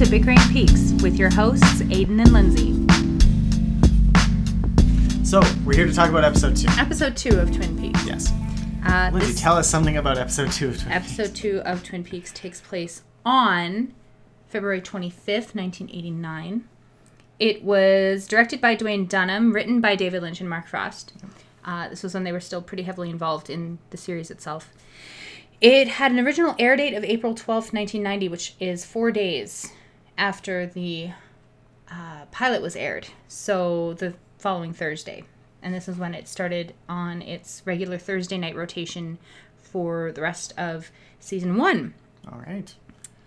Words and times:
to 0.00 0.08
Bickering 0.08 0.38
Peaks 0.50 0.92
with 1.02 1.16
your 1.16 1.28
hosts, 1.28 1.82
Aiden 1.82 2.22
and 2.22 2.32
Lindsay. 2.32 2.72
So, 5.22 5.42
we're 5.62 5.74
here 5.74 5.86
to 5.86 5.92
talk 5.92 6.08
about 6.08 6.24
episode 6.24 6.56
two. 6.56 6.68
Episode 6.78 7.14
two 7.18 7.38
of 7.38 7.54
Twin 7.54 7.78
Peaks. 7.78 8.06
Yes. 8.06 8.32
Uh, 8.82 9.10
Lindsay, 9.12 9.34
tell 9.34 9.58
us 9.58 9.68
something 9.68 9.98
about 9.98 10.16
episode 10.16 10.52
two 10.52 10.68
of 10.68 10.80
Twin 10.80 10.94
Peaks. 10.94 11.18
episode 11.18 11.34
two 11.36 11.60
of 11.66 11.84
Twin 11.84 12.02
Peaks 12.02 12.32
takes 12.32 12.62
place 12.62 13.02
on 13.26 13.92
February 14.48 14.80
25th, 14.80 15.54
1989. 15.54 16.64
It 17.38 17.62
was 17.62 18.26
directed 18.26 18.58
by 18.58 18.76
Duwayne 18.76 19.06
Dunham, 19.06 19.52
written 19.52 19.82
by 19.82 19.96
David 19.96 20.22
Lynch 20.22 20.40
and 20.40 20.48
Mark 20.48 20.66
Frost. 20.66 21.12
Uh, 21.62 21.90
this 21.90 22.02
was 22.02 22.14
when 22.14 22.24
they 22.24 22.32
were 22.32 22.40
still 22.40 22.62
pretty 22.62 22.84
heavily 22.84 23.10
involved 23.10 23.50
in 23.50 23.78
the 23.90 23.98
series 23.98 24.30
itself. 24.30 24.72
It 25.60 25.88
had 25.88 26.10
an 26.10 26.20
original 26.20 26.54
air 26.58 26.74
date 26.74 26.94
of 26.94 27.04
April 27.04 27.34
12th, 27.34 27.74
1990, 27.74 28.28
which 28.30 28.54
is 28.60 28.86
four 28.86 29.10
days 29.12 29.70
after 30.20 30.66
the 30.66 31.10
uh, 31.90 32.26
pilot 32.30 32.62
was 32.62 32.76
aired. 32.76 33.08
So 33.26 33.94
the 33.94 34.14
following 34.38 34.72
Thursday. 34.72 35.24
And 35.62 35.74
this 35.74 35.88
is 35.88 35.96
when 35.96 36.14
it 36.14 36.28
started 36.28 36.74
on 36.88 37.20
its 37.22 37.62
regular 37.66 37.98
Thursday 37.98 38.38
night 38.38 38.54
rotation 38.56 39.18
for 39.56 40.12
the 40.12 40.22
rest 40.22 40.54
of 40.56 40.90
season 41.18 41.56
one. 41.56 41.94
All 42.30 42.40
right. 42.46 42.72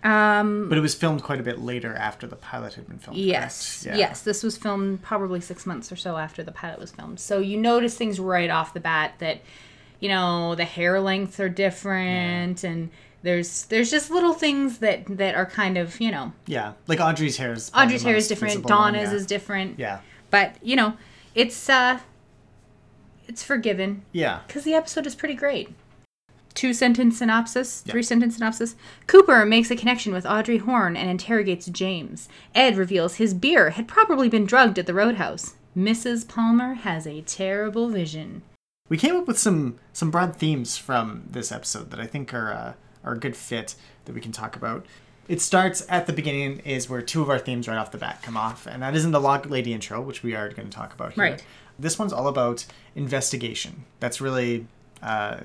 Um, 0.03 0.67
But 0.67 0.77
it 0.77 0.81
was 0.81 0.95
filmed 0.95 1.23
quite 1.23 1.39
a 1.39 1.43
bit 1.43 1.59
later 1.59 1.93
after 1.95 2.25
the 2.27 2.35
pilot 2.35 2.73
had 2.73 2.87
been 2.87 2.97
filmed. 2.97 3.19
yes. 3.19 3.83
Yeah. 3.85 3.95
yes, 3.95 4.21
this 4.21 4.43
was 4.43 4.57
filmed 4.57 5.01
probably 5.01 5.39
six 5.41 5.65
months 5.65 5.91
or 5.91 5.95
so 5.95 6.17
after 6.17 6.43
the 6.43 6.51
pilot 6.51 6.79
was 6.79 6.91
filmed. 6.91 7.19
So 7.19 7.39
you 7.39 7.57
notice 7.57 7.95
things 7.95 8.19
right 8.19 8.49
off 8.49 8.73
the 8.73 8.79
bat 8.79 9.13
that, 9.19 9.41
you 9.99 10.09
know, 10.09 10.55
the 10.55 10.65
hair 10.65 10.99
lengths 10.99 11.39
are 11.39 11.49
different, 11.49 12.63
and 12.63 12.89
there's 13.23 13.65
there's 13.65 13.89
just 13.89 14.11
little 14.11 14.33
things 14.33 14.77
that 14.79 15.05
that 15.17 15.33
are 15.35 15.45
kind 15.45 15.77
of 15.77 15.99
you 15.99 16.11
know 16.11 16.31
Yeah. 16.45 16.73
Like 16.87 16.99
Audrey's 16.99 17.37
hair 17.37 17.53
is. 17.53 17.71
Audrey's 17.75 18.03
hair 18.03 18.15
is 18.15 18.27
different, 18.27 18.55
one, 18.63 18.67
Donna's 18.69 19.09
yeah. 19.09 19.15
is 19.17 19.25
different, 19.25 19.79
Yeah. 19.79 19.99
but 20.29 20.55
you 20.61 20.75
know, 20.75 20.95
it's 21.33 21.69
uh, 21.69 21.99
it's 23.27 23.43
forgiven 23.43 24.03
Yeah. 24.11 24.39
because 24.47 24.63
the 24.63 24.73
episode 24.73 25.07
is 25.07 25.15
pretty 25.15 25.35
great. 25.35 25.69
Two 26.53 26.73
sentence 26.73 27.17
synopsis, 27.17 27.81
Yeah. 27.85 27.93
three 27.93 28.03
sentence 28.03 28.35
synopsis. 28.35 28.75
Cooper 29.07 29.43
makes 29.45 29.71
a 29.71 29.75
connection 29.75 30.13
with 30.13 30.25
Audrey 30.25 30.57
Horne 30.57 30.95
and 30.95 31.09
interrogates 31.09 31.65
James. 31.67 32.29
Ed 32.53 32.77
reveals 32.77 33.15
his 33.15 33.33
beer 33.33 33.71
had 33.71 33.87
probably 33.87 34.29
been 34.29 34.45
drugged 34.45 34.77
at 34.77 34.85
the 34.85 34.93
roadhouse. 34.93 35.55
Mrs. 35.75 36.27
Palmer 36.27 36.75
has 36.75 37.07
a 37.07 37.21
terrible 37.21 37.89
vision. 37.89 38.43
We 38.89 38.97
came 38.97 39.15
up 39.15 39.25
with 39.27 39.39
some 39.39 39.79
some 39.93 40.11
broad 40.11 40.35
themes 40.35 40.77
from 40.77 41.23
this 41.31 41.51
episode 41.51 41.89
that 41.89 41.99
I 41.99 42.05
think 42.05 42.33
are 42.33 42.51
uh, 42.51 42.73
are 43.03 43.13
a 43.13 43.19
good 43.19 43.35
fit 43.35 43.75
that 44.05 44.13
we 44.13 44.21
can 44.21 44.31
talk 44.31 44.55
about. 44.55 44.85
It 45.27 45.39
starts 45.41 45.85
at 45.87 46.05
the 46.05 46.13
beginning 46.13 46.59
is 46.59 46.89
where 46.89 47.01
two 47.01 47.21
of 47.21 47.29
our 47.29 47.39
themes 47.39 47.67
right 47.67 47.77
off 47.77 47.91
the 47.91 47.97
bat 47.97 48.21
come 48.21 48.35
off, 48.35 48.67
and 48.67 48.81
that 48.81 48.95
is 48.95 49.05
in 49.05 49.11
the 49.11 49.21
Log 49.21 49.45
Lady 49.49 49.73
intro, 49.73 50.01
which 50.01 50.21
we 50.23 50.35
are 50.35 50.49
going 50.49 50.69
to 50.69 50.75
talk 50.75 50.93
about 50.93 51.13
here. 51.13 51.23
Right. 51.23 51.45
This 51.79 51.97
one's 51.97 52.11
all 52.13 52.27
about 52.27 52.65
investigation. 52.95 53.85
That's 53.99 54.19
really 54.21 54.67
uh, 55.01 55.37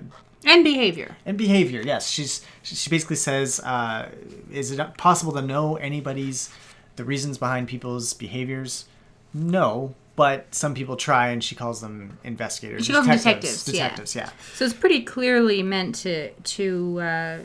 And 0.44 0.64
behavior. 0.64 1.16
and 1.24 1.38
behavior. 1.38 1.80
Yes, 1.84 2.08
she's 2.10 2.44
she 2.62 2.74
she 2.74 2.90
basically 2.90 3.16
says, 3.16 3.60
uh, 3.60 4.08
is 4.50 4.70
it 4.72 4.96
possible 4.96 5.32
to 5.32 5.42
know 5.42 5.76
anybody's 5.76 6.50
the 6.96 7.04
reasons 7.04 7.38
behind 7.38 7.68
people's 7.68 8.14
behaviors? 8.14 8.86
No, 9.32 9.94
but 10.18 10.52
some 10.54 10.74
people 10.74 10.96
try, 10.96 11.28
and 11.28 11.42
she 11.42 11.54
calls 11.54 11.80
them 11.80 12.18
investigators. 12.24 12.84
She 12.84 12.92
calls 12.92 13.06
them 13.06 13.16
detectives, 13.16 13.66
yeah. 13.68 13.84
Detectives, 13.84 14.14
yeah. 14.16 14.30
So 14.54 14.64
it's 14.64 14.74
pretty 14.74 15.02
clearly 15.02 15.62
meant 15.62 15.94
to 16.04 16.30
to 16.32 17.00
uh, 17.00 17.38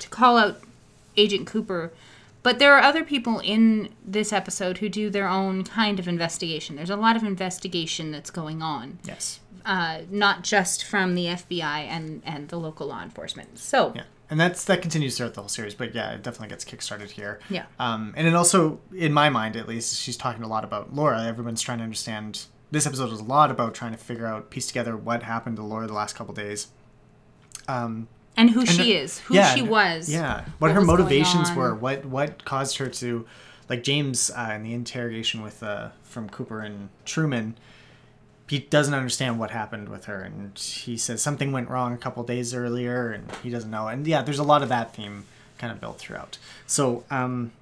to 0.00 0.08
call 0.08 0.36
out 0.36 0.60
Agent 1.16 1.46
Cooper. 1.46 1.92
But 2.42 2.58
there 2.58 2.74
are 2.74 2.82
other 2.82 3.02
people 3.04 3.40
in 3.40 3.88
this 4.04 4.32
episode 4.32 4.78
who 4.78 4.88
do 4.88 5.10
their 5.10 5.28
own 5.28 5.64
kind 5.64 5.98
of 5.98 6.06
investigation. 6.08 6.76
There's 6.76 6.90
a 6.90 6.96
lot 6.96 7.16
of 7.16 7.22
investigation 7.24 8.10
that's 8.12 8.30
going 8.30 8.62
on. 8.62 8.98
Yes. 9.04 9.40
uh, 9.64 10.02
not 10.10 10.42
just 10.44 10.84
from 10.84 11.14
the 11.16 11.26
FBI 11.26 11.86
and, 11.88 12.22
and 12.24 12.48
the 12.48 12.56
local 12.56 12.86
law 12.86 13.02
enforcement. 13.02 13.58
So, 13.58 13.92
Yeah. 13.96 14.02
And 14.28 14.40
that's 14.40 14.64
that 14.64 14.82
continues 14.82 15.16
throughout 15.16 15.34
the 15.34 15.40
whole 15.40 15.48
series, 15.48 15.74
but 15.74 15.94
yeah, 15.94 16.12
it 16.12 16.22
definitely 16.22 16.48
gets 16.48 16.64
kickstarted 16.64 17.10
here. 17.10 17.38
Yeah. 17.48 17.66
Um, 17.78 18.12
and 18.16 18.26
it 18.26 18.34
also, 18.34 18.80
in 18.94 19.12
my 19.12 19.30
mind 19.30 19.56
at 19.56 19.68
least, 19.68 20.00
she's 20.00 20.16
talking 20.16 20.42
a 20.42 20.48
lot 20.48 20.64
about 20.64 20.92
Laura. 20.94 21.24
Everyone's 21.24 21.62
trying 21.62 21.78
to 21.78 21.84
understand. 21.84 22.46
This 22.72 22.86
episode 22.86 23.12
is 23.12 23.20
a 23.20 23.24
lot 23.24 23.52
about 23.52 23.74
trying 23.74 23.92
to 23.92 23.98
figure 23.98 24.26
out, 24.26 24.50
piece 24.50 24.66
together 24.66 24.96
what 24.96 25.22
happened 25.22 25.56
to 25.58 25.62
Laura 25.62 25.86
the 25.86 25.92
last 25.92 26.16
couple 26.16 26.34
days. 26.34 26.66
Um, 27.68 28.08
and 28.36 28.50
who 28.50 28.60
And 28.60 28.68
she 28.68 28.82
the- 28.82 28.92
is, 28.94 29.20
who 29.20 29.34
yeah, 29.34 29.54
she 29.54 29.62
was. 29.62 30.10
Yeah, 30.10 30.40
what, 30.58 30.68
what 30.68 30.70
her 30.72 30.80
motivations 30.80 31.52
were, 31.52 31.74
what 31.74 32.04
what 32.04 32.44
caused 32.44 32.78
her 32.78 32.88
to, 32.88 33.26
like 33.68 33.82
James 33.84 34.30
uh, 34.36 34.52
in 34.56 34.62
the 34.64 34.74
interrogation 34.74 35.40
with 35.42 35.62
uh, 35.62 35.90
from 36.02 36.28
Cooper 36.28 36.60
and 36.60 36.88
Truman, 37.04 37.56
he 38.48 38.60
doesn't 38.60 38.94
understand 38.94 39.38
what 39.38 39.50
happened 39.50 39.88
with 39.88 40.04
her, 40.04 40.22
and 40.22 40.56
he 40.58 40.96
says 40.96 41.20
something 41.22 41.52
went 41.52 41.68
wrong 41.68 41.92
a 41.92 41.96
couple 41.98 42.22
days 42.22 42.54
earlier, 42.54 43.10
and 43.10 43.30
he 43.42 43.50
doesn't 43.50 43.70
know. 43.70 43.88
And 43.88 44.06
yeah, 44.06 44.22
there's 44.22 44.38
a 44.38 44.44
lot 44.44 44.62
of 44.62 44.68
that 44.68 44.94
theme 44.94 45.24
kind 45.58 45.72
of 45.72 45.80
built 45.80 45.98
throughout. 45.98 46.38
So, 46.66 47.04
um, 47.10 47.52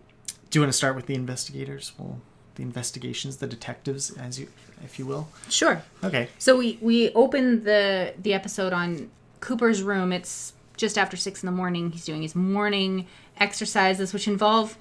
do 0.50 0.59
you 0.59 0.62
want 0.62 0.72
to 0.72 0.77
start 0.77 0.95
with 0.97 1.06
the 1.06 1.15
investigators? 1.15 1.93
Well, 1.99 2.19
the 2.56 2.62
investigations, 2.62 3.39
the 3.39 3.47
detectives, 3.47 4.11
as 4.17 4.39
you, 4.39 4.49
if 4.84 4.99
you 4.99 5.06
will. 5.06 5.28
Sure. 5.49 5.83
Okay. 6.03 6.28
So 6.39 6.56
we 6.56 6.78
we 6.81 7.11
open 7.15 7.65
the 7.65 8.15
the 8.21 8.34
episode 8.34 8.72
on 8.72 9.11
Cooper's 9.41 9.83
room. 9.83 10.12
It's 10.12 10.53
just 10.77 10.99
after 10.99 11.16
six 11.16 11.43
in 11.43 11.47
the 11.47 11.53
morning. 11.53 11.91
He's 11.93 12.05
doing 12.05 12.22
his 12.22 12.34
morning 12.34 13.06
exercises, 13.39 14.12
which 14.12 14.28
involve 14.28 14.77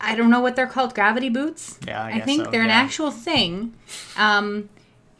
I- 0.00 0.14
don't 0.14 0.30
know 0.30 0.40
what 0.40 0.56
they're 0.56 0.66
called, 0.66 0.94
gravity 0.94 1.28
boots. 1.28 1.78
Yeah, 1.86 2.02
I 2.02 2.10
I 2.12 2.20
think 2.20 2.44
so, 2.44 2.50
they're 2.50 2.62
an 2.62 2.70
actual 2.70 3.10
thing. 3.10 3.74
Um, 4.16 4.68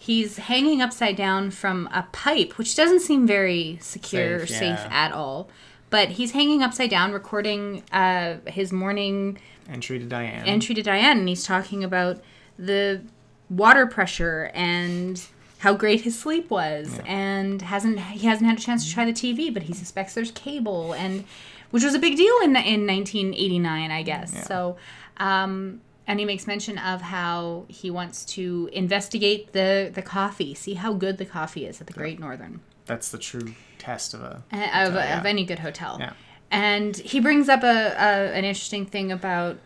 he's 0.06 0.36
hanging 0.36 0.80
upside 0.80 1.16
down 1.16 1.50
from 1.50 1.88
a 1.92 2.04
pipe, 2.12 2.58
which 2.58 2.76
doesn't 2.76 3.00
seem 3.00 3.26
very 3.26 3.76
secure 3.80 4.36
or 4.36 4.46
Safe, 4.46 4.58
safe 4.58 4.78
yeah. 4.78 4.88
at 4.90 5.12
all. 5.12 5.48
But 5.90 6.10
he's 6.10 6.32
hanging 6.32 6.62
upside 6.62 6.90
down, 6.90 7.12
recording 7.12 7.82
uh, 7.92 8.36
his 8.46 8.72
morning 8.72 9.38
Entry 9.68 9.98
to 9.98 10.04
Diane. 10.04 10.46
entry 10.46 10.74
to 10.76 10.82
Diane, 10.82 11.18
and 11.18 11.28
he's 11.28 11.44
talking 11.44 11.82
about 11.82 12.20
the 12.58 13.02
water 13.50 13.86
pressure 13.86 14.50
and 14.54 15.24
how 15.58 15.74
great 15.74 16.02
his 16.02 16.18
sleep 16.18 16.50
was, 16.50 17.00
and 17.06 17.62
hasn't 17.62 17.98
he 17.98 18.26
hasn't 18.26 18.48
had 18.48 18.58
a 18.58 18.60
chance 18.60 18.86
to 18.86 18.92
try 18.92 19.04
the 19.04 19.12
TV, 19.12 19.52
but 19.52 19.64
he 19.64 19.72
suspects 19.74 20.14
there's 20.14 20.30
cable, 20.32 20.92
and 20.92 21.24
which 21.70 21.82
was 21.82 21.94
a 21.94 21.98
big 21.98 22.16
deal 22.16 22.34
in 22.42 22.50
in 22.56 22.86
1989, 22.86 23.90
I 23.90 24.02
guess. 24.02 24.46
So, 24.46 24.76
um, 25.16 25.80
and 26.06 26.18
he 26.20 26.24
makes 26.24 26.46
mention 26.46 26.78
of 26.78 27.00
how 27.02 27.64
he 27.68 27.90
wants 27.90 28.24
to 28.24 28.68
investigate 28.72 29.52
the 29.52 29.90
the 29.92 30.02
coffee, 30.02 30.54
see 30.54 30.74
how 30.74 30.92
good 30.92 31.18
the 31.18 31.24
coffee 31.26 31.66
is 31.66 31.80
at 31.80 31.86
the 31.86 31.92
Great 31.92 32.18
Northern 32.20 32.60
That's 32.86 33.10
the 33.10 33.18
true 33.18 33.54
test 33.78 34.14
of 34.14 34.20
a. 34.22 34.42
uh, 34.52 34.56
of, 34.88 34.94
yeah. 34.94 35.18
of 35.18 35.26
any 35.26 35.44
good 35.44 35.58
hotel. 35.60 35.96
Yeah. 36.00 36.12
And 36.50 36.96
he 36.96 37.18
brings 37.20 37.48
up 37.48 37.62
a, 37.62 37.66
a 37.66 38.32
an 38.34 38.44
interesting 38.44 38.86
thing 38.86 39.10
about 39.10 39.58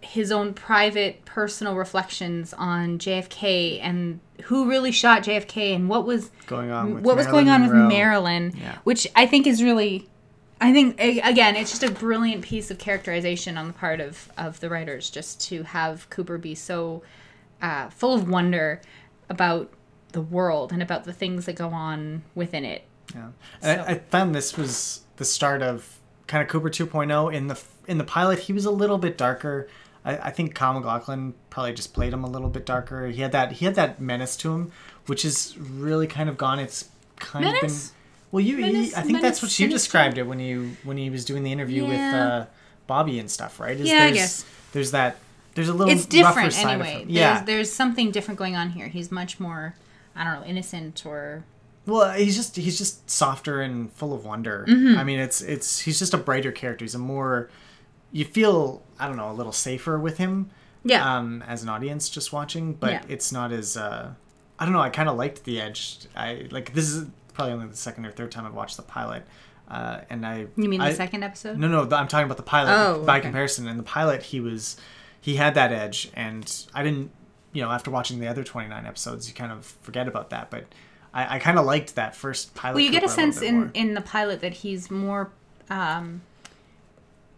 his 0.00 0.32
own 0.32 0.52
private 0.52 1.24
personal 1.24 1.76
reflections 1.76 2.52
on 2.54 2.98
JFK 2.98 3.78
and 3.80 4.18
who 4.44 4.68
really 4.68 4.90
shot 4.90 5.22
JFK 5.22 5.76
and 5.76 5.88
what 5.88 6.04
was 6.04 6.30
Going 6.48 6.72
on 6.72 6.94
with 6.94 7.04
what 7.04 7.14
was 7.16 7.26
going 7.28 7.48
on 7.48 7.60
Marilyn 7.60 7.68
with 7.68 7.72
Monroe. 7.82 7.88
Marilyn, 7.88 8.52
Yeah. 8.60 8.78
which 8.82 9.06
I 9.14 9.26
think 9.26 9.46
is 9.46 9.62
really 9.62 10.08
I 10.62 10.72
think 10.72 11.00
again 11.00 11.56
it's 11.56 11.70
just 11.70 11.82
a 11.82 11.90
brilliant 11.90 12.42
piece 12.42 12.70
of 12.70 12.78
characterization 12.78 13.58
on 13.58 13.66
the 13.66 13.72
part 13.72 14.00
of 14.00 14.30
of 14.38 14.60
the 14.60 14.70
writers 14.70 15.10
just 15.10 15.40
to 15.48 15.64
have 15.64 16.08
Cooper 16.08 16.38
be 16.38 16.54
so 16.54 17.02
uh, 17.60 17.90
full 17.90 18.14
of 18.14 18.28
wonder 18.28 18.80
about 19.28 19.72
the 20.12 20.20
world 20.20 20.72
and 20.72 20.80
about 20.80 21.02
the 21.02 21.12
things 21.12 21.46
that 21.46 21.56
go 21.56 21.70
on 21.70 22.22
within 22.36 22.64
it. 22.64 22.84
Yeah, 23.12 23.28
and 23.60 23.80
I, 23.80 23.84
I 23.86 23.98
found 23.98 24.36
this 24.36 24.56
was 24.56 25.00
the 25.16 25.24
start 25.24 25.62
of 25.62 25.98
kind 26.28 26.42
of 26.42 26.48
Cooper 26.48 26.70
2.0. 26.70 27.34
In 27.34 27.48
the 27.48 27.60
in 27.88 27.98
the 27.98 28.04
pilot, 28.04 28.38
he 28.40 28.52
was 28.52 28.64
a 28.64 28.70
little 28.70 28.98
bit 28.98 29.18
darker. 29.18 29.68
I, 30.04 30.16
I 30.16 30.30
think 30.30 30.54
Kyle 30.54 30.74
MacLachlan 30.74 31.34
probably 31.50 31.72
just 31.72 31.92
played 31.92 32.12
him 32.12 32.22
a 32.22 32.30
little 32.30 32.48
bit 32.48 32.64
darker. 32.64 33.08
He 33.08 33.22
had 33.22 33.32
that 33.32 33.52
he 33.52 33.64
had 33.64 33.74
that 33.74 34.00
menace 34.00 34.36
to 34.38 34.52
him, 34.52 34.70
which 35.06 35.24
is 35.24 35.58
really 35.58 36.06
kind 36.06 36.28
of 36.28 36.36
gone. 36.36 36.60
It's 36.60 36.88
kind 37.16 37.46
of 37.46 37.60
been. 37.60 37.70
Well, 38.32 38.40
you, 38.42 38.56
you 38.56 38.62
Menace- 38.72 38.94
I 38.94 39.02
think 39.02 39.20
that's 39.20 39.40
what 39.42 39.56
you 39.58 39.68
described 39.68 40.18
it 40.18 40.24
when 40.24 40.40
you 40.40 40.76
when 40.82 40.96
he 40.96 41.10
was 41.10 41.24
doing 41.24 41.42
the 41.44 41.52
interview 41.52 41.86
with 41.86 42.00
uh, 42.00 42.46
Bobby 42.88 43.18
and 43.20 43.30
stuff, 43.30 43.60
right? 43.60 43.78
Is 43.78 43.86
Yeah, 43.88 43.94
I 43.94 43.98
there's, 44.06 44.14
guess. 44.16 44.44
There's 44.72 44.90
that. 44.92 45.16
There's 45.54 45.68
a 45.68 45.74
little. 45.74 45.92
it's 45.92 46.06
different 46.06 46.58
anyway. 46.58 46.92
him. 47.02 47.08
There's, 47.08 47.10
Yeah. 47.10 47.44
there's 47.44 47.70
something 47.70 48.10
different 48.10 48.38
going 48.38 48.56
on 48.56 48.70
here. 48.70 48.88
He's 48.88 49.12
much 49.12 49.38
more, 49.38 49.74
I 50.16 50.24
don't 50.24 50.40
know, 50.40 50.46
innocent 50.46 51.04
or 51.04 51.44
Well, 51.84 52.10
he's 52.12 52.34
just 52.36 52.56
he's 52.56 52.78
just 52.78 53.08
softer 53.10 53.60
and 53.60 53.92
full 53.92 54.14
of 54.14 54.24
wonder. 54.24 54.64
Mm-hmm. 54.66 54.98
I 54.98 55.04
mean, 55.04 55.18
it's 55.18 55.42
it's 55.42 55.80
he's 55.80 55.98
just 55.98 56.14
a 56.14 56.18
brighter 56.18 56.52
character. 56.52 56.84
He's 56.86 56.94
a 56.94 56.98
more 56.98 57.50
you 58.12 58.24
feel 58.24 58.82
I 58.98 59.06
don't 59.08 59.16
know 59.18 59.30
a 59.30 59.34
little 59.34 59.52
safer 59.52 59.98
with 59.98 60.16
him. 60.16 60.48
Yeah. 60.84 61.16
Um, 61.18 61.44
as 61.46 61.62
an 61.62 61.68
audience 61.68 62.08
just 62.08 62.32
watching, 62.32 62.72
but 62.72 62.90
Yeah. 62.90 63.02
it's 63.08 63.30
not 63.30 63.52
as 63.52 63.76
uh, 63.76 64.14
I 64.58 64.64
don't 64.64 64.72
know. 64.72 64.80
I 64.80 64.88
kind 64.90 65.08
of 65.10 65.16
liked 65.18 65.44
the 65.44 65.60
edge. 65.60 65.98
I 66.16 66.46
like 66.50 66.72
this 66.72 66.88
is 66.88 67.08
probably 67.34 67.54
only 67.54 67.66
the 67.66 67.76
second 67.76 68.06
or 68.06 68.10
third 68.10 68.30
time 68.32 68.46
I've 68.46 68.54
watched 68.54 68.76
the 68.76 68.82
pilot. 68.82 69.24
Uh, 69.68 70.00
and 70.10 70.26
I 70.26 70.46
You 70.56 70.68
mean 70.68 70.80
the 70.80 70.86
I- 70.86 70.92
second 70.92 71.22
episode? 71.22 71.56
No, 71.58 71.66
no, 71.68 71.82
I'm 71.96 72.08
talking 72.08 72.24
about 72.26 72.36
the 72.36 72.42
pilot. 72.42 72.72
Oh, 72.72 73.04
by 73.04 73.16
okay. 73.18 73.22
comparison, 73.26 73.66
in 73.68 73.76
the 73.76 73.82
pilot, 73.82 74.22
he 74.22 74.40
was 74.40 74.76
he 75.20 75.36
had 75.36 75.54
that 75.54 75.72
edge, 75.72 76.10
and 76.14 76.52
I 76.74 76.82
didn't. 76.82 77.10
You 77.54 77.62
know, 77.62 77.70
after 77.70 77.90
watching 77.90 78.18
the 78.18 78.28
other 78.28 78.42
29 78.44 78.86
episodes, 78.86 79.28
you 79.28 79.34
kind 79.34 79.52
of 79.52 79.64
forget 79.82 80.08
about 80.08 80.30
that. 80.30 80.50
But 80.50 80.64
I, 81.14 81.36
I 81.36 81.38
kind 81.38 81.58
of 81.58 81.64
liked 81.66 81.94
that 81.96 82.16
first 82.16 82.54
pilot. 82.54 82.74
Well, 82.76 82.84
you 82.84 82.90
get 82.90 83.04
a 83.04 83.08
sense 83.08 83.38
bit 83.40 83.48
in 83.50 83.56
more. 83.56 83.70
in 83.74 83.94
the 83.94 84.00
pilot 84.00 84.40
that 84.40 84.54
he's 84.54 84.90
more 84.90 85.30
um, 85.70 86.22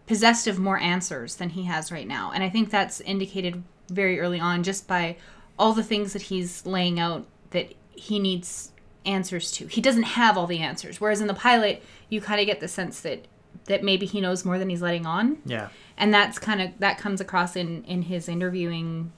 possessed 0.06 0.46
of 0.46 0.58
more 0.58 0.78
answers 0.78 1.36
than 1.36 1.50
he 1.50 1.64
has 1.64 1.90
right 1.90 2.06
now, 2.06 2.30
and 2.32 2.42
I 2.42 2.48
think 2.48 2.70
that's 2.70 3.00
indicated 3.00 3.62
very 3.88 4.20
early 4.20 4.40
on 4.40 4.62
just 4.62 4.86
by 4.88 5.16
all 5.58 5.72
the 5.72 5.82
things 5.84 6.12
that 6.14 6.22
he's 6.22 6.64
laying 6.66 6.98
out 6.98 7.26
that 7.50 7.72
he 7.90 8.18
needs 8.18 8.70
answers 9.04 9.50
to. 9.52 9.66
He 9.66 9.80
doesn't 9.80 10.02
have 10.04 10.36
all 10.36 10.46
the 10.46 10.60
answers, 10.60 11.00
whereas 11.00 11.20
in 11.20 11.26
the 11.26 11.34
pilot, 11.34 11.82
you 12.08 12.20
kind 12.20 12.40
of 12.40 12.46
get 12.46 12.60
the 12.60 12.68
sense 12.68 13.00
that 13.00 13.26
that 13.66 13.82
maybe 13.82 14.04
he 14.04 14.20
knows 14.20 14.44
more 14.44 14.58
than 14.58 14.68
he's 14.68 14.82
letting 14.82 15.06
on. 15.06 15.38
Yeah, 15.46 15.68
and 15.96 16.12
that's 16.12 16.38
kind 16.38 16.60
of 16.60 16.70
that 16.78 16.98
comes 16.98 17.20
across 17.20 17.56
in 17.56 17.84
in 17.84 18.02
his 18.02 18.28
interviewing 18.28 19.12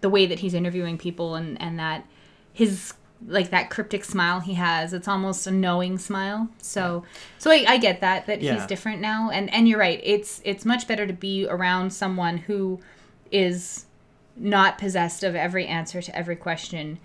the 0.00 0.08
way 0.08 0.26
that 0.26 0.40
he's 0.40 0.54
interviewing 0.54 0.98
people 0.98 1.34
and 1.34 1.60
and 1.60 1.78
that 1.78 2.06
his 2.52 2.94
like 3.26 3.50
that 3.50 3.70
cryptic 3.70 4.04
smile 4.04 4.40
he 4.40 4.54
has. 4.54 4.92
It's 4.92 5.08
almost 5.08 5.46
a 5.46 5.50
knowing 5.50 5.98
smile. 5.98 6.48
So 6.58 7.04
so 7.38 7.50
I, 7.50 7.64
I 7.68 7.78
get 7.78 8.00
that 8.00 8.26
that 8.26 8.42
he's 8.42 8.66
different 8.66 9.00
now. 9.00 9.30
And 9.30 9.52
and 9.52 9.68
you're 9.68 9.78
right. 9.78 10.00
It's 10.02 10.40
it's 10.44 10.64
much 10.64 10.88
better 10.88 11.06
to 11.06 11.12
be 11.12 11.46
around 11.48 11.92
someone 11.92 12.38
who 12.38 12.80
is 13.30 13.86
not 14.36 14.78
possessed 14.78 15.22
of 15.22 15.34
every 15.34 15.66
answer 15.66 16.02
to 16.02 16.16
every 16.16 16.36
question. 16.36 16.98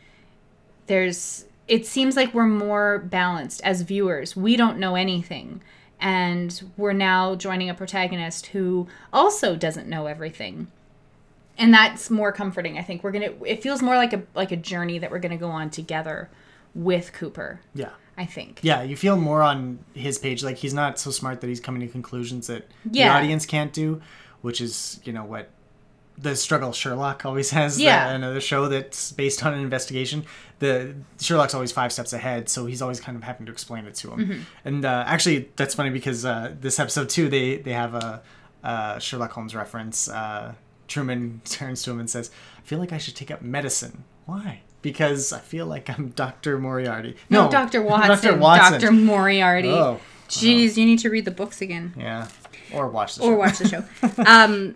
There's 0.87 1.45
it 1.67 1.85
seems 1.85 2.15
like 2.15 2.33
we're 2.33 2.45
more 2.45 2.99
balanced 2.99 3.61
as 3.63 3.81
viewers 3.81 4.35
we 4.35 4.55
don't 4.55 4.77
know 4.77 4.95
anything 4.95 5.61
and 5.99 6.63
we're 6.77 6.93
now 6.93 7.35
joining 7.35 7.69
a 7.69 7.73
protagonist 7.73 8.47
who 8.47 8.87
also 9.11 9.55
doesn't 9.55 9.87
know 9.87 10.05
everything 10.07 10.67
and 11.57 11.73
that's 11.73 12.09
more 12.09 12.31
comforting 12.31 12.77
i 12.77 12.81
think 12.81 13.03
we're 13.03 13.11
gonna 13.11 13.31
it 13.45 13.61
feels 13.63 13.81
more 13.81 13.95
like 13.95 14.13
a 14.13 14.21
like 14.35 14.51
a 14.51 14.55
journey 14.57 14.99
that 14.99 15.09
we're 15.11 15.19
gonna 15.19 15.37
go 15.37 15.49
on 15.49 15.69
together 15.69 16.29
with 16.75 17.11
cooper 17.13 17.59
yeah, 17.73 17.89
i 18.17 18.25
think 18.25 18.59
yeah. 18.61 18.83
You 18.83 18.95
feel 18.95 19.17
more 19.17 19.41
on 19.41 19.79
his 19.95 20.19
page. 20.19 20.43
Like 20.43 20.57
he's 20.57 20.73
not 20.73 20.99
so 20.99 21.09
smart 21.09 21.41
that 21.41 21.47
he's 21.47 21.59
coming 21.59 21.81
to 21.81 21.87
conclusions 21.87 22.47
that 22.47 22.67
Yeah. 22.91 23.09
the 23.09 23.15
audience 23.17 23.45
can't 23.47 23.73
do, 23.73 23.99
which 24.41 24.61
is 24.61 24.99
you 25.03 25.11
know 25.13 25.23
what 25.23 25.49
the 26.17 26.35
struggle 26.35 26.71
Sherlock 26.73 27.25
always 27.25 27.49
has. 27.59 27.79
Yeah. 27.79 28.09
the- 28.09 28.15
another 28.15 28.41
show 28.41 28.67
that's 28.67 29.11
based 29.11 29.45
on 29.45 29.53
an 29.53 29.59
investigation. 29.61 30.25
The 30.59 30.95
Sherlock's 31.19 31.53
always 31.53 31.71
five 31.71 31.91
steps 31.93 32.13
ahead, 32.13 32.49
so 32.49 32.65
he's 32.65 32.81
always 32.81 32.99
kind 32.99 33.15
of 33.15 33.23
having 33.23 33.45
to 33.45 33.51
explain 33.51 33.85
it 33.85 33.93
to 33.95 34.11
him. 34.11 34.19
Mm-hmm. 34.19 34.41
And 34.65 34.85
uh, 34.85 35.03
actually, 35.05 35.49
that's 35.55 35.75
funny 35.75 35.91
because 35.91 36.25
uh, 36.25 36.53
this 36.59 36.79
episode 36.79 37.09
too, 37.09 37.29
they 37.29 37.57
they 37.57 37.73
have 37.73 37.93
a, 37.93 38.21
uh 38.63 38.97
Sherlock 38.99 39.31
Holmes 39.33 39.53
reference. 39.53 40.09
Uh, 40.09 40.55
Truman 40.87 41.41
turns 41.45 41.83
to 41.83 41.91
him 41.91 41.99
and 41.99 42.09
says, 42.09 42.31
"I 42.57 42.61
feel 42.61 42.79
like 42.79 42.91
I 42.91 42.97
should 42.97 43.15
take 43.15 43.29
up 43.29 43.41
medicine. 43.43 44.03
Why?" 44.25 44.61
Because 44.81 45.31
I 45.33 45.39
feel 45.39 45.65
like 45.67 45.89
I'm 45.89 46.09
Dr. 46.09 46.57
Moriarty. 46.57 47.15
no, 47.29 47.49
dr 47.51 47.81
watson 47.83 48.09
Dr. 48.31 48.37
Watson. 48.37 48.79
dr 48.79 48.91
moriarty 48.93 49.69
Oh, 49.69 49.99
jeez 50.29 50.77
you 50.77 50.85
need 50.85 50.99
to 50.99 51.09
read 51.09 51.25
the 51.25 51.31
books 51.31 51.61
again 51.61 51.93
yeah. 51.97 52.27
Or 52.73 52.87
watch 52.87 53.15
the 53.15 53.23
or 53.23 53.31
show. 53.31 53.37
watch 53.37 53.57
the 53.59 53.67
show. 53.67 53.83
um, 54.25 54.75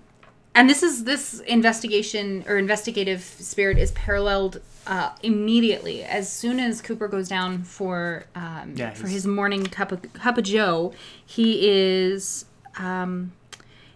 and 0.56 0.70
this 0.70 0.84
is 0.84 1.04
this 1.06 1.40
investigation 1.42 2.44
or 2.48 2.58
investigative 2.58 3.22
spirit 3.22 3.78
is 3.78 3.92
paralleled 3.92 4.62
uh, 4.88 5.12
immediately 5.24 6.04
as 6.04 6.32
soon 6.32 6.60
as 6.60 6.82
Cooper 6.82 7.08
goes 7.08 7.30
down 7.30 7.64
for 7.64 8.26
um, 8.36 8.74
Yeah, 8.76 8.92
for 8.94 9.08
his 9.08 9.26
morning 9.28 9.66
cup 9.66 9.92
of 9.92 10.12
cup 10.14 10.38
of 10.38 10.44
Joe. 10.44 10.94
He 11.26 11.70
is 11.70 12.46
um, 12.78 13.32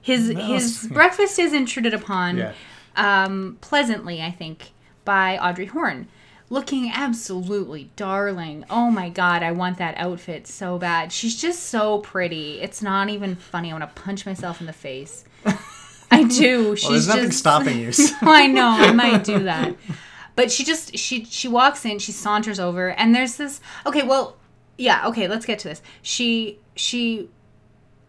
his 0.02 0.30
No, 0.30 0.42
his 0.46 0.88
breakfast 0.92 1.40
is 1.40 1.54
intruded 1.54 1.94
upon 1.94 2.38
Yeah. 2.38 2.54
um, 2.96 3.58
pleasantly, 3.62 4.22
I 4.22 4.32
think, 4.32 4.72
by 5.04 5.38
Audrey 5.38 5.66
Horne. 5.66 6.08
Looking 6.52 6.92
absolutely 6.94 7.90
darling. 7.96 8.66
Oh 8.70 8.92
my 8.92 9.10
god, 9.10 9.42
I 9.42 9.52
want 9.52 9.80
that 9.80 9.96
outfit 9.98 10.46
so 10.46 10.78
bad. 10.78 11.12
She's 11.12 11.36
just 11.42 11.64
so 11.64 11.98
pretty. 12.00 12.62
It's 12.62 12.84
not 12.84 13.10
even 13.10 13.36
funny. 13.36 13.72
I 13.72 13.78
want 13.80 13.96
to 13.96 14.02
punch 14.02 14.28
myself 14.28 14.62
in 14.62 14.68
the 14.68 14.74
face. 14.74 15.26
I 16.12 16.24
do. 16.24 16.76
She's 16.76 16.84
Well, 16.84 16.92
there's 16.94 17.08
nothing 17.08 17.26
just, 17.26 17.40
stopping 17.40 17.80
you. 17.80 17.92
so- 17.92 18.16
I 18.22 18.48
know. 18.48 18.68
I 18.68 18.92
might 18.92 19.24
do 19.24 19.40
that. 19.44 19.76
But 20.36 20.52
she 20.52 20.64
just 20.64 20.98
she 20.98 21.24
she 21.26 21.48
walks 21.48 21.86
in, 21.86 22.00
she 22.00 22.12
saunters 22.12 22.60
over, 22.60 22.90
and 22.92 23.16
there's 23.16 23.38
this. 23.38 23.62
Okay, 23.86 24.04
well, 24.04 24.36
yeah. 24.78 25.08
Okay, 25.08 25.28
let's 25.28 25.46
get 25.46 25.60
to 25.60 25.70
this. 25.70 25.82
She 26.02 26.60
she 26.76 27.30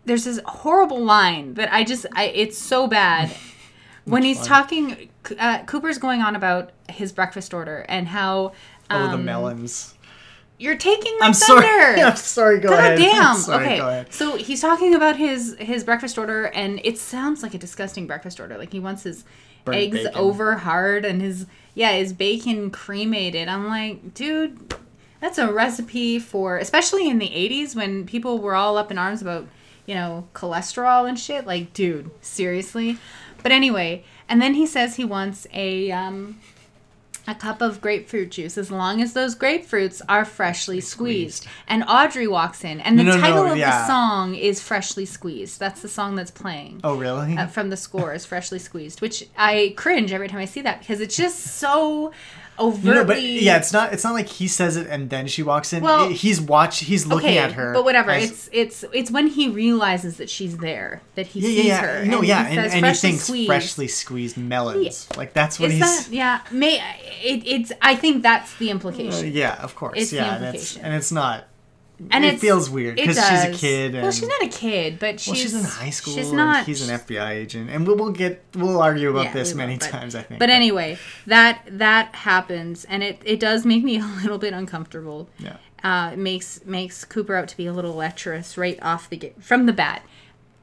there's 0.05 0.25
this 0.25 0.41
horrible 0.45 1.05
line 1.05 1.55
that 1.55 1.73
I 1.73 1.85
just 1.85 2.07
I 2.15 2.25
it's 2.27 2.59
so 2.59 2.87
bad. 2.89 3.31
when 4.05 4.23
he's 4.23 4.41
talking, 4.47 5.09
uh, 5.39 5.65
Cooper's 5.65 5.99
going 5.99 6.21
on 6.23 6.37
about 6.37 6.71
his 6.89 7.13
breakfast 7.13 7.53
order 7.55 7.85
and 7.89 8.09
how 8.09 8.53
oh, 8.91 9.07
the 9.09 9.15
um, 9.15 9.25
melons. 9.25 9.95
You're 10.59 10.77
taking 10.77 11.17
my 11.19 11.27
I'm 11.27 11.33
thunder. 11.33 11.63
sorry. 11.67 12.03
I'm 12.03 12.17
sorry. 12.17 12.59
Go 12.61 12.71
God 12.71 12.79
ahead. 12.79 12.99
damn. 12.99 13.37
sorry, 13.37 13.65
okay. 13.67 13.79
Go 13.79 13.89
ahead. 13.89 14.13
So 14.13 14.37
he's 14.37 14.61
talking 14.61 14.95
about 14.95 15.17
his 15.17 15.57
his 15.59 15.85
breakfast 15.85 16.17
order, 16.19 16.47
and 16.47 16.81
it 16.85 16.99
sounds 16.99 17.43
like 17.43 17.55
a 17.55 17.59
disgusting 17.59 18.07
breakfast 18.07 18.41
order. 18.41 18.57
Like 18.59 18.73
he 18.73 18.81
wants 18.81 19.03
his 19.03 19.25
Burnt 19.65 19.79
eggs 19.79 19.97
bacon. 20.05 20.15
over 20.15 20.55
hard 20.57 21.05
and 21.05 21.21
his 21.21 21.47
yeah 21.75 21.93
his 21.93 22.13
bacon 22.13 22.71
cremated. 22.71 23.49
I'm 23.49 23.67
like, 23.67 24.15
dude, 24.15 24.75
that's 25.21 25.39
a 25.39 25.53
recipe 25.53 26.19
for 26.19 26.57
especially 26.59 27.09
in 27.09 27.19
the 27.19 27.29
80s 27.29 27.75
when 27.75 28.07
people 28.07 28.39
were 28.39 28.55
all 28.55 28.79
up 28.79 28.91
in 28.91 28.99
arms 28.99 29.21
about 29.23 29.47
you 29.87 29.95
know 29.95 30.29
cholesterol 30.35 31.09
and 31.09 31.19
shit. 31.19 31.47
Like, 31.47 31.73
dude, 31.73 32.11
seriously. 32.23 32.99
But 33.43 33.53
anyway, 33.53 34.05
and 34.29 34.41
then 34.43 34.55
he 34.55 34.67
says 34.67 34.97
he 34.97 35.05
wants 35.05 35.47
a 35.53 35.91
um, 35.93 36.41
a 37.27 37.35
cup 37.35 37.61
of 37.61 37.81
grapefruit 37.81 38.31
juice 38.31 38.57
as 38.57 38.71
long 38.71 39.01
as 39.03 39.13
those 39.13 39.35
grapefruits 39.35 40.01
are 40.09 40.25
freshly 40.25 40.81
squeezed. 40.81 41.43
Squeezed. 41.45 41.47
And 41.69 41.85
Audrey 41.89 42.27
walks 42.27 42.65
in, 42.65 42.81
and 42.81 42.99
the 42.99 43.05
No, 43.05 43.11
no, 43.13 43.17
no, 43.17 43.23
title 43.23 43.47
of 43.47 43.59
the 43.59 43.87
song 43.87 44.35
is 44.35 44.63
Freshly 44.63 45.05
Squeezed. 45.05 45.59
That's 45.59 45.83
the 45.83 45.89
song 45.89 46.17
that's 46.17 46.31
playing. 46.31 46.81
Oh, 46.85 46.97
really? 46.97 47.37
Uh, 47.37 47.47
from 47.47 47.71
the 47.71 47.77
score 47.77 48.13
is 48.15 48.25
freshly 48.25 48.59
squeezed, 48.59 49.01
which 49.01 49.29
I 49.37 49.75
cringe 49.77 50.13
every 50.13 50.29
time 50.29 50.41
I 50.41 50.45
see 50.45 50.63
that 50.63 50.81
because 50.81 51.01
it's 51.01 51.17
just 51.17 51.39
so 51.41 52.13
overtly. 52.59 52.91
no, 52.95 53.05
but 53.05 53.23
yeah, 53.23 53.57
it's 53.57 53.73
not. 53.73 53.93
It's 53.93 54.05
not 54.05 54.15
like 54.15 54.29
he 54.29 54.49
says 54.49 54.77
it 54.77 54.87
and 54.89 55.11
then 55.11 55.27
she 55.27 55.43
walks 55.43 55.73
in. 55.73 55.83
Well- 55.83 56.09
he's 56.11 56.41
watch. 56.41 56.81
He's 56.81 57.07
looking 57.07 57.31
okay, 57.31 57.39
at 57.39 57.53
her. 57.53 57.73
but 57.73 57.85
whatever. 57.85 58.11
as- 58.11 58.25
It's 58.31 58.49
it's 58.53 58.85
it's 58.93 59.11
when 59.11 59.27
he 59.29 59.49
realizes 59.49 60.17
that 60.19 60.29
she's 60.31 60.59
there 60.59 61.03
that 61.15 61.27
he 61.27 61.41
yeah, 61.41 61.47
sees 61.49 61.65
yeah, 61.67 61.81
her. 61.81 62.05
yeah. 62.05 62.11
No, 62.11 62.19
and 62.19 62.27
yeah, 62.29 62.49
he 62.49 62.57
and, 62.57 62.65
says 62.71 62.75
and 62.75 62.87
he 62.87 62.93
thinks 62.95 63.25
squeezed. 63.25 63.47
freshly 63.49 63.89
squeezed 63.89 64.37
melons. 64.37 65.09
Like 65.17 65.33
that's 65.33 65.59
what 65.61 65.71
Is 65.71 65.79
he's. 65.79 66.07
that 66.09 66.15
yeah? 66.15 66.41
May 66.51 66.77
it, 67.23 67.47
it's. 67.47 67.73
I 67.83 67.95
think 67.97 68.23
that's 68.23 68.55
the 68.57 68.69
Uh, 68.69 68.73
implication. 68.73 69.33
yeah, 69.33 69.57
of 69.63 69.75
course. 69.75 69.99
It's 69.99 70.11
the 70.11 70.17
yeah, 70.17 70.37
and 70.37 70.55
it's, 70.57 70.77
and 70.77 70.95
it's 70.95 71.13
not. 71.13 71.47
And 72.11 72.25
it 72.25 72.39
feels 72.39 72.69
weird 72.69 72.97
because 72.97 73.17
she's 73.17 73.45
a 73.45 73.53
kid. 73.53 73.95
And, 73.95 74.03
well, 74.03 74.13
she's 74.13 74.29
not 74.29 74.43
a 74.43 74.49
kid, 74.49 74.99
but 74.99 75.19
she's 75.19 75.29
well, 75.33 75.37
she's 75.37 75.55
in 75.55 75.65
high 75.65 75.91
school. 75.91 76.15
She's 76.15 76.29
and 76.29 76.37
not. 76.37 76.67
he's 76.67 76.87
an 76.89 76.99
FBI 76.99 77.31
agent, 77.31 77.71
and 77.71 77.87
we'll, 77.87 77.97
we'll 77.97 78.11
get 78.13 78.43
we'll 78.55 78.81
argue 78.83 79.11
about 79.11 79.25
Yeah, 79.27 79.33
this 79.33 79.49
we 79.53 79.61
will, 79.61 79.67
many 79.67 79.79
but- 79.79 79.89
times. 79.89 80.15
I 80.15 80.23
think. 80.23 80.39
But 80.39 80.51
anyway, 80.51 80.99
that 81.27 81.63
that 81.67 82.15
happens, 82.15 82.85
and 82.85 83.03
it, 83.03 83.21
it 83.25 83.41
does 83.41 83.65
make 83.65 83.83
me 83.83 83.99
a 84.01 84.07
little 84.23 84.39
bit 84.39 84.53
uncomfortable. 84.53 85.29
Yeah. 85.39 85.57
Uh, 85.83 86.11
it 86.13 86.19
makes 86.19 86.65
makes 86.65 87.05
Cooper 87.05 87.35
out 87.37 87.49
to 87.49 87.57
be 87.57 87.67
a 87.67 87.73
little 87.73 87.95
lecherous 87.95 88.59
right 88.59 88.79
off 88.83 89.09
the 89.09 89.17
get 89.17 89.43
from 89.43 89.67
the 89.67 89.73
bat, 89.73 90.03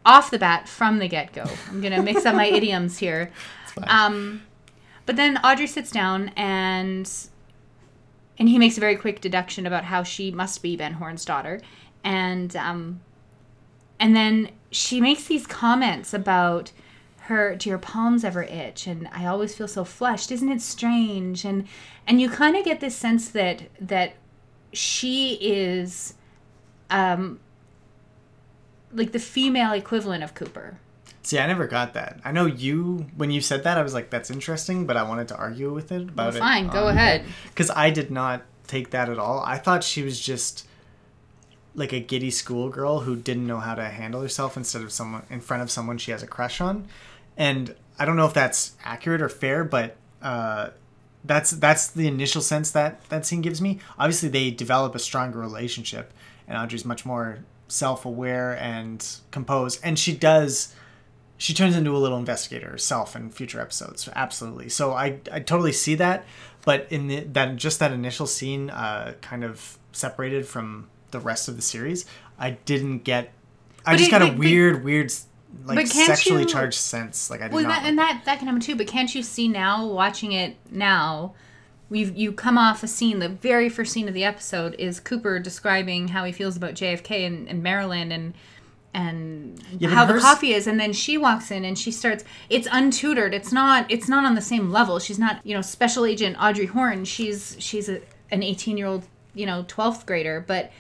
off 0.06 0.30
the 0.30 0.40
bat 0.40 0.68
from 0.68 1.00
the 1.00 1.08
get 1.08 1.34
go. 1.34 1.46
I'm 1.70 1.82
gonna 1.82 2.02
mix 2.04 2.26
up 2.26 2.36
my 2.36 2.46
idioms 2.60 2.98
here. 2.98 3.32
Um, 3.88 4.44
but 5.06 5.16
then 5.16 5.38
Audrey 5.38 5.68
sits 5.68 5.92
down 5.92 6.30
and 6.36 7.10
and 8.38 8.50
he 8.50 8.58
makes 8.58 8.78
a 8.78 8.82
very 8.82 8.96
quick 8.96 9.22
deduction 9.22 9.66
about 9.66 9.86
how 9.86 10.04
she 10.04 10.32
must 10.32 10.62
be 10.62 10.76
Ben 10.76 10.94
Horne's 10.94 11.26
daughter, 11.26 11.62
and 12.04 12.56
um, 12.56 13.02
and 14.00 14.16
then 14.16 14.50
she 14.72 15.00
makes 15.00 15.26
these 15.26 15.46
comments 15.48 16.14
about 16.14 16.72
her 17.24 17.56
do 17.56 17.70
your 17.70 17.78
palms 17.78 18.26
ever 18.26 18.44
itch? 18.44 18.86
And 18.86 19.08
i 19.14 19.26
always 19.26 19.56
feel 19.56 19.68
so 19.68 19.86
flushed. 19.86 20.32
Isn't 20.32 20.52
it 20.52 20.62
strange? 20.62 21.46
And 21.46 21.68
and 22.06 22.20
you 22.20 22.30
kind 22.30 22.56
of 22.56 22.66
get 22.66 22.80
this 22.80 22.96
sense 22.96 23.30
that 23.30 23.64
that 23.80 24.16
she 24.74 25.36
is 25.36 26.16
um 26.90 27.40
like 28.92 29.12
the 29.12 29.20
female 29.20 29.72
equivalent 29.72 30.24
of 30.24 30.34
cooper 30.34 30.80
See, 31.24 31.40
I 31.40 31.48
never 31.48 31.68
got 31.68 31.94
that. 31.94 32.20
I 32.26 32.32
know 32.34 32.46
you 32.46 33.06
when 33.16 33.32
you 33.32 33.40
said 33.42 33.64
that, 33.64 33.78
I 33.78 33.82
was 33.84 33.94
like, 33.94 34.10
"That's 34.10 34.30
interesting," 34.30 34.86
but 34.86 34.98
I 34.98 35.04
wanted 35.04 35.30
to 35.30 35.38
argue 35.38 35.74
with 35.74 35.92
it 35.92 36.02
about 36.10 36.28
Well, 36.28 36.36
it. 36.36 36.40
fine, 36.40 36.68
go 36.68 36.90
ahead. 36.90 37.24
Because 37.46 37.70
I 37.72 37.90
did 37.92 38.12
not 38.12 38.44
take 38.68 38.90
that 38.92 39.10
at 39.10 39.18
all. 39.20 39.40
I 39.46 39.58
thought 39.58 39.84
she 39.84 40.04
was 40.04 40.20
just 40.20 40.68
like 41.76 41.92
a 41.94 42.00
giddy 42.00 42.30
schoolgirl 42.30 43.00
who 43.02 43.16
didn't 43.16 43.48
know 43.48 43.60
how 43.60 43.74
to 43.74 43.86
handle 43.86 44.22
herself 44.22 44.58
instead 44.58 44.82
of 44.82 44.92
someone 44.92 45.24
in 45.30 45.40
front 45.42 45.64
of 45.64 45.72
someone 45.72 45.98
she 45.98 46.12
has 46.12 46.22
a 46.24 46.28
crush 46.28 46.60
on. 46.62 46.88
And 47.38 47.76
I 47.98 48.06
don't 48.06 48.16
know 48.16 48.28
if 48.28 48.34
that's 48.34 48.74
accurate 48.84 49.22
or 49.22 49.30
fair, 49.30 49.64
but 49.64 49.96
uh, 50.22 50.70
that's 51.24 51.52
that's 51.52 51.88
the 51.88 52.08
initial 52.08 52.42
sense 52.42 52.70
that 52.72 53.02
that 53.10 53.26
scene 53.26 53.42
gives 53.42 53.62
me. 53.62 53.80
Obviously, 53.98 54.28
they 54.30 54.52
develop 54.52 54.94
a 54.94 55.00
stronger 55.00 55.40
relationship, 55.40 56.14
and 56.50 56.58
Audrey's 56.58 56.84
much 56.86 57.06
more 57.06 57.40
self-aware 57.70 58.56
and 58.62 59.04
composed 59.32 59.80
and 59.84 59.98
she 59.98 60.16
does 60.16 60.76
she 61.38 61.54
turns 61.54 61.76
into 61.76 61.96
a 61.96 61.98
little 62.00 62.18
investigator 62.18 62.70
herself 62.70 63.16
in 63.16 63.30
future 63.30 63.60
episodes 63.60 64.08
absolutely 64.16 64.70
so 64.70 64.94
i 64.94 65.18
i 65.32 65.40
totally 65.40 65.72
see 65.72 65.96
that 65.96 66.24
but 66.66 66.88
in 66.90 67.08
the, 67.08 67.20
that 67.22 67.56
just 67.56 67.80
that 67.80 67.92
initial 67.92 68.26
scene 68.28 68.70
uh 68.70 69.14
kind 69.22 69.44
of 69.44 69.78
separated 69.92 70.46
from 70.48 70.88
the 71.12 71.20
rest 71.20 71.48
of 71.48 71.56
the 71.56 71.62
series 71.62 72.06
i 72.40 72.52
didn't 72.52 73.00
get 73.00 73.32
i 73.86 73.94
But 73.94 73.98
just 73.98 74.08
it- 74.10 74.12
got 74.12 74.22
a 74.22 74.26
but- 74.28 74.32
but- 74.34 74.40
weird 74.40 74.84
weird 74.84 75.12
like 75.66 75.86
sexually 75.88 76.42
you- 76.44 76.48
charged 76.48 76.76
sense 76.80 77.30
like 77.30 77.42
i 77.42 77.46
did 77.46 77.54
Well, 77.54 77.64
not 77.64 77.70
that, 77.70 77.78
like 77.82 77.90
and 77.90 77.98
that 78.00 78.22
that 78.26 78.38
can 78.40 78.48
happen 78.48 78.62
too. 78.62 78.76
But 78.76 78.88
can't 78.88 79.14
you 79.14 79.22
see 79.22 79.48
now, 79.48 79.86
watching 79.86 80.32
it 80.32 80.56
now, 80.72 81.36
we've 81.92 82.18
you 82.18 82.32
come 82.32 82.58
off 82.58 82.82
a 82.82 82.88
scene. 82.88 83.20
The 83.20 83.30
very 83.30 83.70
first 83.70 83.94
scene 83.94 84.08
of 84.08 84.16
the 84.16 84.24
episode 84.24 84.74
is 84.80 85.00
Cooper 85.00 85.38
describing 85.38 86.08
how 86.08 86.24
he 86.24 86.32
feels 86.32 86.58
about 86.58 86.74
JFK 86.74 87.28
and, 87.28 87.48
and 87.48 87.62
Marilyn 87.62 88.12
and 88.12 88.34
and 88.94 89.62
Yeah, 89.80 89.90
how 89.90 90.06
the 90.06 90.20
coffee 90.20 90.54
is. 90.54 90.68
And 90.68 90.80
then 90.80 90.94
she 90.94 91.18
walks 91.18 91.52
in 91.52 91.66
and 91.66 91.78
she 91.78 91.92
starts. 91.92 92.24
It's 92.50 92.68
untutored. 92.68 93.34
It's 93.34 93.52
not. 93.52 93.90
It's 93.90 94.08
not 94.08 94.24
on 94.26 94.36
the 94.36 94.42
same 94.42 94.72
level. 94.72 95.00
She's 95.00 95.20
not. 95.20 95.40
You 95.46 95.56
know, 95.56 95.62
Special 95.62 96.06
Agent 96.06 96.38
Audrey 96.40 96.68
Horne. 96.68 97.06
She's 97.06 97.56
she's 97.60 97.90
a, 97.90 98.02
an 98.32 98.44
eighteen 98.44 98.78
year 98.78 98.88
old. 98.88 99.06
You 99.34 99.46
know, 99.48 99.66
twelfth 99.68 100.06
grader, 100.06 100.44
but 100.46 100.72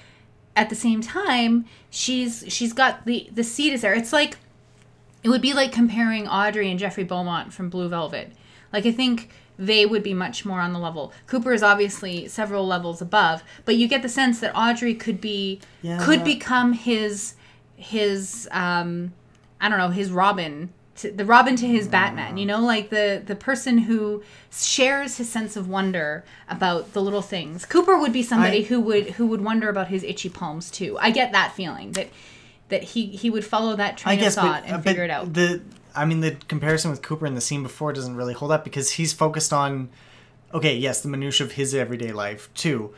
at 0.55 0.70
the 0.70 0.75
same 0.75 1.01
time 1.01 1.65
she's 1.89 2.43
she's 2.48 2.74
got 2.74 3.05
the 3.08 3.27
the 3.34 3.43
seed 3.43 3.74
is 3.74 3.82
there 3.82 3.96
it's 3.96 4.13
like 4.13 4.38
it 5.24 5.29
would 5.29 5.41
be 5.41 5.51
like 5.53 5.72
comparing 5.72 6.27
Audrey 6.27 6.70
and 6.70 6.79
Jeffrey 6.79 7.03
Beaumont 7.03 7.51
from 7.51 7.70
Blue 7.70 7.89
Velvet. 7.89 8.32
Like 8.72 8.86
I 8.86 8.91
think 8.91 9.32
they 9.58 9.88
would 9.88 10.03
be 10.03 10.13
much 10.13 10.46
more 10.46 10.60
on 10.60 10.72
the 10.74 10.77
level. 10.77 11.12
Cooper 11.25 11.53
is 11.53 11.63
obviously 11.63 12.27
several 12.27 12.67
levels 12.67 13.01
above, 13.01 13.43
but 13.65 13.75
you 13.77 13.88
get 13.88 14.03
the 14.03 14.10
sense 14.10 14.39
that 14.41 14.51
Audrey 14.55 14.93
could 14.93 15.20
be 15.20 15.60
Yeah. 15.82 16.03
could 16.05 16.24
become 16.24 16.74
his 16.74 17.34
his 17.84 18.48
um 18.52 19.13
I 19.60 19.70
don't 19.70 19.78
know, 19.78 19.90
his 19.90 20.12
Robin 20.12 20.74
to, 20.96 21.10
the 21.12 21.25
Robin 21.25 21.56
to 21.56 21.68
his 21.68 21.88
Batman, 21.88 22.38
you 22.38 22.46
know, 22.46 22.60
like 22.60 22.90
the 22.90 23.22
the 23.25 23.36
person 23.36 23.80
who 23.80 24.24
shares 24.52 25.18
his 25.18 25.30
sense 25.30 25.56
of 25.56 25.68
wonder 25.68 26.24
about 26.48 26.94
the 26.94 27.02
little 27.02 27.22
things. 27.22 27.66
Cooper 27.66 27.98
would 27.98 28.13
be 28.13 28.24
somebody 28.24 28.60
I- 28.60 28.68
who 28.68 28.80
would 28.82 29.12
who 29.12 29.25
would 29.28 29.42
wonder 29.42 29.70
about 29.70 29.88
his 29.88 30.04
itchy 30.04 30.30
palms 30.30 30.70
too. 30.70 30.98
I 31.00 31.12
get 31.12 31.32
that 31.32 31.54
feeling 31.54 31.94
that 31.94 32.10
that 32.70 32.84
he 32.84 33.08
he 33.08 33.30
would 33.30 33.46
follow 33.46 33.75
that 33.75 33.94
I 33.94 33.96
train 33.96 34.20
guess, 34.20 34.38
of 34.38 34.44
thought 34.44 34.62
but, 34.63 34.70
and 34.70 34.78
uh, 34.78 34.82
figure 34.82 35.04
it 35.04 35.10
out. 35.10 35.34
The 35.34 35.62
I 35.96 36.06
mean, 36.06 36.22
the 36.22 36.32
comparison 36.48 36.90
with 36.92 37.02
Cooper 37.02 37.25
in 37.28 37.36
the 37.36 37.42
scene 37.42 37.63
before 37.63 37.94
doesn't 37.94 38.16
really 38.16 38.34
hold 38.34 38.52
up 38.52 38.63
because 38.63 38.92
he's 38.92 39.13
focused 39.13 39.54
on, 39.54 39.90
okay, 40.52 40.75
yes, 40.75 41.02
the 41.02 41.08
minutia 41.08 41.46
of 41.46 41.54
his 41.54 41.75
everyday 41.75 42.12
life 42.12 42.52
too, 42.56 42.94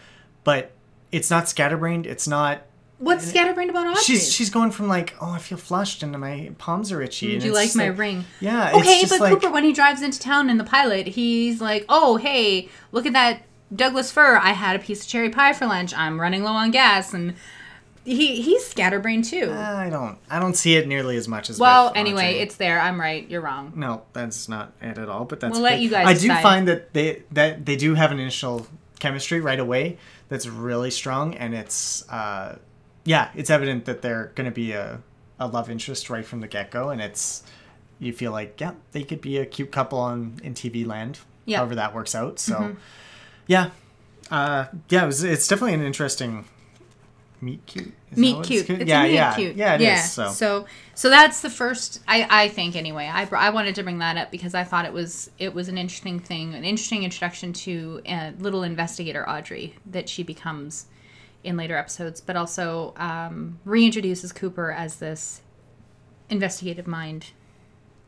but 0.46 0.72
it's 1.12 1.30
not 1.30 1.50
scatterbrained. 1.50 2.06
It's 2.06 2.27
not. 2.27 2.62
What's 3.06 3.30
scatterbrained 3.30 3.70
about 3.70 3.86
Audrey? 3.86 4.02
She's 4.02 4.34
she's 4.34 4.50
going 4.50 4.72
from 4.72 4.88
like, 4.88 5.16
oh, 5.22 5.32
I 5.32 5.38
feel 5.38 5.60
flushed 5.60 6.02
and 6.02 6.12
my 6.20 6.52
palms 6.58 6.92
are 6.92 7.02
itchy. 7.04 7.28
Did 7.28 7.44
you 7.44 7.54
like 7.54 7.76
my 7.76 7.86
ring? 7.86 8.26
Yeah. 8.40 8.70
it's 8.70 8.78
Okay, 8.80 9.04
but 9.08 9.20
like, 9.20 9.34
Cooper, 9.34 9.52
when 9.52 9.64
he 9.64 9.74
drives 9.74 10.02
into 10.02 10.20
town 10.20 10.50
in 10.50 10.58
the 10.58 10.64
pilot, 10.64 11.08
he's 11.08 11.62
like, 11.62 11.86
"Oh, 11.88 12.18
hey, 12.18 12.68
look 12.92 13.06
at 13.06 13.14
that 13.14 13.44
Douglas 13.74 14.12
fir! 14.12 14.38
I 14.38 14.54
had 14.54 14.76
a 14.76 14.80
piece 14.80 15.04
of 15.04 15.08
cherry 15.08 15.30
pie 15.30 15.54
for 15.54 15.68
lunch. 15.68 15.94
I'm 15.94 16.20
running 16.20 16.44
low 16.44 16.54
on 16.54 16.72
gas." 16.72 17.14
And 17.14 17.36
he 18.06 18.42
he's 18.42 18.66
scatterbrained 18.66 19.26
too. 19.26 19.52
I 19.52 19.92
don't 19.92 20.18
I 20.28 20.40
don't 20.40 20.56
see 20.56 20.76
it 20.76 20.88
nearly 20.88 21.16
as 21.16 21.28
much 21.28 21.52
as. 21.52 21.60
well, 21.60 21.92
anyway, 21.96 22.40
it's 22.40 22.56
there. 22.56 22.80
I'm 22.80 23.00
right. 23.00 23.30
You're 23.30 23.42
wrong. 23.42 23.74
No, 23.76 24.02
that's 24.14 24.50
not 24.50 24.74
it 24.82 24.98
at 24.98 25.10
all. 25.10 25.26
But 25.26 25.42
that's 25.42 25.54
We'll 25.54 25.62
let 25.62 25.80
you 25.80 25.92
guys 25.92 26.08
I 26.08 26.20
do 26.20 26.34
find 26.42 26.68
that 26.68 26.94
they 26.94 27.22
that 27.34 27.68
they 27.68 27.76
do 27.76 27.94
have 27.94 28.12
an 28.12 28.20
initial 28.20 28.66
chemistry 29.00 29.42
right 29.42 29.60
away 29.60 29.98
that's 30.30 30.48
really 30.48 30.90
strong, 30.90 31.36
and 31.36 31.54
it's 31.54 32.08
uh, 32.10 32.58
yeah, 33.06 33.30
it's 33.36 33.50
evident 33.50 33.86
that 33.86 34.02
they're 34.02 34.32
going 34.36 34.46
to 34.50 34.54
be 34.56 34.72
a, 34.74 35.02
a 35.40 35.48
love 35.48 35.70
interest 35.70 36.10
right 36.10 36.26
from 36.26 36.42
the 36.42 36.48
get 36.48 36.72
go, 36.72 36.90
and 36.90 37.00
it's 37.02 37.44
you 38.00 38.12
feel 38.12 38.32
like 38.32 38.60
yeah, 38.60 38.74
they 38.92 39.04
could 39.04 39.22
be 39.22 39.38
a 39.38 39.46
cute 39.46 39.72
couple 39.72 40.00
on 40.00 40.40
in 40.44 40.54
TV 40.54 40.86
land, 40.86 41.20
Yeah. 41.46 41.58
however 41.60 41.76
that 41.76 41.94
works 41.94 42.14
out. 42.16 42.40
So 42.40 42.56
Mm-hmm. 42.56 42.80
yeah, 43.48 43.70
uh, 44.32 44.66
yeah, 44.90 45.04
it 45.04 45.06
was, 45.08 45.24
it's 45.24 45.48
definitely 45.48 45.76
an 45.76 45.84
interesting 45.84 46.46
meet 47.42 47.66
cute. 47.66 47.94
Is 48.12 48.18
Meet 48.18 48.36
what 48.38 48.52
it's 48.52 48.66
cute. 48.66 48.82
It's 48.82 48.90
yeah, 48.90 49.06
yeah, 49.06 49.36
cute. 49.36 49.56
yeah, 49.56 49.76
it 49.76 49.82
is. 49.82 49.86
yeah. 49.88 50.02
So. 50.02 50.28
so 50.30 50.66
so 50.96 51.10
that's 51.10 51.42
the 51.42 51.50
first. 51.50 52.02
I 52.08 52.28
I 52.46 52.48
think 52.50 52.76
anyway. 52.76 53.06
I 53.14 53.28
I 53.32 53.50
wanted 53.52 53.76
to 53.76 53.84
bring 53.84 54.00
that 54.00 54.18
up 54.18 54.32
because 54.32 54.56
I 54.56 54.64
thought 54.64 54.86
it 54.86 54.94
was 54.94 55.30
it 55.38 55.54
was 55.54 55.68
an 55.68 55.78
interesting 55.78 56.20
thing, 56.20 56.56
an 56.56 56.64
interesting 56.64 57.04
introduction 57.04 57.54
to 57.54 58.02
uh, 58.08 58.32
little 58.40 58.64
investigator 58.64 59.30
Audrey 59.30 59.76
that 59.86 60.10
she 60.10 60.24
becomes 60.24 60.88
in 61.46 61.56
later 61.58 61.78
episodes, 61.78 62.20
but 62.22 62.36
also 62.36 62.94
um, 62.98 63.60
reintroduces 63.66 64.34
Cooper 64.36 64.72
as 64.72 64.98
this 64.98 65.42
investigative 66.30 66.88
mind 66.88 67.28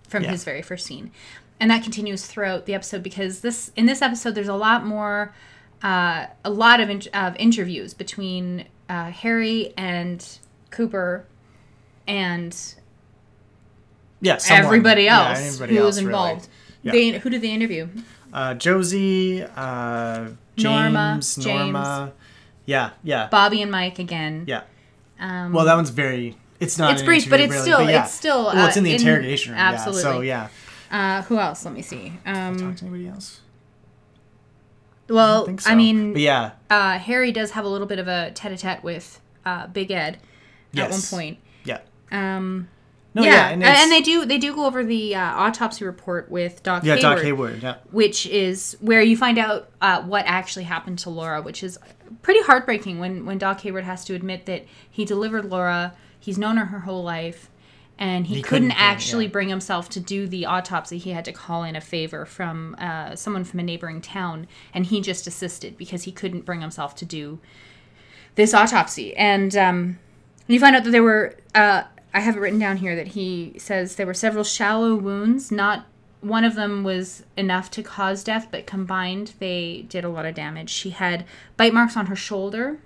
from 0.07 0.23
Yeah. 0.23 0.31
his 0.31 0.43
very 0.43 0.61
first 0.61 0.85
scene, 0.85 1.11
and 1.59 1.69
that 1.71 1.83
continues 1.83 2.25
throughout 2.25 2.65
the 2.65 2.73
episode 2.73 3.03
because 3.03 3.41
this 3.41 3.71
in 3.75 3.85
this 3.85 4.01
episode 4.01 4.35
there's 4.35 4.47
a 4.47 4.53
lot 4.55 4.85
more, 4.85 5.33
uh, 5.83 6.25
a 6.43 6.49
lot 6.49 6.79
of 6.79 6.89
in- 6.89 7.01
of 7.13 7.35
interviews 7.37 7.93
between 7.93 8.65
uh, 8.89 9.11
Harry 9.11 9.73
and 9.77 10.39
Cooper, 10.71 11.25
and 12.07 12.55
yeah, 14.21 14.37
someone. 14.37 14.65
everybody 14.65 15.07
else 15.07 15.39
anybody 15.39 15.75
who 15.75 15.81
else, 15.81 15.85
was 15.87 16.03
really. 16.03 16.07
involved. 16.07 16.47
Yeah. 16.83 16.91
They 16.93 17.11
who 17.19 17.29
did 17.29 17.41
they 17.41 17.51
interview? 17.51 17.87
uh, 18.33 18.53
Josie, 18.55 19.43
uh, 19.43 20.29
James, 20.55 21.37
Norma, 21.37 21.63
Norma. 21.71 22.13
Yeah, 22.67 22.91
yeah, 23.03 23.27
Bobby 23.31 23.61
and 23.63 23.71
Mike 23.71 23.97
again. 23.97 24.43
yeah. 24.45 24.61
Um, 25.19 25.51
Well, 25.53 25.65
that 25.65 25.73
one's 25.75 25.89
very. 25.89 26.37
It's 26.59 26.77
not. 26.77 26.93
It's 26.93 27.01
brief, 27.01 27.27
but 27.29 27.39
it's 27.39 27.51
really, 27.53 27.63
still- 27.63 27.89
yeah. 27.89 28.03
it's 28.03 28.13
still, 28.13 28.45
Well, 28.45 28.67
it's 28.67 28.77
uh, 28.77 28.79
in 28.79 28.83
the 28.83 28.93
in- 28.93 28.99
interrogation 29.01 29.53
room. 29.53 29.59
absolutely. 29.59 30.27
Yeah, 30.27 30.47
so 30.47 30.53
yeah. 30.91 31.17
uh, 31.19 31.21
who 31.23 31.39
else? 31.39 31.65
Let 31.65 31.73
me 31.73 31.81
see. 31.81 32.13
Um, 32.25 32.57
Talk 32.57 32.75
to 32.75 32.85
anybody 32.85 33.07
else? 33.07 33.39
Well, 35.09 35.45
think 35.45 35.61
so. 35.61 35.69
I 35.71 35.75
mean, 35.75 36.13
but 36.13 36.21
yeah, 36.21 36.51
uh, 36.69 36.97
Harry 36.99 37.31
does 37.31 37.51
have 37.51 37.63
a 37.63 37.69
little 37.69 37.87
bit 37.87 37.99
of 37.99 38.07
a 38.07 38.31
tete-a-tete 38.31 38.83
with 38.83 39.21
uh, 39.45 39.67
Big 39.67 39.89
Ed 39.91 40.15
at 40.75 40.89
one 40.89 40.91
Yes. 40.91 41.09
point. 41.09 41.37
yeah. 41.63 41.79
Um, 42.11 42.67
No, 43.13 43.23
yeah, 43.23 43.31
yeah, 43.31 43.49
and, 43.49 43.63
and, 43.63 43.91
they 43.91 44.01
do 44.01 44.25
they 44.25 44.37
do 44.37 44.53
go 44.53 44.65
over 44.65 44.83
the 44.83 45.15
uh, 45.15 45.21
autopsy 45.21 45.85
report 45.85 46.29
with 46.29 46.61
Doc 46.61 46.83
yeah, 46.83 46.95
Hayward, 46.95 47.01
Doc 47.01 47.23
Hayward. 47.23 47.63
Yeah, 47.63 47.75
which 47.89 48.27
is 48.27 48.77
where 48.79 49.01
you 49.01 49.17
find 49.17 49.39
out 49.39 49.71
uh, 49.81 50.03
what 50.03 50.25
actually 50.27 50.65
happened 50.65 50.99
to 50.99 51.09
Laura, 51.09 51.41
which 51.41 51.63
is 51.63 51.79
pretty 52.21 52.41
heartbreaking 52.43 52.99
when 52.99 53.25
when 53.25 53.39
Doc 53.39 53.61
Hayward 53.61 53.85
has 53.85 54.05
to 54.05 54.13
admit 54.13 54.45
that 54.45 54.65
he 54.89 55.03
delivered 55.03 55.45
Laura. 55.45 55.95
He's 56.19 56.37
known 56.37 56.57
her 56.57 56.65
her 56.65 56.81
whole 56.81 57.03
life, 57.03 57.49
and 57.97 58.27
he, 58.27 58.35
He 58.35 58.41
couldn't, 58.41 58.69
couldn't 58.69 58.79
actually 58.79 59.25
yeah. 59.25 59.31
bring 59.31 59.49
himself 59.49 59.89
to 59.89 59.99
do 59.99 60.27
the 60.27 60.45
autopsy. 60.45 60.97
He 60.99 61.11
had 61.11 61.25
to 61.25 61.31
call 61.31 61.63
in 61.63 61.75
a 61.75 61.81
favor 61.81 62.25
from 62.25 62.75
uh, 62.77 63.15
someone 63.15 63.43
from 63.45 63.59
a 63.59 63.63
neighboring 63.63 64.01
town, 64.01 64.47
and 64.73 64.85
he 64.85 65.01
just 65.01 65.25
assisted 65.25 65.77
because 65.77 66.03
he 66.03 66.11
couldn't 66.11 66.45
bring 66.45 66.61
himself 66.61 66.93
to 66.97 67.05
do 67.05 67.39
this 68.35 68.53
autopsy. 68.53 69.15
And 69.15 69.55
um, 69.55 69.99
you 70.47 70.59
find 70.59 70.75
out 70.75 70.83
that 70.83 70.91
there 70.91 71.03
were. 71.03 71.35
I 72.13 72.21
have 72.21 72.35
it 72.35 72.39
written 72.39 72.59
down 72.59 72.77
here 72.77 72.95
that 72.95 73.09
he 73.09 73.55
says 73.57 73.95
there 73.95 74.07
were 74.07 74.13
several 74.13 74.43
shallow 74.43 74.95
wounds. 74.95 75.51
Not 75.51 75.85
one 76.21 76.43
of 76.43 76.55
them 76.55 76.83
was 76.83 77.23
enough 77.35 77.69
to 77.71 77.83
cause 77.83 78.23
death, 78.23 78.47
but 78.51 78.65
combined 78.65 79.33
they 79.39 79.85
did 79.87 80.03
a 80.03 80.09
lot 80.09 80.25
of 80.25 80.35
damage. 80.35 80.69
She 80.69 80.91
had 80.91 81.25
bite 81.57 81.73
marks 81.73 81.95
on 81.95 82.07
her 82.07 82.15
shoulder 82.15 82.79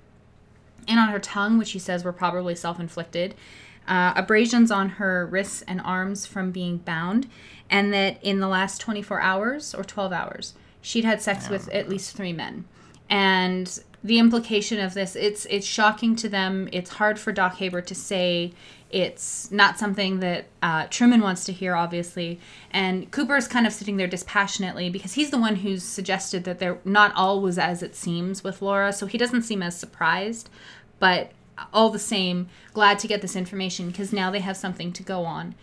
and 0.88 1.00
on 1.00 1.10
her 1.10 1.20
tongue, 1.20 1.58
which 1.58 1.72
he 1.72 1.80
says 1.80 2.04
were 2.04 2.14
probably 2.14 2.56
self 2.56 2.80
inflicted. 2.80 3.36
Uh, 3.88 4.14
abrasions 4.16 4.70
on 4.70 4.90
her 4.90 5.26
wrists 5.26 5.64
and 5.64 5.82
arms 5.82 6.26
from 6.26 6.52
being 6.52 6.78
bound, 6.78 7.28
and 7.70 7.92
that 7.94 8.24
in 8.24 8.40
the 8.40 8.48
last 8.48 8.80
24 8.80 9.20
hours 9.20 9.74
or 9.74 9.84
12 9.84 10.14
hours, 10.14 10.54
she'd 10.82 11.04
had 11.04 11.22
sex 11.22 11.50
with 11.50 11.68
at 11.70 11.90
least 11.90 12.16
three 12.16 12.32
men. 12.32 12.66
And 13.10 13.82
the 14.04 14.20
implication 14.20 14.80
of 14.80 14.94
this, 14.94 15.16
it's 15.16 15.46
it's 15.46 15.66
shocking 15.66 16.16
to 16.18 16.30
them. 16.30 16.70
It's 16.72 16.92
hard 16.92 17.20
for 17.20 17.32
Doc 17.32 17.56
Hayward 17.56 17.88
to 17.88 17.96
say. 17.96 18.54
It's 18.92 19.50
not 19.52 19.80
something 19.80 20.20
that 20.20 20.48
uh, 20.62 20.88
Truman 20.90 21.22
wants 21.22 21.46
to 21.46 21.54
hear, 21.54 21.76
obviously. 21.76 22.40
And 22.72 23.10
Cooper's 23.12 23.48
kind 23.48 23.66
of 23.66 23.72
sitting 23.74 23.98
there 23.98 24.08
dispassionately 24.08 24.90
because 24.90 25.14
he's 25.14 25.30
the 25.30 25.38
one 25.40 25.56
who's 25.58 25.84
suggested 25.84 26.44
that 26.44 26.60
they're 26.60 26.80
not 26.84 27.14
all 27.16 27.42
was 27.42 27.58
as 27.58 27.82
it 27.82 27.96
seems 27.96 28.44
with 28.44 28.62
Laura, 28.62 28.92
so 28.92 29.06
he 29.06 29.18
doesn't 29.18 29.44
seem 29.44 29.64
as 29.64 29.78
surprised. 29.78 30.50
But 31.00 31.32
all 31.74 31.90
the 31.90 32.00
same, 32.00 32.50
glad 32.74 33.00
to 33.00 33.08
get 33.08 33.22
this 33.22 33.36
information 33.36 33.88
because 33.88 34.12
now 34.12 34.30
they 34.30 34.40
have 34.40 34.58
something 34.58 34.92
to 34.94 35.04
go 35.04 35.24
on. 35.26 35.56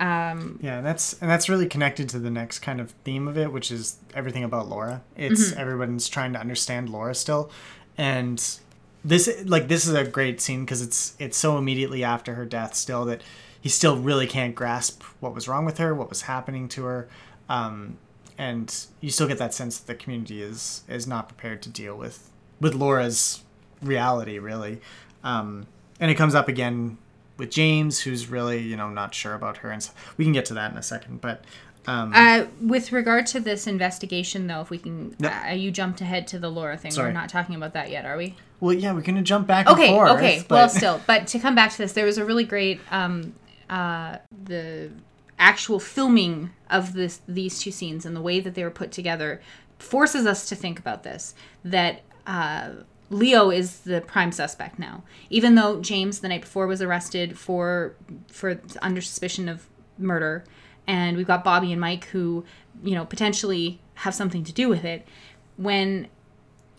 Um, 0.00 0.58
yeah. 0.60 0.80
That's 0.80 1.14
and 1.22 1.30
that's 1.30 1.48
really 1.48 1.66
connected 1.66 2.08
to 2.10 2.18
the 2.18 2.30
next 2.30 2.58
kind 2.58 2.80
of 2.80 2.90
theme 3.04 3.28
of 3.28 3.38
it, 3.38 3.52
which 3.52 3.70
is 3.70 3.96
everything 4.14 4.44
about 4.44 4.68
Laura. 4.68 5.02
It's 5.16 5.50
Mm-hmm. 5.50 5.60
everyone's 5.60 6.08
trying 6.08 6.32
to 6.32 6.40
understand 6.40 6.90
Laura 6.90 7.14
still, 7.14 7.50
and 7.96 8.58
this 9.04 9.42
like 9.44 9.68
this 9.68 9.86
is 9.86 9.94
a 9.94 10.04
great 10.04 10.40
scene 10.40 10.64
because 10.64 10.80
it's 10.80 11.14
it's 11.18 11.36
so 11.36 11.58
immediately 11.58 12.02
after 12.02 12.34
her 12.34 12.46
death 12.46 12.74
still 12.74 13.04
that 13.04 13.22
he 13.60 13.68
still 13.68 13.96
really 13.96 14.26
can't 14.26 14.54
grasp 14.54 15.02
what 15.20 15.34
was 15.34 15.48
wrong 15.48 15.64
with 15.64 15.78
her, 15.78 15.94
what 15.94 16.08
was 16.08 16.22
happening 16.22 16.68
to 16.68 16.84
her, 16.84 17.08
um, 17.48 17.96
and 18.36 18.86
you 19.00 19.10
still 19.10 19.28
get 19.28 19.38
that 19.38 19.54
sense 19.54 19.78
that 19.78 19.86
the 19.86 19.94
community 19.94 20.42
is 20.42 20.82
is 20.88 21.06
not 21.06 21.28
prepared 21.28 21.62
to 21.62 21.68
deal 21.68 21.96
with 21.96 22.30
with 22.60 22.74
Laura's 22.74 23.42
reality 23.82 24.38
really. 24.38 24.80
Um, 25.22 25.66
and 26.00 26.10
it 26.10 26.14
comes 26.14 26.34
up 26.34 26.48
again 26.48 26.98
with 27.36 27.50
James, 27.50 28.00
who's 28.00 28.28
really 28.28 28.60
you 28.60 28.76
know 28.76 28.88
not 28.88 29.14
sure 29.14 29.34
about 29.34 29.58
her, 29.58 29.70
and 29.70 29.82
so, 29.82 29.92
we 30.16 30.24
can 30.24 30.32
get 30.32 30.46
to 30.46 30.54
that 30.54 30.72
in 30.72 30.78
a 30.78 30.82
second. 30.82 31.20
But 31.20 31.44
um, 31.86 32.12
Uh, 32.14 32.44
with 32.60 32.92
regard 32.92 33.26
to 33.28 33.40
this 33.40 33.66
investigation, 33.66 34.46
though, 34.46 34.60
if 34.60 34.70
we 34.70 34.78
can, 34.78 35.14
Yep. 35.18 35.32
uh, 35.46 35.50
you 35.52 35.70
jumped 35.70 36.00
ahead 36.00 36.26
to 36.28 36.38
the 36.38 36.50
Laura 36.50 36.76
thing. 36.76 36.90
Sorry. 36.90 37.08
We're 37.08 37.12
not 37.12 37.28
talking 37.28 37.54
about 37.54 37.72
that 37.74 37.90
yet, 37.90 38.04
are 38.04 38.16
we? 38.16 38.34
well, 38.60 38.72
yeah, 38.72 38.92
we're 38.92 39.02
gonna 39.02 39.20
jump 39.22 39.46
back 39.46 39.66
Okay, 39.68 39.88
forth. 39.88 40.10
okay. 40.12 40.42
but- 40.48 40.54
Well, 40.54 40.68
still, 40.70 41.00
but 41.06 41.26
to 41.28 41.38
come 41.38 41.54
back 41.54 41.70
to 41.72 41.78
this, 41.78 41.92
there 41.92 42.06
was 42.06 42.16
a 42.16 42.24
really 42.24 42.44
great 42.44 42.80
um, 42.90 43.34
uh, 43.68 44.18
the 44.44 44.90
actual 45.38 45.78
filming 45.80 46.50
of 46.70 46.92
this 46.94 47.20
these 47.28 47.58
two 47.58 47.70
scenes 47.72 48.06
and 48.06 48.14
the 48.16 48.20
way 48.22 48.38
that 48.40 48.54
they 48.54 48.62
were 48.62 48.70
put 48.70 48.90
together 48.92 49.42
forces 49.78 50.24
us 50.26 50.48
to 50.48 50.54
think 50.54 50.78
about 50.78 51.02
this 51.02 51.34
that 51.64 52.02
uh, 52.26 52.70
Leo 53.10 53.50
is 53.50 53.80
the 53.80 54.00
prime 54.00 54.32
suspect 54.32 54.78
now, 54.78 55.02
even 55.28 55.56
though 55.56 55.80
James 55.80 56.20
the 56.20 56.28
night 56.28 56.42
before 56.42 56.66
was 56.66 56.80
arrested 56.80 57.36
for 57.38 57.94
for 58.28 58.60
under 58.80 59.00
suspicion 59.02 59.48
of 59.48 59.66
murder, 59.98 60.44
and 60.86 61.16
we've 61.16 61.26
got 61.26 61.44
Bobby 61.44 61.72
and 61.72 61.80
Mike 61.80 62.06
who 62.06 62.44
you 62.82 62.94
know 62.94 63.04
potentially 63.04 63.80
have 63.94 64.14
something 64.14 64.44
to 64.44 64.52
do 64.52 64.68
with 64.68 64.84
it. 64.84 65.06
When 65.56 66.08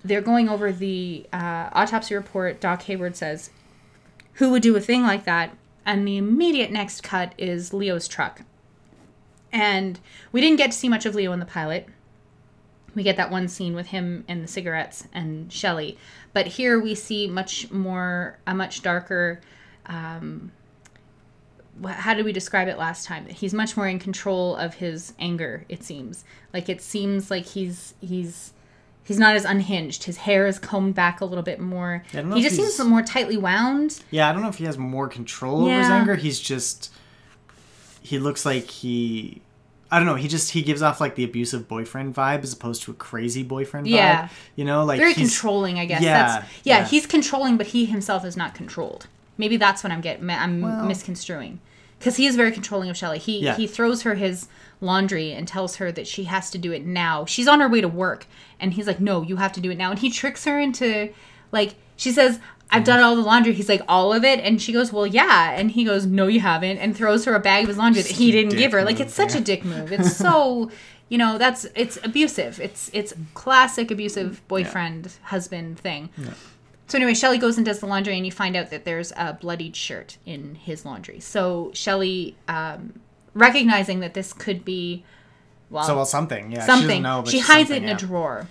they're 0.03 0.21
going 0.21 0.49
over 0.49 0.71
the 0.71 1.25
uh, 1.33 1.69
autopsy 1.73 2.15
report, 2.15 2.59
Doc 2.59 2.83
Hayward 2.83 3.15
says, 3.15 3.49
"Who 4.33 4.51
would 4.51 4.61
do 4.61 4.75
a 4.75 4.81
thing 4.81 5.03
like 5.03 5.25
that?" 5.25 5.55
And 5.85 6.07
the 6.07 6.17
immediate 6.17 6.71
next 6.71 7.03
cut 7.03 7.33
is 7.37 7.73
Leo's 7.73 8.07
truck. 8.07 8.41
And 9.51 9.99
we 10.31 10.41
didn't 10.41 10.57
get 10.57 10.71
to 10.71 10.77
see 10.77 10.89
much 10.89 11.05
of 11.05 11.15
Leo 11.15 11.31
in 11.31 11.39
the 11.39 11.45
pilot. 11.45 11.87
We 12.93 13.03
get 13.03 13.17
that 13.17 13.31
one 13.31 13.47
scene 13.47 13.75
with 13.75 13.87
him 13.87 14.25
and 14.27 14.43
the 14.43 14.47
cigarettes 14.47 15.07
and 15.13 15.51
Shelly, 15.51 15.97
but 16.33 16.47
here 16.47 16.79
we 16.79 16.95
see 16.95 17.27
much 17.27 17.71
more 17.71 18.37
a 18.47 18.55
much 18.55 18.81
darker. 18.81 19.41
Um, 19.85 20.51
how 21.85 22.13
did 22.13 22.25
we 22.25 22.31
describe 22.31 22.67
it 22.67 22.77
last 22.77 23.05
time? 23.05 23.25
He's 23.27 23.53
much 23.53 23.75
more 23.75 23.87
in 23.87 23.99
control 23.99 24.55
of 24.55 24.75
his 24.75 25.13
anger. 25.19 25.65
It 25.69 25.83
seems 25.83 26.23
like 26.53 26.69
it 26.69 26.81
seems 26.81 27.29
like 27.29 27.45
he's 27.45 27.93
he's 28.01 28.53
he's 29.03 29.19
not 29.19 29.35
as 29.35 29.45
unhinged. 29.45 30.05
His 30.05 30.17
hair 30.17 30.47
is 30.47 30.57
combed 30.59 30.95
back 30.95 31.21
a 31.21 31.25
little 31.25 31.43
bit 31.43 31.59
more. 31.59 32.03
Yeah, 32.13 32.19
I 32.19 32.21
don't 32.21 32.29
know 32.31 32.35
he 32.37 32.43
just 32.43 32.55
seems 32.55 32.79
more 32.87 33.01
tightly 33.01 33.37
wound. 33.37 34.01
Yeah, 34.11 34.29
I 34.29 34.33
don't 34.33 34.41
know 34.41 34.49
if 34.49 34.57
he 34.57 34.65
has 34.65 34.77
more 34.77 35.07
control 35.09 35.63
over 35.65 35.77
his 35.77 35.89
anger. 35.89 36.15
He's 36.15 36.39
just 36.39 36.93
he 38.01 38.19
looks 38.19 38.45
like 38.45 38.69
he 38.69 39.41
I 39.91 39.99
don't 39.99 40.07
know, 40.07 40.15
he 40.15 40.27
just 40.27 40.51
he 40.51 40.61
gives 40.61 40.81
off 40.81 40.99
like 40.99 41.15
the 41.15 41.23
abusive 41.23 41.67
boyfriend 41.67 42.15
vibe 42.15 42.43
as 42.43 42.53
opposed 42.53 42.83
to 42.83 42.91
a 42.91 42.95
crazy 42.95 43.43
boyfriend 43.43 43.87
Yeah. 43.87 44.23
vibe. 44.27 44.31
You 44.55 44.65
know, 44.65 44.83
like 44.83 44.97
Very 44.99 45.13
he's 45.13 45.29
controlling, 45.31 45.77
I 45.79 45.85
guess. 45.85 46.01
Yeah, 46.01 46.27
That's, 46.39 46.47
yeah, 46.63 46.77
yeah. 46.79 46.85
he's 46.87 47.05
controlling, 47.05 47.57
but 47.57 47.67
he 47.67 47.85
himself 47.85 48.25
is 48.25 48.35
not 48.35 48.55
controlled. 48.55 49.07
Maybe 49.37 49.57
that's 49.57 49.83
what 49.83 49.91
I'm 49.91 50.01
getting. 50.01 50.29
I'm 50.29 50.61
Well- 50.61 50.85
misconstruing. 50.85 51.59
Because 51.99 52.17
he 52.17 52.27
is 52.27 52.35
very 52.35 52.51
controlling 52.51 52.89
of 52.89 52.97
Shelly. 52.97 53.19
He 53.19 53.39
Yeah. 53.39 53.55
he 53.55 53.67
throws 53.67 54.01
her 54.01 54.15
his 54.15 54.47
laundry 54.81 55.31
and 55.31 55.47
tells 55.47 55.77
her 55.77 55.91
that 55.93 56.05
she 56.07 56.25
has 56.25 56.49
to 56.51 56.57
do 56.57 56.71
it 56.73 56.85
now. 56.85 57.25
She's 57.25 57.47
on 57.47 57.61
her 57.61 57.69
way 57.69 57.79
to 57.81 57.87
work, 57.87 58.27
and 58.59 58.73
he's 58.73 58.85
like, 58.85 58.99
"No, 58.99 59.21
you 59.21 59.37
have 59.37 59.53
to 59.53 59.61
do 59.61 59.71
it 59.71 59.77
now." 59.77 59.91
And 59.91 59.99
he 59.99 60.09
tricks 60.09 60.43
her 60.43 60.59
into, 60.59 61.09
like, 61.53 61.75
she 61.95 62.11
says, 62.11 62.39
"I've 62.69 62.83
done 62.83 62.99
all 62.99 63.15
the 63.15 63.21
laundry." 63.21 63.53
He's 63.53 63.69
like, 63.69 63.81
"All 63.87 64.11
of 64.11 64.25
it," 64.25 64.39
and 64.41 64.61
she 64.61 64.73
goes, 64.73 64.91
"Well, 64.91 65.07
yeah." 65.07 65.51
And 65.51 65.71
he 65.71 65.85
goes, 65.85 66.05
"No, 66.05 66.27
you 66.27 66.41
haven't," 66.41 66.79
and 66.79 66.95
throws 66.95 67.23
her 67.25 67.33
a 67.33 67.39
bag 67.39 67.63
of 67.63 67.69
his 67.69 67.77
laundry 67.77 68.01
that 68.01 68.11
he 68.11 68.29
didn't 68.31 68.57
give 68.57 68.73
her. 68.73 68.83
Like, 68.83 68.99
it's 68.99 69.13
such 69.13 69.33
yeah. 69.33 69.39
a 69.39 69.41
dick 69.41 69.63
move. 69.63 69.91
It's 69.91 70.15
so. 70.15 70.69
You 71.07 71.19
know 71.19 71.37
that's 71.37 71.67
it's 71.75 71.99
abusive. 72.03 72.59
It's 72.59 72.89
it's 72.91 73.13
classic 73.35 73.91
abusive 73.91 74.41
boyfriend 74.47 75.11
husband 75.25 75.77
thing. 75.77 76.09
So 76.87 76.97
anyway, 76.97 77.15
Shelly 77.15 77.37
goes 77.37 77.57
and 77.57 77.65
does 77.65 77.79
the 77.79 77.87
laundry, 77.87 78.15
and 78.15 78.25
you 78.25 78.31
find 78.31 78.55
out 78.55 78.69
that 78.69 78.85
there's 78.85 79.11
a 79.17 79.33
bloodied 79.33 79.75
shirt 79.75 80.17
in 80.25 80.55
his 80.55 80.85
laundry. 80.85 81.19
So 81.19 81.71
Shelly, 81.73 82.35
um, 82.47 82.99
recognizing 83.33 84.01
that 84.01 84.13
this 84.13 84.33
could 84.33 84.63
be, 84.63 85.03
well, 85.69 85.83
so 85.83 85.95
well 85.95 86.05
something, 86.05 86.51
yeah. 86.51 86.61
She 86.61 86.65
something, 86.67 86.87
doesn't 86.87 87.03
know, 87.03 87.21
but 87.23 87.31
she 87.31 87.39
hides 87.39 87.71
it 87.71 87.77
in 87.77 87.89
yeah. 87.89 87.95
a 87.95 87.97
drawer, 87.97 88.47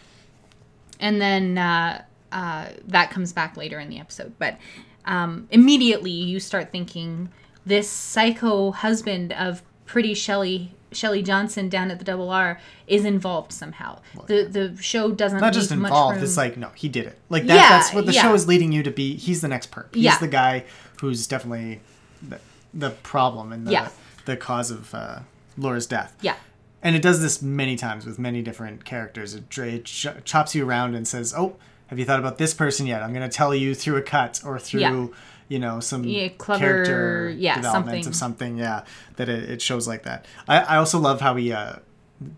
and 0.98 1.20
then 1.20 1.58
uh, 1.58 2.02
uh, 2.32 2.66
that 2.88 3.10
comes 3.10 3.32
back 3.32 3.56
later 3.56 3.78
in 3.78 3.88
the 3.88 4.00
episode. 4.00 4.34
But 4.38 4.58
um, 5.04 5.46
immediately 5.50 6.10
you 6.10 6.40
start 6.40 6.72
thinking 6.72 7.30
this 7.64 7.88
psycho 7.88 8.72
husband 8.72 9.32
of 9.32 9.62
pretty 9.86 10.14
Shelly. 10.14 10.74
Shelly 10.94 11.22
Johnson 11.22 11.68
down 11.68 11.90
at 11.90 11.98
the 11.98 12.04
Double 12.04 12.30
R 12.30 12.60
is 12.86 13.04
involved 13.04 13.52
somehow. 13.52 14.00
The 14.26 14.44
the 14.44 14.82
show 14.82 15.10
doesn't 15.10 15.40
Not 15.40 15.52
just 15.52 15.70
involved, 15.72 16.22
it's 16.22 16.36
like 16.36 16.56
no, 16.56 16.70
he 16.74 16.88
did 16.88 17.06
it. 17.06 17.18
Like 17.28 17.46
that, 17.46 17.54
Yeah, 17.54 17.68
that's 17.70 17.92
what 17.92 18.06
the 18.06 18.12
yeah. 18.12 18.22
show 18.22 18.34
is 18.34 18.46
leading 18.48 18.72
you 18.72 18.82
to 18.82 18.90
be. 18.90 19.16
He's 19.16 19.40
the 19.40 19.48
next 19.48 19.70
perp. 19.70 19.94
He's 19.94 20.04
Yeah. 20.04 20.18
the 20.18 20.28
guy 20.28 20.64
who's 21.00 21.26
definitely 21.26 21.80
the, 22.26 22.38
the 22.72 22.90
problem 22.90 23.52
and 23.52 23.66
the 23.66 23.90
the 24.24 24.36
cause 24.36 24.70
of 24.70 24.94
uh, 24.94 25.18
Laura's 25.58 25.86
death. 25.86 26.14
yeah. 26.22 26.36
And 26.82 26.94
it 26.94 27.00
does 27.02 27.22
this 27.22 27.40
many 27.40 27.76
times 27.76 28.04
with 28.04 28.18
many 28.18 28.42
different 28.42 28.84
characters. 28.84 29.34
It, 29.34 29.56
it 29.58 29.84
ch- 29.86 30.06
chops 30.24 30.54
you 30.54 30.66
around 30.68 30.94
and 30.94 31.08
says, 31.08 31.32
"Oh, 31.34 31.56
have 31.86 31.98
you 31.98 32.04
thought 32.04 32.18
about 32.18 32.36
this 32.36 32.52
person 32.52 32.86
yet? 32.86 33.02
I'm 33.02 33.14
going 33.14 33.28
to 33.28 33.34
tell 33.34 33.54
you 33.54 33.74
through 33.74 33.96
a 33.96 34.02
cut 34.02 34.42
or 34.44 34.58
through, 34.58 34.80
Yeah. 34.80 35.06
You 35.48 35.58
know, 35.58 35.80
some 35.80 36.04
Yeah, 36.04 36.28
clever- 36.28 36.60
character 36.60 37.34
yeah, 37.36 37.56
development 37.56 38.04
something. 38.04 38.06
of 38.08 38.16
something. 38.16 38.58
Yeah, 38.58 38.84
that 39.16 39.28
it, 39.28 39.50
it 39.50 39.62
shows 39.62 39.86
like 39.88 40.02
that. 40.04 40.26
I, 40.48 40.60
I 40.60 40.76
also 40.76 40.98
love 40.98 41.20
how 41.20 41.36
he." 41.36 41.52
Uh, 41.52 41.76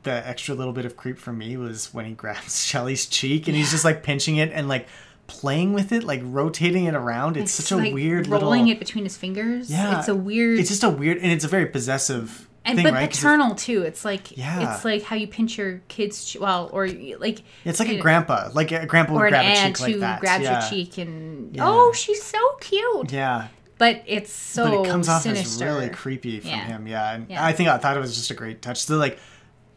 the 0.03 0.27
extra 0.27 0.55
little 0.55 0.73
bit 0.73 0.85
of 0.87 0.97
creep 0.97 1.19
for 1.19 1.33
me 1.33 1.57
was 1.57 1.93
when 1.95 2.07
he 2.07 2.13
grabs 2.23 2.65
Shelly's 2.65 3.07
cheek 3.07 3.47
and 3.47 3.57
he's 3.57 3.71
just 3.71 3.85
like 3.85 4.03
pinching 4.03 4.37
it 4.37 4.51
and 4.53 4.69
like 4.69 4.89
playing 5.27 5.75
with 5.75 5.93
it, 5.93 6.03
like 6.03 6.21
rotating 6.25 6.87
it 6.87 6.95
around. 6.95 7.37
It's, 7.37 7.53
such 7.53 7.71
a 7.73 7.77
like 7.77 7.93
weird 7.93 8.27
rolling 8.27 8.31
little. 8.31 8.49
Rolling 8.53 8.69
it 8.69 8.79
between 8.79 9.05
his 9.05 9.17
fingers. 9.17 9.71
Yeah, 9.71 9.99
it's 9.99 10.09
a 10.09 10.15
weird 10.15 10.59
It's 10.59 10.71
just 10.71 10.83
a 10.83 10.89
weird, 10.89 11.19
and 11.19 11.31
it's 11.31 11.45
a 11.45 11.49
very 11.49 11.67
possessive 11.67 12.46
and 12.67 12.77
thing, 12.77 12.85
but 12.85 12.93
right? 12.95 13.11
paternal 13.11 13.55
too. 13.55 13.83
It's 13.83 14.05
like 14.05 14.37
Yeah. 14.37 14.75
it's 14.75 14.85
like 14.85 15.03
how 15.03 15.17
you 15.17 15.27
pinch 15.27 15.57
your 15.57 15.81
kids. 15.89 16.25
Che- 16.27 16.39
well, 16.39 16.69
or 16.73 16.87
like 16.89 17.43
It's 17.65 17.79
like 17.81 17.89
a 17.89 17.95
know, 17.95 18.03
grandpa, 18.03 18.51
like 18.53 18.73
a 18.73 18.85
grandpa 18.87 19.13
would 19.15 19.23
or 19.23 19.27
an 19.27 19.31
grab 19.33 19.45
a 19.45 19.49
aunt 19.49 19.77
cheek 19.77 19.87
like 19.87 20.01
that. 20.01 20.21
grabs 20.21 20.45
yeah. 20.45 20.61
your 20.61 20.71
cheek 20.71 20.99
and 20.99 21.55
Yeah. 21.57 21.67
oh, 21.67 21.93
she's 21.93 22.23
so 22.23 22.39
cute. 22.61 23.13
Yeah, 23.13 23.49
But 23.79 24.03
it's 24.07 24.33
so 24.33 24.65
but 24.65 24.87
it 24.87 24.91
comes 24.91 25.09
off 25.09 25.23
sinister. 25.23 25.65
as 25.67 25.75
really 25.75 25.89
creepy 25.91 26.41
from 26.41 26.51
Yeah. 26.51 26.65
him. 26.67 26.87
Yeah, 26.87 27.15
and. 27.15 27.33
I 27.33 27.53
think 27.53 27.69
I 27.69 27.79
thought 27.79 27.97
it 27.97 28.01
was 28.01 28.15
just 28.17 28.31
a 28.31 28.35
great 28.35 28.61
touch. 28.63 28.85
So 28.85 28.97
like, 28.97 29.19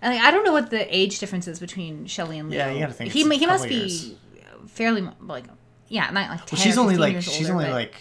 And, 0.02 0.14
like, 0.16 0.24
I 0.24 0.32
don't 0.32 0.46
know 0.46 0.54
what 0.54 0.70
the 0.70 0.84
age 0.96 1.20
difference 1.20 1.48
is 1.48 1.60
between 1.60 2.06
Shelly 2.06 2.40
and 2.40 2.50
Leo. 2.50 2.60
Yeah, 2.60 2.72
you 2.72 2.80
gotta 2.80 2.94
think 2.94 3.12
he 3.12 3.24
he 3.38 3.46
must 3.46 3.68
be 3.68 3.76
years. 3.76 4.12
fairly 4.68 5.08
like 5.22 5.46
yeah, 5.90 6.10
not 6.12 6.30
like 6.30 6.46
10 6.46 6.58
well, 6.58 6.62
she's 6.64 6.78
or 6.78 6.82
only 6.82 6.98
like 6.98 7.22
she's 7.22 7.42
older, 7.50 7.54
only 7.54 7.66
but- 7.66 7.74
like 7.74 7.96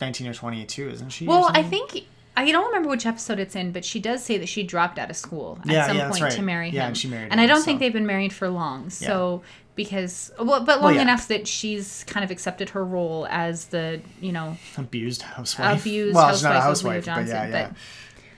nineteen 0.00 0.26
or 0.26 0.34
twenty 0.34 0.64
two, 0.64 0.88
isn't 0.88 1.10
she? 1.10 1.26
Well, 1.26 1.50
I 1.52 1.62
think 1.62 2.04
I 2.36 2.50
don't 2.50 2.66
remember 2.66 2.88
which 2.88 3.06
episode 3.06 3.38
it's 3.38 3.54
in, 3.54 3.70
but 3.72 3.84
she 3.84 4.00
does 4.00 4.24
say 4.24 4.38
that 4.38 4.48
she 4.48 4.62
dropped 4.64 4.98
out 4.98 5.08
of 5.10 5.16
school 5.16 5.58
at 5.64 5.70
Yeah, 5.70 5.86
some 5.86 5.96
yeah, 5.96 6.08
point 6.10 6.22
right. 6.22 6.32
to 6.32 6.42
marry 6.42 6.68
him. 6.70 6.74
Yeah, 6.74 6.86
and 6.88 6.96
she 6.98 7.06
married 7.08 7.28
And 7.30 7.40
I 7.40 7.46
don't 7.46 7.60
so- 7.60 7.64
think 7.64 7.78
they've 7.80 7.92
been 7.92 8.06
married 8.06 8.32
for 8.32 8.48
long. 8.48 8.90
So 8.90 9.42
because 9.76 10.30
well, 10.40 10.64
but 10.64 10.80
long 10.82 10.94
yeah. 10.96 11.02
enough 11.02 11.28
that 11.28 11.46
she's 11.48 12.04
kind 12.06 12.22
of 12.24 12.30
accepted 12.30 12.70
her 12.70 12.84
role 12.84 13.26
as 13.28 13.66
the 13.66 14.00
you 14.20 14.30
know 14.32 14.56
abused 14.76 15.22
housewife. 15.22 15.80
abused 15.80 16.14
well, 16.14 16.30
she's 16.32 16.42
not 16.44 16.54
a 16.56 16.60
housewife 16.60 17.06
housewife, 17.06 17.26
but 17.26 17.28
yeah, 17.28 17.50
Johnson, 17.50 17.76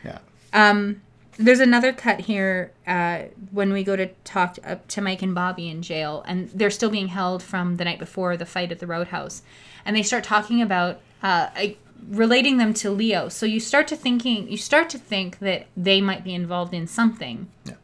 yeah, 0.04 0.18
yeah. 0.52 0.70
Um, 0.70 1.02
there's 1.38 1.60
another 1.60 1.92
cut 1.92 2.20
here 2.20 2.72
uh, 2.86 3.24
when 3.50 3.70
we 3.74 3.84
go 3.84 3.94
to 3.96 4.06
talk 4.24 4.56
up 4.64 4.88
to 4.88 5.02
Mike 5.02 5.20
and 5.20 5.34
Bobby 5.34 5.68
in 5.68 5.82
jail, 5.82 6.24
and 6.26 6.48
they're 6.54 6.70
still 6.70 6.88
being 6.88 7.08
held 7.08 7.42
from 7.42 7.76
the 7.76 7.84
night 7.84 7.98
before 7.98 8.38
the 8.38 8.46
fight 8.46 8.72
at 8.72 8.78
the 8.78 8.86
Roadhouse, 8.86 9.42
and 9.84 9.94
they 9.94 10.02
start 10.02 10.24
talking 10.24 10.62
about 10.62 10.96
uh, 11.22 11.48
I- 11.54 11.76
relating 12.08 12.58
them 12.58 12.72
to 12.74 12.90
Leo. 12.90 13.28
So 13.28 13.46
you 13.46 13.60
start 13.60 13.88
to 13.88 13.96
thinking, 13.96 14.48
you 14.48 14.56
start 14.56 14.90
to 14.90 14.98
think 14.98 15.38
that 15.40 15.66
they 15.76 16.00
might 16.00 16.24
be 16.24 16.34
involved 16.34 16.74
in 16.74 16.86
something, 16.86 17.48
Yeah. 17.64 17.74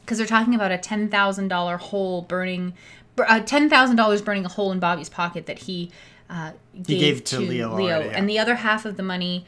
because 0.00 0.18
they're 0.18 0.26
talking 0.26 0.54
about 0.54 0.72
a 0.72 0.78
ten 0.78 1.08
thousand 1.08 1.48
dollar 1.48 1.76
hole 1.76 2.22
burning, 2.22 2.74
uh, 3.18 3.40
ten 3.40 3.68
thousand 3.70 3.96
dollars 3.96 4.22
burning 4.22 4.44
a 4.44 4.48
hole 4.48 4.72
in 4.72 4.78
Bobby's 4.78 5.08
pocket 5.08 5.46
that 5.46 5.60
he. 5.60 5.90
Uh, 6.30 6.52
gave, 6.82 7.00
gave 7.00 7.24
to 7.24 7.38
Leo 7.38 7.70
already, 7.72 8.08
yeah. 8.08 8.16
and 8.16 8.28
the 8.28 8.38
other 8.38 8.54
half 8.56 8.86
of 8.86 8.96
the 8.96 9.02
money 9.02 9.44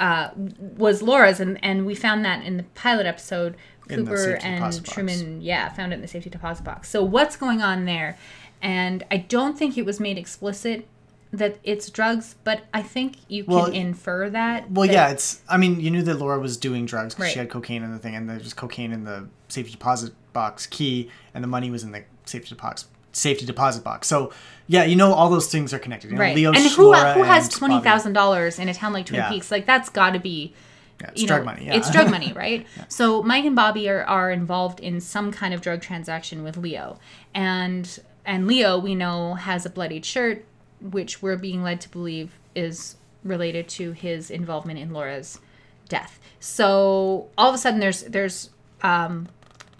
uh, 0.00 0.30
was 0.76 1.02
Laura's, 1.02 1.38
and, 1.38 1.62
and 1.62 1.84
we 1.84 1.94
found 1.94 2.24
that 2.24 2.44
in 2.44 2.56
the 2.56 2.62
pilot 2.74 3.06
episode. 3.06 3.56
Cooper 3.88 4.34
and 4.42 4.56
deposit 4.56 4.82
box. 4.82 4.92
Truman, 4.92 5.40
yeah, 5.40 5.70
found 5.72 5.92
it 5.92 5.96
in 5.96 6.02
the 6.02 6.08
safety 6.08 6.28
deposit 6.28 6.62
box. 6.62 6.90
So 6.90 7.02
what's 7.02 7.36
going 7.36 7.62
on 7.62 7.86
there? 7.86 8.18
And 8.60 9.02
I 9.10 9.16
don't 9.16 9.56
think 9.58 9.78
it 9.78 9.86
was 9.86 9.98
made 9.98 10.18
explicit 10.18 10.86
that 11.32 11.58
it's 11.62 11.90
drugs, 11.90 12.36
but 12.44 12.62
I 12.72 12.82
think 12.82 13.16
you 13.28 13.44
can 13.44 13.52
Well, 13.54 13.66
infer 13.66 14.30
that. 14.30 14.70
Well, 14.70 14.86
that- 14.86 14.92
yeah, 14.92 15.08
it's. 15.10 15.42
I 15.48 15.56
mean, 15.56 15.80
you 15.80 15.90
knew 15.90 16.02
that 16.02 16.14
Laura 16.18 16.38
was 16.38 16.56
doing 16.56 16.86
drugs 16.86 17.14
because 17.14 17.32
she 17.32 17.38
had 17.38 17.50
cocaine 17.50 17.82
in 17.82 17.92
the 17.92 17.98
thing, 17.98 18.14
and 18.14 18.28
there 18.28 18.38
was 18.38 18.54
cocaine 18.54 18.92
in 18.92 19.04
the 19.04 19.28
safety 19.48 19.72
deposit 19.72 20.12
box 20.32 20.66
key, 20.66 21.10
and 21.34 21.42
the 21.44 21.48
money 21.48 21.70
was 21.70 21.82
in 21.84 21.92
the 21.92 22.04
safety 22.24 22.48
deposit 22.50 22.88
safety 23.12 23.44
deposit 23.46 23.82
box. 23.82 24.06
So, 24.06 24.32
yeah, 24.68 24.84
you 24.84 24.94
know, 24.94 25.12
all 25.12 25.28
those 25.28 25.48
things 25.50 25.74
are 25.74 25.78
connected. 25.78 26.10
You 26.10 26.16
know, 26.16 26.20
right. 26.22 26.36
Leo, 26.36 26.52
and 26.52 26.64
who 26.70 26.84
Laura, 26.92 27.14
who 27.14 27.22
has 27.24 27.48
twenty 27.48 27.80
thousand 27.80 28.12
dollars 28.12 28.58
in 28.58 28.68
a 28.68 28.74
town 28.74 28.92
like 28.92 29.06
Twin 29.06 29.20
Yeah. 29.20 29.28
Peaks? 29.28 29.50
Like 29.50 29.66
that's 29.66 29.88
got 29.88 30.10
to 30.12 30.20
be 30.20 30.54
Yeah, 31.00 31.08
it's 31.10 31.22
you 31.22 31.26
drug 31.28 31.40
know, 31.40 31.46
money. 31.46 31.66
Yeah. 31.66 31.74
It's 31.76 31.90
drug 31.90 32.10
money, 32.10 32.32
right? 32.36 32.66
So 32.88 33.22
Mike 33.22 33.44
and 33.44 33.56
Bobby 33.56 33.88
are, 33.88 34.04
are 34.04 34.30
involved 34.30 34.80
in 34.80 35.00
some 35.00 35.32
kind 35.32 35.52
of 35.52 35.60
drug 35.60 35.80
transaction 35.82 36.42
with 36.42 36.56
Leo. 36.56 36.98
And 37.34 37.98
and 38.24 38.46
Leo, 38.46 38.78
we 38.78 38.94
know, 38.94 39.34
has 39.34 39.64
a 39.64 39.70
bloodied 39.70 40.04
shirt, 40.04 40.44
which 40.80 41.22
we're 41.22 41.36
being 41.36 41.62
led 41.62 41.80
to 41.82 41.88
believe 41.88 42.38
is 42.54 42.96
related 43.24 43.68
to 43.68 43.92
his 43.92 44.30
involvement 44.30 44.78
in 44.78 44.92
Laura's 44.92 45.40
death. 45.88 46.20
So 46.40 47.28
all 47.36 47.48
of 47.48 47.54
a 47.54 47.58
sudden, 47.58 47.80
there's 47.80 48.02
there's 48.02 48.50
um, 48.82 49.28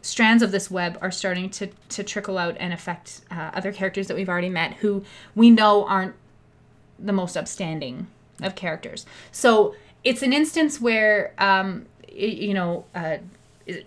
strands 0.03 0.43
of 0.43 0.51
this 0.51 0.71
web 0.71 0.99
are 1.01 1.11
starting 1.11 1.51
to 1.51 1.69
to 1.91 2.03
trickle 2.03 2.39
out 2.39 2.57
and 2.59 2.73
affect 2.73 3.21
uh, 3.31 3.51
other 3.55 3.73
characters 3.73 4.09
that 4.09 4.17
we've 4.17 4.29
already 4.29 4.49
met 4.49 4.75
who 4.75 5.05
we 5.35 5.51
know 5.51 5.87
aren't 5.87 6.15
the 6.99 7.13
most 7.13 7.37
upstanding 7.37 8.09
of 8.43 8.55
characters. 8.55 9.07
So 9.31 9.75
it's 10.05 10.23
an 10.23 10.33
instance 10.33 10.81
where 10.81 11.33
um, 11.39 11.87
you 12.13 12.55
know. 12.55 12.85
Uh, 12.95 13.19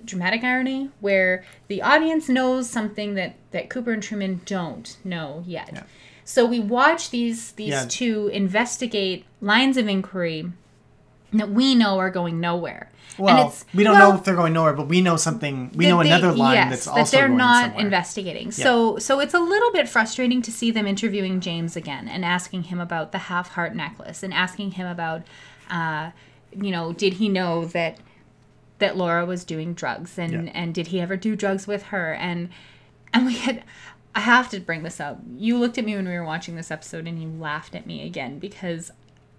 dramatic 0.06 0.44
irony 0.44 0.92
where 1.00 1.44
the 1.68 1.82
audience 1.82 2.30
knows 2.30 2.70
something 2.70 3.16
that 3.16 3.34
that 3.50 3.68
Cooper 3.68 3.92
and 3.92 4.04
Truman 4.04 4.42
don't 4.46 4.96
know 5.04 5.44
yet. 5.48 5.72
Yeah. 5.74 5.84
So 6.24 6.46
we 6.46 6.60
watch 6.60 7.10
these 7.10 7.52
these 7.54 7.70
Yeah. 7.70 7.86
two 7.88 8.30
investigate 8.34 9.26
lines 9.42 9.78
of 9.78 9.88
inquiry 9.88 10.52
that 11.34 11.50
we 11.50 11.76
know 11.76 11.98
are 12.00 12.10
going 12.10 12.40
nowhere. 12.40 12.90
Well, 13.18 13.54
we 13.74 13.84
don't 13.84 13.98
well, 14.00 14.12
know 14.12 14.18
if 14.18 14.24
they're 14.24 14.36
going 14.36 14.54
nowhere, 14.54 14.74
but 14.74 14.88
we 14.88 15.02
know 15.02 15.16
something. 15.18 15.72
We 15.76 15.88
know 15.88 16.02
they- 16.02 16.10
another 16.10 16.32
line 16.32 16.56
yes, 16.56 16.70
that's 16.70 16.86
that 16.86 16.92
also 16.92 17.18
they're 17.18 17.28
going 17.28 17.38
not 17.38 17.66
somewhere. 17.66 17.86
investigating. 17.86 18.52
So 18.52 18.98
so 18.98 19.20
it's 19.20 19.34
a 19.34 19.40
little 19.40 19.72
bit 19.72 19.88
frustrating 19.90 20.42
to 20.44 20.52
see 20.52 20.72
them 20.72 20.88
interviewing 20.88 21.40
James 21.42 21.76
again 21.76 22.08
and 22.08 22.24
asking 22.24 22.64
him 22.64 22.80
about 22.80 23.12
the 23.12 23.18
half 23.18 23.50
heart 23.50 23.76
necklace 23.76 24.24
and 24.24 24.34
asking 24.34 24.72
him 24.72 24.88
about, 24.88 25.24
uh, 25.70 26.12
you 26.60 26.72
know, 26.72 26.94
did 26.94 27.14
he 27.16 27.28
know 27.30 27.66
that 27.66 27.98
that 28.80 28.98
Laura 28.98 29.26
was 29.26 29.44
doing 29.44 29.74
drugs 29.74 30.18
and 30.18 30.46
Yeah. 30.46 30.52
and 30.56 30.74
did 30.74 30.88
he 30.88 31.00
ever 31.02 31.16
do 31.18 31.36
drugs 31.36 31.68
with 31.68 31.84
her 31.88 32.14
and 32.14 32.50
and 33.14 33.26
we 33.26 33.36
had. 33.36 33.64
I 34.14 34.20
have 34.22 34.50
to 34.50 34.60
bring 34.60 34.84
this 34.84 35.00
up. 35.00 35.20
You 35.38 35.58
looked 35.58 35.78
at 35.78 35.86
me 35.86 35.96
when 35.96 36.08
we 36.08 36.14
were 36.14 36.24
watching 36.26 36.56
this 36.56 36.70
episode 36.72 37.08
and 37.08 37.22
you 37.22 37.30
laughed 37.30 37.76
at 37.76 37.86
me 37.86 38.06
again 38.06 38.40
because 38.40 38.92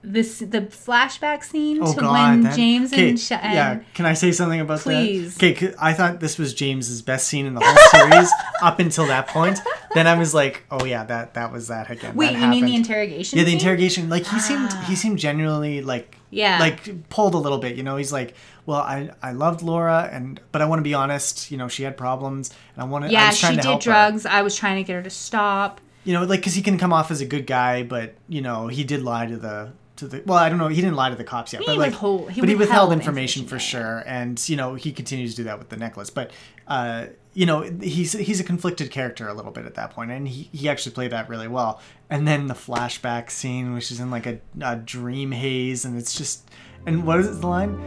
this 0.05 0.41
the 0.41 0.63
flashback 0.63 1.45
scene 1.45 1.79
Oh 1.81 1.95
to 1.95 2.01
God! 2.01 2.31
when 2.31 2.41
that- 2.43 2.57
James 2.57 2.93
and, 2.93 3.21
Sh- 3.21 3.31
yeah. 3.31 3.81
Can 3.95 4.05
I 4.05 4.15
say 4.15 4.33
something 4.33 4.61
about 4.61 4.81
Please. 4.81 5.37
that? 5.37 5.53
Okay, 5.57 5.75
I 5.81 5.93
thought 5.93 6.19
this 6.19 6.39
was 6.39 6.55
James's 6.55 7.03
best 7.03 7.29
scene 7.29 7.47
in 7.47 7.55
the 7.55 7.61
whole 7.65 7.77
series 8.11 8.29
up 8.63 8.81
until 8.81 9.07
that 9.07 9.29
point. 9.29 9.61
Then 9.95 10.09
I 10.09 10.19
was 10.19 10.35
like, 10.35 10.65
oh 10.73 10.85
yeah, 10.85 11.05
that 11.05 11.35
that 11.35 11.53
was 11.53 11.69
that 11.69 11.89
again. 11.91 12.17
Wait, 12.17 12.33
that 12.33 12.41
you 12.41 12.49
mean 12.49 12.65
the 12.65 12.75
interrogation? 12.75 13.39
Yeah, 13.39 13.45
the 13.45 13.53
interrogation. 13.53 14.09
Like 14.09 14.27
he 14.27 14.41
seemed 14.41 14.71
Ah. 14.73 14.85
he 14.89 14.97
seemed 14.97 15.19
genuinely 15.21 15.83
like 15.83 16.17
Yeah. 16.33 16.59
like 16.59 17.09
pulled 17.11 17.35
a 17.35 17.39
little 17.39 17.59
bit. 17.59 17.77
You 17.77 17.83
know, 17.85 17.97
he's 17.97 18.13
like, 18.13 18.35
well, 18.67 18.81
I 18.81 19.11
I 19.23 19.33
loved 19.33 19.63
Laura, 19.63 20.09
and 20.13 20.41
but 20.51 20.63
I 20.63 20.65
want 20.65 20.81
to 20.81 20.85
be 20.85 20.95
honest. 20.95 21.51
You 21.51 21.59
know, 21.59 21.69
she 21.69 21.83
had 21.85 21.97
problems, 21.97 22.51
and 22.75 22.83
I 22.83 22.87
want 22.87 23.05
to. 23.05 23.09
I 23.09 23.13
Yeah, 23.13 23.29
was 23.29 23.39
trying 23.39 23.53
she 23.53 23.57
to 23.57 23.63
did 23.63 23.69
help 23.69 23.83
her. 23.85 23.91
drugs. 23.91 24.27
I 24.27 24.43
was 24.43 24.57
trying 24.57 24.77
to 24.83 24.87
get 24.87 24.95
her 24.95 25.03
to 25.03 25.11
stop. 25.11 25.81
You 26.05 26.15
know, 26.15 26.25
like 26.25 26.41
because 26.41 26.55
he 26.55 26.63
can 26.63 26.79
come 26.79 26.93
off 26.93 27.11
as 27.13 27.21
a 27.21 27.27
good 27.27 27.47
guy, 27.47 27.83
but 27.85 28.15
you 28.29 28.41
know, 28.41 28.67
he 28.69 28.83
did 28.83 29.03
lie 29.03 29.27
to 29.27 29.37
the 29.37 29.73
to 29.97 30.09
the. 30.09 30.23
Well, 30.27 30.39
I 30.39 30.49
don't 30.49 30.59
know. 30.59 30.69
He 30.69 30.81
didn't 30.81 30.97
lie 30.97 31.11
to 31.11 31.17
the 31.17 31.23
cops 31.25 31.53
yet, 31.53 31.61
He 31.63 31.67
but 31.67 31.77
like, 31.77 31.91
withhold- 31.91 32.31
he 32.33 32.41
but 32.41 32.49
he 32.49 32.55
withheld 32.57 32.89
withheld 32.89 32.93
information 33.01 33.43
for 33.43 33.57
information, 33.57 33.81
yeah, 33.81 34.01
sure, 34.01 34.05
and 34.07 34.49
you 34.49 34.57
know, 34.57 34.75
he 34.75 34.91
continues 34.91 35.33
to 35.33 35.43
do 35.43 35.45
that 35.45 35.59
with 35.59 35.69
the 35.69 35.77
necklace. 35.77 36.11
But 36.11 36.31
uh, 36.69 37.07
you 37.35 37.47
know, 37.47 37.63
he's 37.63 38.13
he's 38.13 38.41
a 38.41 38.45
conflicted 38.45 38.91
character 38.91 39.27
a 39.29 39.35
little 39.35 39.53
bit 39.53 39.65
at 39.67 39.75
that 39.77 39.91
point, 39.93 40.11
and 40.11 40.29
he 40.29 40.49
he 40.53 40.69
actually 40.69 40.93
played 40.93 41.13
that 41.13 41.29
really 41.29 41.49
well. 41.49 41.81
And 42.11 42.29
then 42.29 42.47
the 42.47 42.55
flashback 42.55 43.31
scene, 43.31 43.73
which 43.75 43.91
is 43.91 44.01
in 44.01 44.11
like 44.11 44.27
a, 44.27 44.39
a 44.61 44.77
dream 44.77 45.31
haze, 45.33 45.85
and 45.85 45.97
it's 45.99 46.15
just. 46.17 46.49
And 46.85 47.07
what 47.07 47.21
is 47.21 47.39
the 47.41 47.47
line? 47.47 47.79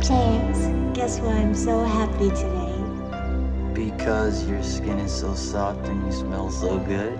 James, 0.00 0.96
guess 0.96 1.18
why 1.18 1.32
I'm 1.32 1.54
so 1.54 1.82
happy 1.84 2.28
today? 2.30 2.74
Because 3.74 4.48
your 4.48 4.62
skin 4.62 4.98
is 5.00 5.12
so 5.12 5.34
soft 5.34 5.86
and 5.88 6.04
you 6.06 6.12
smell 6.12 6.50
so 6.50 6.78
good. 6.78 7.18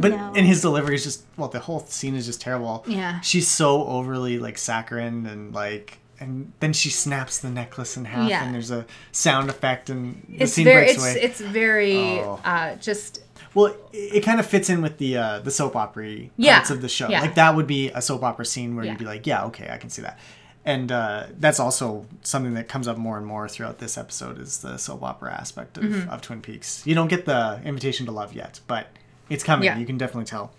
But 0.00 0.10
No. 0.12 0.32
and 0.36 0.46
his 0.46 0.60
delivery 0.60 0.94
is 0.94 1.02
just 1.04 1.24
well, 1.36 1.48
the 1.48 1.60
whole 1.60 1.80
scene 1.80 2.14
is 2.14 2.26
just 2.26 2.40
terrible. 2.42 2.84
Yeah. 2.86 3.20
she's 3.20 3.48
so 3.48 3.86
overly 3.86 4.38
like 4.38 4.58
saccharine 4.58 5.26
and 5.26 5.54
like, 5.54 5.98
and 6.20 6.52
then 6.60 6.72
she 6.72 6.88
snaps 6.90 7.38
the 7.38 7.50
necklace 7.50 7.96
in 7.96 8.04
half, 8.04 8.28
Yeah. 8.28 8.44
and 8.44 8.54
there's 8.54 8.70
a 8.70 8.86
sound 9.12 9.50
effect, 9.50 9.90
and 9.90 10.24
the 10.28 10.44
It's 10.44 10.52
scene 10.52 10.64
very, 10.64 10.84
breaks 10.86 10.94
it's, 10.94 11.02
away. 11.02 11.20
it's 11.22 11.40
very, 11.40 12.20
Oh. 12.20 12.40
uh, 12.44 12.76
just 12.76 13.20
well, 13.54 13.66
it, 13.66 13.76
it 13.92 14.20
kind 14.22 14.40
of 14.40 14.46
fits 14.46 14.70
in 14.70 14.80
with 14.82 14.98
the 14.98 15.16
uh, 15.16 15.38
the 15.40 15.50
soap 15.50 15.76
opera 15.76 16.28
Yeah, 16.36 16.56
parts 16.56 16.70
of 16.70 16.80
the 16.80 16.88
show. 16.88 17.08
yeah. 17.08 17.20
Like 17.20 17.34
that 17.34 17.54
would 17.56 17.66
be 17.66 17.90
a 17.90 18.00
soap 18.00 18.22
opera 18.22 18.46
scene 18.46 18.74
where 18.76 18.84
Yeah. 18.84 18.92
you'd 18.92 18.98
be 18.98 19.04
like, 19.04 19.26
yeah, 19.26 19.44
okay, 19.46 19.68
I 19.70 19.76
can 19.78 19.90
see 19.90 20.02
that. 20.02 20.18
And 20.64 20.92
uh, 20.92 21.26
that's 21.40 21.58
also 21.58 22.06
something 22.22 22.54
that 22.54 22.68
comes 22.68 22.86
up 22.86 22.96
more 22.96 23.16
and 23.18 23.26
more 23.26 23.48
throughout 23.48 23.78
this 23.78 23.98
episode 23.98 24.38
is 24.40 24.58
the 24.58 24.76
soap 24.78 25.02
opera 25.02 25.32
aspect 25.34 25.76
of, 25.76 25.82
Mm-hmm. 25.84 26.08
of 26.08 26.22
Twin 26.22 26.40
Peaks. 26.40 26.82
You 26.86 26.94
don't 26.94 27.08
get 27.08 27.24
the 27.26 27.60
invitation 27.64 28.06
to 28.06 28.12
love 28.12 28.32
yet, 28.32 28.60
but 28.68 28.86
it's 29.28 29.42
coming. 29.42 29.76
You 29.78 29.84
can 29.86 29.98
definitely 29.98 30.26
tell. 30.26 30.52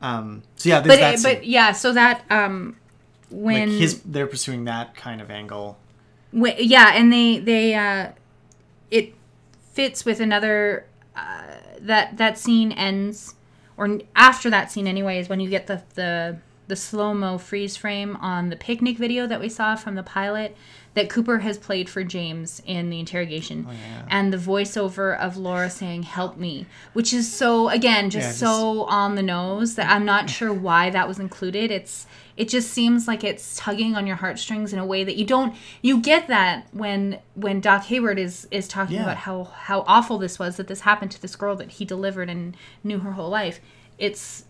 Um, 0.00 0.42
so 0.56 0.70
yeah, 0.70 0.80
but 0.80 0.98
that 0.98 1.14
it, 1.14 1.18
scene. 1.20 1.34
but 1.34 1.46
yeah. 1.46 1.72
So 1.72 1.92
that 1.92 2.22
um, 2.30 2.76
when 3.30 3.70
like 3.70 3.78
his 3.78 4.00
they're 4.02 4.26
pursuing 4.26 4.64
that 4.64 4.94
kind 4.94 5.20
of 5.20 5.30
angle. 5.30 5.78
Wh- 6.32 6.58
yeah, 6.58 6.92
and 6.94 7.12
they 7.12 7.38
they 7.38 7.74
uh, 7.74 8.08
it 8.90 9.14
fits 9.72 10.04
with 10.04 10.20
another 10.20 10.86
uh, 11.16 11.56
that 11.80 12.16
that 12.16 12.38
scene 12.38 12.72
ends 12.72 13.34
or 13.76 13.98
after 14.14 14.50
that 14.50 14.70
scene 14.70 14.86
anyways 14.86 15.28
when 15.28 15.40
you 15.40 15.48
get 15.50 15.66
the 15.66 15.82
the 15.94 16.38
the 16.68 16.76
slow 16.76 17.12
mo 17.14 17.36
freeze 17.36 17.76
frame 17.76 18.14
on 18.16 18.48
the 18.48 18.54
picnic 18.56 18.96
video 18.96 19.26
that 19.26 19.40
we 19.40 19.48
saw 19.48 19.74
from 19.74 19.96
the 19.96 20.02
pilot 20.04 20.56
that 20.94 21.08
Cooper 21.08 21.38
has 21.38 21.56
played 21.58 21.88
for 21.88 22.02
James 22.02 22.60
in 22.66 22.90
the 22.90 22.98
interrogation, 22.98 23.64
Oh, 23.68 23.72
yeah. 23.72 24.06
and 24.08 24.32
the 24.32 24.36
voiceover 24.36 25.16
of 25.18 25.36
Laura 25.36 25.70
saying 25.70 26.02
"Help 26.02 26.36
me," 26.36 26.66
which 26.94 27.12
is 27.12 27.32
so 27.32 27.68
again 27.68 28.10
just 28.10 28.24
Yeah, 28.24 28.28
just- 28.30 28.40
so 28.40 28.82
on 28.84 29.14
the 29.14 29.22
nose 29.22 29.74
that 29.76 29.88
I'm 29.90 30.04
not 30.04 30.28
sure 30.30 30.52
why 30.52 30.90
that 30.90 31.06
was 31.08 31.18
included. 31.20 31.70
It's 31.70 32.06
it 32.40 32.48
just 32.48 32.70
seems 32.70 33.06
like 33.06 33.22
it's 33.22 33.56
tugging 33.56 33.94
on 33.94 34.06
your 34.06 34.16
heartstrings 34.16 34.72
in 34.72 34.78
a 34.78 34.84
way 34.92 35.04
that 35.04 35.16
you 35.16 35.26
don't 35.26 35.54
you 35.82 36.00
get 36.00 36.26
that 36.28 36.66
when 36.72 37.18
when 37.34 37.60
Doc 37.60 37.84
Hayward 37.84 38.18
is 38.18 38.48
is 38.50 38.66
talking 38.66 38.96
Yeah. 38.96 39.02
about 39.02 39.18
how 39.18 39.44
how 39.44 39.84
awful 39.86 40.16
this 40.18 40.38
was 40.38 40.56
that 40.56 40.66
this 40.68 40.80
happened 40.80 41.10
to 41.12 41.20
this 41.22 41.36
girl 41.36 41.54
that 41.56 41.70
he 41.72 41.84
delivered 41.84 42.28
and 42.30 42.56
knew 42.82 42.98
her 43.00 43.12
whole 43.12 43.28
life. 43.30 43.60
It's 43.98 44.44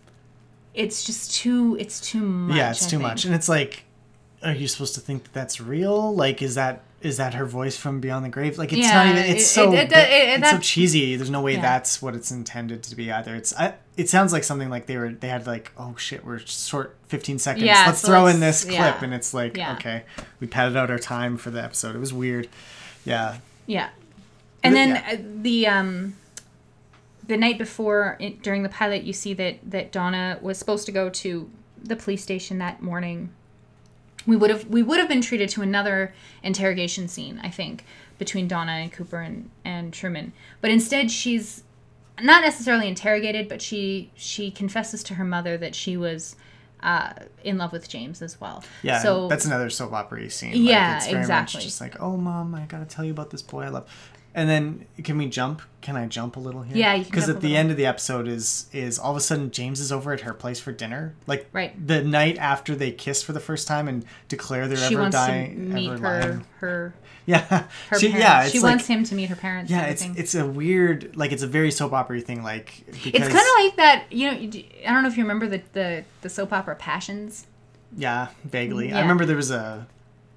it's 0.73 1.03
just 1.03 1.35
too 1.35 1.75
it's 1.79 1.99
too 1.99 2.21
much. 2.21 2.57
yeah, 2.57 2.71
it's 2.71 2.83
I 2.87 2.89
too 2.91 2.97
think. 2.97 3.01
much, 3.09 3.25
and 3.25 3.35
it's 3.35 3.49
like, 3.49 3.83
are 4.41 4.53
you 4.53 4.67
supposed 4.67 4.95
to 4.95 5.01
think 5.01 5.23
that 5.23 5.33
that's 5.33 5.59
real? 5.59 6.15
Like, 6.15 6.41
is 6.41 6.55
that 6.55 6.81
is 7.01 7.17
that 7.17 7.33
her 7.33 7.45
voice 7.45 7.75
from 7.77 7.99
Beyond 7.99 8.23
the 8.25 8.29
Grave? 8.29 8.57
Like, 8.57 8.71
it's 8.73 8.87
not 8.87 9.07
even. 9.07 9.17
It's 9.23 9.43
it- 9.43 9.45
so 9.45 9.73
it- 9.73 9.91
it- 9.91 10.39
it's 10.39 10.49
so 10.51 10.57
cheesy. 10.59 11.15
There's 11.15 11.29
no 11.29 11.41
way 11.41 11.53
Yeah. 11.55 11.61
that's 11.61 12.01
what 12.01 12.15
it's 12.15 12.31
intended 12.31 12.83
to 12.83 12.95
be 12.95 13.11
either. 13.11 13.35
It's 13.35 13.53
I, 13.57 13.73
it 13.97 14.09
sounds 14.09 14.31
like 14.33 14.43
something 14.43 14.69
like 14.69 14.85
they 14.85 14.97
were 14.97 15.09
they 15.11 15.27
had 15.27 15.45
like 15.47 15.71
oh 15.77 15.95
shit 15.97 16.23
we're 16.25 16.39
short 16.39 16.95
15 17.07 17.39
seconds. 17.39 17.65
Yeah, 17.65 17.83
let's 17.87 18.01
so 18.01 18.07
throw 18.07 18.23
let's- 18.23 18.35
in 18.35 18.39
this 18.41 18.63
clip, 18.63 18.75
yeah. 18.75 19.03
and 19.03 19.13
it's 19.13 19.33
like 19.33 19.57
Yeah. 19.57 19.73
okay, 19.73 20.03
we 20.39 20.47
padded 20.47 20.77
out 20.77 20.89
our 20.91 20.99
time 20.99 21.37
for 21.37 21.49
the 21.51 21.63
episode. 21.63 21.95
It 21.95 21.99
was 21.99 22.13
weird. 22.13 22.47
Yeah, 23.05 23.37
Yeah. 23.67 23.89
And 24.63 24.75
then 24.75 24.89
yeah. 24.89 25.13
uh, 25.13 25.17
the 25.41 25.67
um 25.67 26.15
the 27.27 27.37
night 27.37 27.57
before 27.57 28.17
during 28.43 28.63
the 28.63 28.69
pilot 28.69 29.03
you 29.03 29.13
see 29.13 29.33
that 29.35 29.57
that 29.69 29.91
Donna 29.91 30.37
was 30.41 30.57
supposed 30.57 30.85
to 30.85 30.91
go 30.91 31.09
to 31.09 31.49
the 31.83 31.95
police 31.95 32.21
station 32.21 32.59
that 32.59 32.81
morning. 32.81 33.29
We 34.25 34.35
would 34.35 34.49
have 34.49 34.65
we 34.67 34.83
would 34.83 34.99
have 34.99 35.09
been 35.09 35.21
treated 35.21 35.49
to 35.49 35.61
another 35.61 36.13
interrogation 36.43 37.07
scene, 37.07 37.39
I 37.43 37.49
think, 37.49 37.85
between 38.17 38.47
Donna 38.47 38.73
and 38.73 38.91
Cooper 38.91 39.19
and, 39.19 39.49
and 39.65 39.93
Truman. 39.93 40.33
But 40.61 40.71
instead 40.71 41.09
she's 41.11 41.63
not 42.21 42.43
necessarily 42.43 42.87
interrogated, 42.87 43.47
but 43.47 43.61
she 43.61 44.11
she 44.15 44.51
confesses 44.51 45.03
to 45.03 45.15
her 45.15 45.23
mother 45.23 45.57
that 45.57 45.75
she 45.75 45.97
was 45.97 46.35
uh, 46.83 47.13
in 47.43 47.57
love 47.57 47.71
with 47.71 47.87
James 47.87 48.21
as 48.21 48.41
well. 48.41 48.63
yeah. 48.81 48.99
So 48.99 49.27
that's 49.27 49.45
another 49.45 49.69
soap 49.69 49.93
opera 49.93 50.29
scene. 50.29 50.53
Yeah, 50.55 50.97
it's 50.97 51.07
very 51.07 51.19
exactly. 51.19 51.59
Much 51.59 51.65
just 51.65 51.81
like 51.81 51.99
oh 51.99 52.17
mom, 52.17 52.55
I 52.55 52.65
gotta 52.65 52.85
tell 52.85 53.05
you 53.05 53.11
about 53.11 53.29
this 53.29 53.41
boy 53.41 53.63
I 53.63 53.69
love. 53.69 53.87
And 54.33 54.49
then 54.49 54.85
can 55.03 55.17
we 55.17 55.27
jump? 55.27 55.61
Can 55.81 55.97
I 55.97 56.05
jump 56.07 56.37
a 56.37 56.39
little 56.39 56.61
here? 56.61 56.77
Yeah, 56.77 56.97
Because 56.97 57.27
at 57.27 57.41
the 57.41 57.49
little. 57.49 57.57
end 57.57 57.71
of 57.71 57.77
the 57.77 57.85
episode 57.85 58.27
is 58.27 58.67
is 58.71 58.97
all 58.97 59.11
of 59.11 59.17
a 59.17 59.21
sudden 59.21 59.51
James 59.51 59.79
is 59.79 59.91
over 59.91 60.13
at 60.13 60.21
her 60.21 60.33
place 60.33 60.59
for 60.59 60.71
dinner, 60.71 61.15
like 61.27 61.47
Right. 61.51 61.73
the 61.87 62.01
night 62.03 62.37
after 62.37 62.73
they 62.75 62.91
kiss 62.91 63.21
for 63.23 63.33
the 63.33 63.39
first 63.41 63.67
time 63.67 63.87
and 63.89 64.05
declare 64.29 64.67
they're 64.67 64.77
she 64.77 64.93
ever 64.93 65.01
wants 65.03 65.17
dying, 65.17 65.55
to 65.55 65.61
meet 65.75 65.91
ever 65.91 66.07
her 66.07 66.21
lying. 66.21 66.45
her 66.59 66.93
Yeah, 67.25 67.67
her 67.89 67.99
she, 67.99 68.09
yeah, 68.09 68.43
it's 68.43 68.51
she 68.51 68.59
like, 68.59 68.71
wants 68.71 68.87
him 68.87 69.03
to 69.03 69.15
meet 69.15 69.29
her 69.29 69.35
parents. 69.35 69.69
Yeah, 69.69 69.83
it's 69.85 70.03
it's 70.15 70.33
a 70.33 70.45
weird, 70.45 71.15
like 71.15 71.31
it's 71.31 71.43
a 71.43 71.47
very 71.47 71.69
soap 71.69 71.93
opera 71.93 72.19
thing, 72.21 72.41
like 72.41 72.83
It's 72.87 73.27
kind 73.27 73.31
of 73.31 73.63
like 73.65 73.75
that. 73.75 74.05
You 74.11 74.31
know, 74.31 74.37
I 74.87 74.91
don't 74.93 75.03
know 75.03 75.09
if 75.09 75.17
you 75.17 75.23
remember 75.23 75.47
the 75.47 75.61
the, 75.73 76.03
the 76.21 76.29
soap 76.29 76.51
opera 76.53 76.75
Passions. 76.75 77.45
yeah, 77.95 78.29
vaguely. 78.45 78.91
I 78.93 79.01
remember 79.01 79.25
there 79.25 79.35
was 79.35 79.51
a 79.51 79.87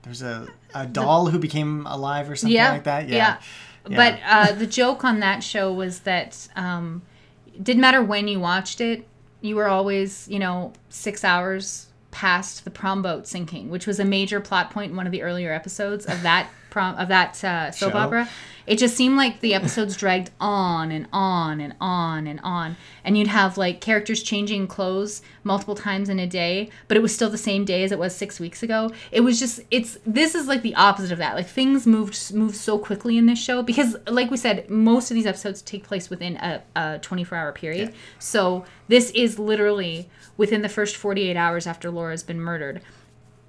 there's 0.03 0.21
a 0.21 0.47
a 0.75 0.87
doll 0.87 1.27
who 1.27 1.39
became 1.39 1.87
alive 1.87 2.29
or 2.29 2.37
something 2.37 2.55
yeah, 2.55 2.73
like 2.73 2.85
that. 2.85 3.09
Yeah, 3.09 3.17
Yeah. 3.17 3.37
But 3.85 4.19
uh, 4.25 4.53
the 4.53 4.67
joke 4.67 5.05
on 5.05 5.21
that 5.21 5.43
show 5.43 5.73
was 5.73 6.01
that 6.01 6.49
um, 6.57 7.03
it 7.47 7.63
didn't 7.63 7.81
matter 7.81 8.03
when 8.03 8.29
you 8.29 8.41
watched 8.41 8.81
it, 8.81 9.07
you 9.41 9.57
were 9.57 9.69
always 9.69 10.27
you 10.29 10.39
know 10.39 10.73
six 10.89 11.23
hours 11.23 11.89
past 12.11 12.65
the 12.65 12.71
prom 12.71 13.03
boat 13.03 13.27
sinking, 13.27 13.69
which 13.71 13.87
was 13.87 13.99
a 14.01 14.05
major 14.05 14.41
plot 14.41 14.71
point 14.71 14.91
in 14.91 14.97
one 14.97 15.07
of 15.07 15.13
the 15.13 15.23
earlier 15.23 15.53
episodes 15.53 16.07
of 16.07 16.23
that 16.23 16.49
prom 16.75 16.97
of 16.97 17.07
that 17.07 17.43
uh, 17.45 17.71
soap 17.71 17.93
Show. 17.93 17.99
opera. 17.99 18.29
It 18.67 18.79
just 18.79 18.97
seemed 18.97 19.17
like 19.17 19.41
the 19.41 19.55
episodes 19.55 19.97
dragged 19.97 20.31
on 20.41 20.91
and 20.91 21.07
on 21.13 21.61
and 21.61 21.75
on 21.81 22.27
and 22.27 22.41
on, 22.43 22.77
and 23.05 23.17
you'd 23.17 23.29
have 23.29 23.57
like 23.57 23.81
characters 23.81 24.23
changing 24.23 24.67
clothes 24.67 25.23
multiple 25.45 25.77
times 25.77 26.09
in 26.09 26.19
a 26.19 26.27
day, 26.27 26.71
but 26.89 26.97
it 26.97 27.01
was 27.01 27.15
still 27.15 27.31
the 27.31 27.39
same 27.39 27.65
day 27.65 27.85
as 27.85 27.93
it 27.93 27.99
was 27.99 28.17
six 28.17 28.41
weeks 28.41 28.63
ago. 28.63 28.91
It 29.13 29.21
was 29.21 29.39
just 29.39 29.61
it's 29.71 29.99
this 30.05 30.35
is 30.35 30.49
like 30.49 30.63
the 30.63 30.75
opposite 30.75 31.13
of 31.13 31.19
that. 31.19 31.37
Like 31.37 31.47
things 31.47 31.87
moved 31.87 32.35
moved 32.35 32.57
so 32.57 32.77
quickly 32.77 33.17
in 33.17 33.27
this 33.27 33.39
show 33.39 33.63
because, 33.63 33.97
like 34.09 34.31
we 34.33 34.37
said, 34.37 34.69
most 34.69 35.13
of 35.13 35.15
these 35.15 35.27
episodes 35.27 35.63
take 35.63 35.85
place 35.85 36.11
within 36.11 36.37
a, 36.39 36.63
a 36.75 36.99
24 36.99 37.39
hour 37.39 37.53
period. 37.53 37.95
So 38.19 38.65
this 38.89 39.11
is 39.11 39.39
literally 39.39 40.09
within 40.37 40.63
the 40.63 40.69
first 40.69 40.97
48 40.97 41.37
hours 41.37 41.69
after 41.69 41.89
Laura's 41.91 42.25
been 42.25 42.41
murdered 42.41 42.83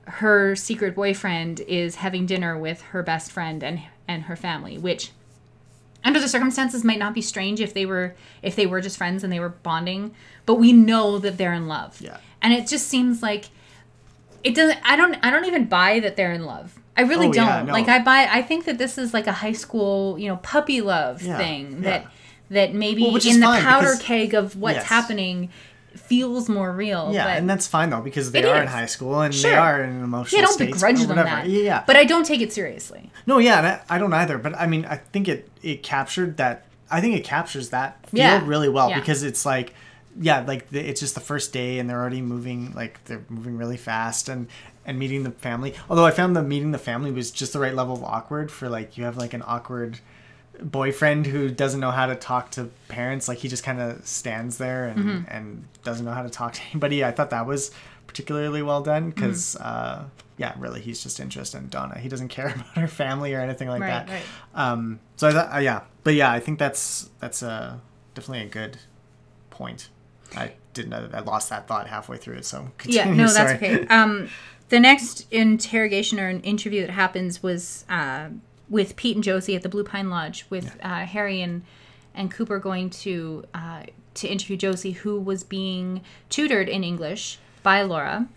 her 0.06 0.56
secret 0.56 0.96
boyfriend 0.96 1.60
is 1.62 1.96
having 1.96 2.26
dinner 2.26 2.58
with 2.58 2.82
her 2.82 3.02
best 3.04 3.32
friend 3.32 3.64
and 3.64 3.82
and 4.08 4.24
her 4.24 4.36
family 4.36 4.78
which 4.78 5.12
under 6.04 6.20
the 6.20 6.28
circumstances 6.28 6.84
might 6.84 7.00
not 7.00 7.14
be 7.16 7.22
strange 7.22 7.60
if 7.60 7.74
they 7.74 7.86
were 7.88 8.14
if 8.44 8.56
they 8.56 8.68
were 8.68 8.80
just 8.82 8.98
friends 8.98 9.24
and 9.24 9.34
they 9.34 9.40
were 9.40 9.50
bonding 9.50 10.14
but 10.46 10.56
we 10.56 10.72
know 10.72 11.18
that 11.18 11.38
they're 11.38 11.54
in 11.54 11.68
love 11.68 12.00
Yeah. 12.00 12.18
and 12.42 12.54
it 12.54 12.68
just 12.68 12.88
seems 12.88 13.24
like 13.24 13.46
it 14.44 14.54
doesn't 14.54 14.78
i 14.84 14.96
don't 14.96 15.16
i 15.24 15.32
don't 15.32 15.46
even 15.46 15.66
buy 15.66 16.00
that 16.02 16.16
they're 16.16 16.34
in 16.34 16.46
love 16.46 16.78
i 16.96 17.02
really 17.02 17.30
Oh, 17.30 17.34
don't 17.34 17.48
yeah, 17.48 17.64
no. 17.64 17.74
like 17.74 17.88
i 17.90 17.98
buy 17.98 18.28
i 18.32 18.44
think 18.44 18.66
that 18.66 18.78
this 18.78 19.00
is 19.00 19.12
like 19.12 19.26
a 19.26 19.32
high 19.32 19.54
school 19.54 20.20
you 20.20 20.28
know 20.30 20.38
puppy 20.38 20.82
love 20.82 21.24
Yeah, 21.24 21.38
thing 21.38 21.72
yeah. 21.72 21.80
that 21.82 22.08
that 22.52 22.74
maybe 22.76 23.02
Well, 23.02 23.16
in 23.16 23.40
the 23.40 23.48
powder 23.48 23.88
because- 23.94 24.02
keg 24.04 24.34
of 24.36 24.56
what's 24.56 24.76
Yes. 24.76 24.86
happening 24.86 25.50
feels 26.00 26.50
more 26.50 26.72
real 26.72 27.12
Yeah, 27.14 27.28
and 27.28 27.50
that's 27.50 27.68
fine 27.68 27.90
though 27.90 28.02
because 28.02 28.32
they 28.32 28.44
are 28.44 28.62
in 28.62 28.68
high 28.68 28.86
school 28.86 29.22
and 29.22 29.34
Sure. 29.34 29.52
they 29.52 29.58
are 29.58 29.82
in 29.84 29.90
an 29.90 30.04
emotional 30.04 30.42
yeah, 30.42 30.46
don't 30.48 30.58
begrudge 30.60 31.00
them 31.00 31.10
whatever. 31.10 31.30
that. 31.30 31.48
Yeah, 31.48 31.62
yeah. 31.62 31.84
But 31.86 31.96
I 31.96 32.04
don't 32.06 32.26
take 32.26 32.42
it 32.42 32.52
seriously. 32.54 33.12
No, 33.26 33.38
yeah, 33.38 33.58
and 33.60 33.68
I, 33.68 33.82
I 33.90 33.98
don't 33.98 34.14
either. 34.14 34.38
But 34.38 34.56
I 34.60 34.68
mean, 34.68 34.86
I 34.86 34.98
think 34.98 35.28
it 35.28 35.50
it 35.64 35.84
captured 35.84 36.38
that. 36.38 36.66
I 36.92 37.02
think 37.02 37.16
it 37.16 37.24
captures 37.24 37.70
that 37.70 38.08
feel 38.10 38.20
Yeah. 38.20 38.42
really 38.46 38.70
well 38.70 38.90
Yeah. 38.90 39.00
because 39.00 39.24
it's 39.24 39.46
like, 39.46 39.74
yeah, 40.20 40.42
like 40.48 40.70
the, 40.70 40.80
it's 40.80 41.00
just 41.00 41.16
the 41.16 41.22
first 41.22 41.52
day 41.52 41.80
and 41.80 41.90
they're 41.90 42.00
already 42.00 42.22
moving, 42.22 42.74
like 42.76 43.04
they're 43.06 43.24
moving 43.30 43.58
really 43.58 43.78
fast 43.78 44.30
and 44.30 44.48
and 44.86 45.00
meeting 45.00 45.24
the 45.24 45.32
family. 45.32 45.74
Although 45.90 46.06
I 46.06 46.12
found 46.12 46.36
the 46.36 46.44
meeting 46.44 46.72
the 46.72 46.78
family 46.78 47.12
was 47.12 47.32
just 47.32 47.54
the 47.54 47.60
right 47.60 47.74
level 47.74 47.96
of 47.96 48.04
awkward 48.04 48.52
for 48.52 48.70
like 48.70 48.98
you 48.98 49.04
have 49.04 49.18
like 49.18 49.34
an 49.34 49.44
awkward 49.46 49.98
boyfriend 50.64 51.26
who 51.28 51.50
doesn't 51.50 51.80
know 51.80 51.92
how 51.92 52.06
to 52.06 52.16
talk 52.16 52.52
to 52.52 52.70
parents 52.88 53.28
like 53.28 53.38
he 53.40 53.48
just 53.48 53.64
kind 53.64 53.80
of 53.82 54.06
stands 54.08 54.58
there 54.58 54.88
and 54.88 55.00
Mm-hmm. 55.00 55.24
and 55.36 55.66
doesn't 55.84 56.06
know 56.06 56.12
how 56.14 56.24
to 56.24 56.30
talk 56.30 56.54
to 56.54 56.62
anybody 56.72 57.04
i 57.04 57.12
thought 57.12 57.30
that 57.32 57.46
was 57.46 57.72
particularly 58.08 58.62
well 58.62 58.82
done 58.82 59.10
because 59.10 59.56
Mm-hmm. 59.60 59.68
uh 60.04 60.04
yeah 60.38 60.54
really 60.58 60.82
he's 60.82 61.02
just 61.02 61.20
interested 61.20 61.58
in 61.60 61.70
donna 61.70 61.98
he 61.98 62.10
doesn't 62.10 62.28
care 62.38 62.48
about 62.48 62.66
her 62.76 62.88
family 62.88 63.34
or 63.34 63.40
anything 63.40 63.68
like 63.68 63.82
Right, 63.82 64.06
that 64.08 64.10
right. 64.10 64.24
um 64.54 65.00
so 65.16 65.28
i 65.28 65.32
thought 65.32 65.54
uh, 65.56 65.60
yeah 65.60 65.82
but 66.04 66.14
yeah 66.14 66.32
i 66.32 66.40
think 66.40 66.60
that's 66.60 67.10
that's 67.20 67.42
uh 67.44 67.78
definitely 68.14 68.44
a 68.46 68.50
good 68.50 68.78
point 69.50 69.90
i 70.36 70.52
didn't 70.74 70.90
know 70.90 71.10
i 71.14 71.20
lost 71.22 71.50
that 71.50 71.68
thought 71.68 71.88
halfway 71.88 72.18
through 72.18 72.36
it 72.36 72.46
so 72.46 72.68
Yeah, 72.86 73.04
continue, 73.04 73.24
no, 73.26 73.32
that's 73.34 73.54
okay. 73.54 73.88
Um, 73.88 74.30
the 74.70 74.80
next 74.80 75.28
interrogation 75.32 76.20
or 76.20 76.28
an 76.28 76.42
interview 76.42 76.82
that 76.82 76.90
happens 76.90 77.44
was 77.44 77.86
uh, 77.88 78.30
with 78.70 78.96
Pete 78.96 79.16
and 79.16 79.24
Josie 79.24 79.56
at 79.56 79.62
the 79.62 79.70
Blue 79.70 79.84
Pine 79.84 80.10
Lodge, 80.10 80.46
with 80.50 80.78
uh, 80.82 81.06
Harry 81.06 81.42
and 81.42 81.64
and 82.14 82.32
Cooper 82.32 82.60
going 82.60 82.90
to 82.92 83.44
uh, 83.54 83.84
to 84.16 84.28
interview 84.28 84.58
Josie, 84.58 84.92
who 84.92 85.20
was 85.20 85.44
being 85.44 86.02
tutored 86.30 86.70
in 86.70 86.84
English 86.84 87.40
by 87.64 87.82
Laura, 87.82 88.28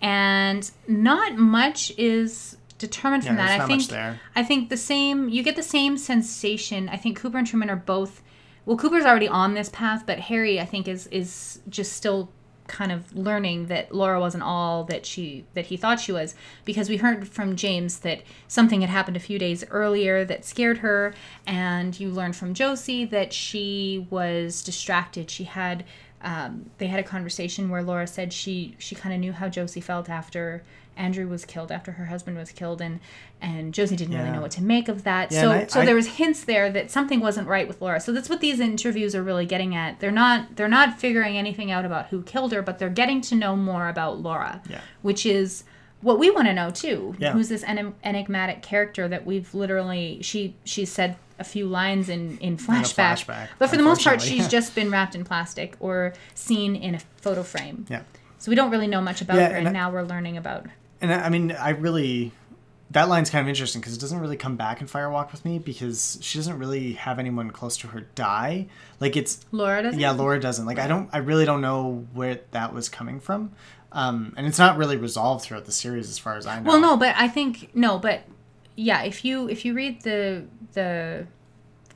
and 0.00 0.70
not 0.86 1.36
much 1.36 1.92
is 1.96 2.56
determined 2.78 3.24
from 3.24 3.36
Yeah, 3.36 3.46
that. 3.46 3.60
I 3.60 3.66
think. 3.66 3.92
I 4.36 4.42
think 4.42 4.68
the 4.68 4.76
same. 4.76 5.28
You 5.28 5.42
get 5.42 5.56
the 5.56 5.62
same 5.62 5.96
sensation. 5.96 6.88
I 6.88 6.96
think 6.96 7.18
Cooper 7.18 7.38
and 7.38 7.46
Truman 7.46 7.70
are 7.70 7.76
both. 7.76 8.22
Well, 8.66 8.76
Cooper's 8.76 9.04
already 9.04 9.28
on 9.28 9.54
this 9.54 9.68
path, 9.68 10.04
but 10.06 10.18
Harry, 10.20 10.60
I 10.60 10.64
think, 10.64 10.88
is 10.88 11.06
is 11.08 11.60
just 11.68 11.92
still 11.92 12.30
kind 12.66 12.90
of 12.90 13.14
learning 13.14 13.66
that 13.66 13.94
Laura 13.94 14.18
wasn't 14.18 14.42
all 14.42 14.84
that 14.84 15.04
she 15.04 15.44
that 15.54 15.66
he 15.66 15.76
thought 15.76 16.00
she 16.00 16.12
was 16.12 16.34
because 16.64 16.88
we 16.88 16.96
heard 16.96 17.28
from 17.28 17.56
James 17.56 18.00
that 18.00 18.22
something 18.48 18.80
had 18.80 18.90
happened 18.90 19.16
a 19.16 19.20
few 19.20 19.38
days 19.38 19.64
earlier 19.70 20.24
that 20.24 20.44
scared 20.44 20.78
her 20.78 21.14
and 21.46 21.98
you 22.00 22.08
learned 22.10 22.36
from 22.36 22.54
Josie 22.54 23.04
that 23.04 23.32
she 23.32 24.06
was 24.10 24.62
distracted. 24.62 25.30
She 25.30 25.44
had 25.44 25.84
um, 26.22 26.70
they 26.78 26.86
had 26.86 27.00
a 27.00 27.04
conversation 27.04 27.68
where 27.68 27.82
Laura 27.82 28.06
said 28.06 28.32
she 28.32 28.74
she 28.78 28.94
kind 28.94 29.14
of 29.14 29.20
knew 29.20 29.32
how 29.32 29.48
Josie 29.48 29.82
felt 29.82 30.08
after 30.08 30.62
Andrew 30.96 31.26
was 31.26 31.44
killed 31.44 31.72
after 31.72 31.92
her 31.92 32.06
husband 32.06 32.36
was 32.36 32.50
killed 32.52 32.80
and 32.80 33.00
and 33.40 33.74
Josie 33.74 33.96
didn't 33.96 34.16
really 34.16 34.30
know 34.30 34.40
what 34.40 34.52
to 34.52 34.62
make 34.62 34.88
of 34.88 35.04
that. 35.04 35.30
Yeah, 35.32 35.40
so 35.40 35.50
I- 35.50 35.66
so 35.66 35.80
I- 35.80 35.84
there 35.84 35.94
was 35.94 36.06
hints 36.16 36.44
there 36.44 36.70
that 36.70 36.90
something 36.90 37.20
wasn't 37.20 37.46
right 37.48 37.66
with 37.68 37.80
Laura. 37.82 38.00
So 38.00 38.12
that's 38.12 38.28
what 38.28 38.40
these 38.40 38.60
interviews 38.60 39.14
are 39.14 39.22
really 39.22 39.44
getting 39.46 39.74
at. 39.74 40.00
They're 40.00 40.10
not 40.10 40.56
they're 40.56 40.68
not 40.68 40.98
figuring 41.00 41.36
anything 41.36 41.70
out 41.70 41.84
about 41.84 42.06
who 42.08 42.22
killed 42.22 42.52
her 42.52 42.62
but 42.62 42.78
they're 42.78 42.88
getting 42.90 43.20
to 43.22 43.34
know 43.34 43.56
more 43.56 43.88
about 43.88 44.20
Laura 44.20 44.62
Yeah. 44.68 44.80
which 45.02 45.26
is 45.26 45.64
what 46.00 46.18
we 46.18 46.30
want 46.30 46.46
to 46.48 46.52
know 46.54 46.70
too. 46.70 47.14
Yeah. 47.18 47.32
who's 47.32 47.48
this 47.48 47.62
enim- 47.64 47.94
enigmatic 48.04 48.62
character 48.62 49.08
that 49.08 49.24
we've 49.26 49.52
literally 49.54 50.18
she 50.22 50.54
she 50.64 50.84
said 50.84 51.16
a 51.38 51.44
few 51.44 51.66
lines 51.66 52.08
in 52.08 52.38
in 52.38 52.56
flashback, 52.56 53.24
flashback, 53.26 53.48
but 53.58 53.68
for 53.68 53.76
the 53.76 53.82
most 53.82 54.04
part 54.04 54.22
she's 54.22 54.46
just 54.56 54.74
been 54.74 54.90
wrapped 54.90 55.14
in 55.16 55.24
plastic 55.24 55.74
or 55.80 56.12
seen 56.34 56.76
in 56.76 56.94
a 56.94 57.00
photo 57.16 57.42
frame. 57.42 57.86
Yeah. 57.88 58.02
So 58.38 58.50
we 58.50 58.54
don't 58.56 58.70
really 58.70 58.86
know 58.86 59.00
much 59.00 59.20
about 59.22 59.36
Yeah, 59.38 59.48
her 59.48 59.56
and 59.56 59.66
and 59.66 59.76
I- 59.76 59.80
now 59.80 59.90
we're 59.90 60.02
learning 60.02 60.36
about 60.36 60.66
And 61.10 61.12
I 61.12 61.26
I 61.26 61.28
mean, 61.28 61.52
I 61.52 61.70
really 61.70 62.32
that 62.90 63.08
line's 63.08 63.28
kind 63.28 63.42
of 63.42 63.48
interesting 63.48 63.80
because 63.80 63.94
it 63.94 64.00
doesn't 64.00 64.20
really 64.20 64.36
come 64.36 64.56
back 64.56 64.80
in 64.80 64.86
Firewalk 64.86 65.32
with 65.32 65.44
me 65.44 65.58
because 65.58 66.16
she 66.20 66.38
doesn't 66.38 66.58
really 66.58 66.92
have 66.92 67.18
anyone 67.18 67.50
close 67.50 67.76
to 67.78 67.88
her 67.88 68.02
die. 68.14 68.66
Like 69.00 69.16
it's 69.16 69.44
Laura 69.52 69.82
doesn't 69.82 69.98
yeah, 69.98 70.12
Laura 70.12 70.40
doesn't. 70.40 70.64
Like 70.64 70.78
I 70.78 70.86
don't, 70.86 71.08
I 71.12 71.18
really 71.18 71.44
don't 71.44 71.60
know 71.60 72.06
where 72.12 72.40
that 72.52 72.72
was 72.72 72.88
coming 72.88 73.20
from, 73.20 73.52
um, 73.92 74.32
and 74.36 74.46
it's 74.46 74.58
not 74.58 74.76
really 74.76 74.96
resolved 74.96 75.44
throughout 75.44 75.64
the 75.64 75.72
series 75.72 76.08
as 76.08 76.18
far 76.18 76.36
as 76.36 76.46
I 76.46 76.60
know. 76.60 76.70
Well, 76.70 76.80
no, 76.80 76.96
but 76.96 77.14
I 77.16 77.28
think 77.28 77.74
no, 77.74 77.98
but 77.98 78.22
yeah, 78.76 79.02
if 79.02 79.24
you 79.24 79.48
if 79.48 79.64
you 79.64 79.74
read 79.74 80.02
the 80.02 80.44
the 80.74 81.26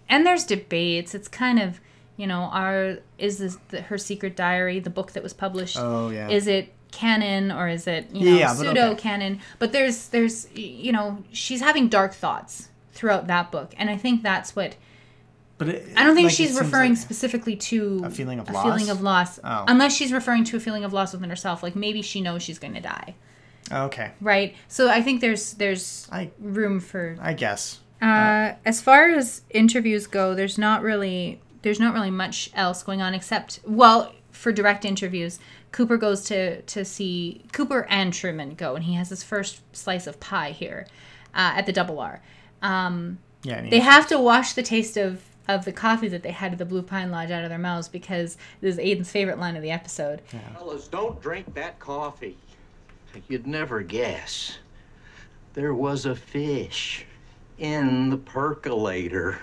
and 0.09 0.27
there's 0.27 0.45
debates, 0.45 1.15
it's 1.15 1.29
kind 1.29 1.61
of 1.61 1.81
you 2.19 2.27
know, 2.27 2.51
are 2.53 2.99
is 3.17 3.39
this 3.39 3.57
the, 3.69 3.83
her 3.83 3.97
secret 3.97 4.35
diary, 4.35 4.81
the 4.81 4.91
book 4.91 5.13
that 5.13 5.23
was 5.23 5.33
published? 5.33 5.77
Oh, 5.79 6.11
yeah. 6.11 6.29
Is 6.29 6.49
it 6.49 6.75
canon 6.91 7.51
or 7.53 7.69
is 7.69 7.87
it 7.87 8.11
you 8.15 8.31
know 8.31 8.37
Yeah, 8.39 8.49
but 8.49 8.57
pseudo 8.57 8.95
canon? 8.95 9.41
But 9.59 9.73
there's 9.73 10.09
there's 10.09 10.49
you 10.55 10.93
know 10.93 11.23
she's 11.33 11.61
having 11.61 11.89
dark 11.89 12.15
thoughts 12.15 12.69
throughout 12.93 13.27
that 13.29 13.51
book, 13.53 13.73
and 13.77 13.89
I 13.91 13.97
think 13.97 14.23
that's 14.23 14.57
what 14.57 14.77
but 15.59 15.69
it, 15.69 15.89
I 15.97 16.05
don't 16.05 16.15
think 16.15 16.27
like, 16.27 16.35
she's 16.37 16.57
referring 16.59 16.93
like- 16.93 16.99
specifically 17.01 17.57
to 17.57 18.03
A 18.05 18.11
feeling 18.11 18.39
of 18.39 18.49
a 18.49 18.53
loss? 18.53 18.65
feeling 18.65 18.91
of 18.91 19.01
loss, 19.03 19.41
Oh. 19.43 19.65
unless 19.67 19.95
she's 19.95 20.13
referring 20.13 20.45
to 20.45 20.57
a 20.57 20.61
feeling 20.61 20.85
of 20.85 20.93
loss 20.93 21.13
within 21.13 21.29
herself. 21.31 21.63
Like 21.65 21.75
maybe 21.75 22.01
she 22.03 22.21
knows 22.21 22.43
she's 22.45 22.61
going 22.61 22.75
to 22.75 22.81
die, 22.81 23.15
okay, 23.73 24.13
right? 24.21 24.55
So 24.69 24.89
I 24.89 25.03
think 25.03 25.21
there's 25.21 25.55
there's 25.55 26.09
I 26.13 26.31
room 26.41 26.79
for 26.81 27.17
I 27.21 27.33
guess. 27.35 27.81
uh, 28.01 28.53
as 28.65 28.81
far 28.81 29.11
as 29.11 29.43
interviews 29.51 30.07
go, 30.07 30.35
there's 30.35 30.59
not 30.59 30.83
really 30.83 31.41
there's 31.63 31.81
not 31.81 31.93
really 31.93 32.11
much 32.13 32.51
else 32.55 32.83
going 32.85 33.03
on 33.03 33.13
except 33.15 33.59
well 33.67 34.13
for 34.39 34.53
direct 34.53 34.85
interviews. 34.85 35.39
Cooper 35.73 35.97
goes 35.97 36.23
to 36.25 36.63
to 36.63 36.85
see 36.85 37.43
Cooper 37.53 37.87
and 37.91 38.13
Truman 38.13 38.55
go, 38.55 38.75
and 38.75 38.85
he 38.85 38.95
has 38.95 39.09
his 39.09 39.23
first 39.23 39.61
slice 39.75 40.07
of 40.07 40.21
pie 40.21 40.53
here 40.53 40.87
uh, 41.35 41.55
at 41.57 41.67
the 41.67 41.73
Double 41.73 41.99
R. 41.99 42.23
Um, 42.63 43.19
Yeah, 43.43 43.69
they 43.69 43.81
have 43.81 44.07
to 44.09 44.19
wash 44.19 44.53
the 44.55 44.63
taste 44.63 44.97
of 44.97 45.23
of 45.49 45.65
the 45.65 45.73
coffee 45.73 46.09
that 46.09 46.23
they 46.23 46.31
had 46.31 46.53
at 46.53 46.59
the 46.59 46.65
Blue 46.65 46.83
Pine 46.83 47.11
Lodge 47.11 47.31
out 47.31 47.43
of 47.43 47.49
their 47.49 47.59
mouths 47.59 47.89
because 47.89 48.37
this 48.61 48.77
is 48.77 48.81
Aiden's 48.81 49.11
favorite 49.11 49.39
line 49.39 49.57
of 49.57 49.63
the 49.63 49.71
episode. 49.71 50.21
Fellas, 50.55 50.89
don't 50.89 51.21
drink 51.23 51.55
that 51.55 51.79
coffee. 51.79 52.37
You'd 53.29 53.47
never 53.47 53.81
guess. 53.83 54.59
There 55.55 55.75
was 55.75 56.05
a 56.07 56.15
fish 56.15 57.07
in 57.59 58.11
the 58.11 58.19
percolator. 58.19 59.41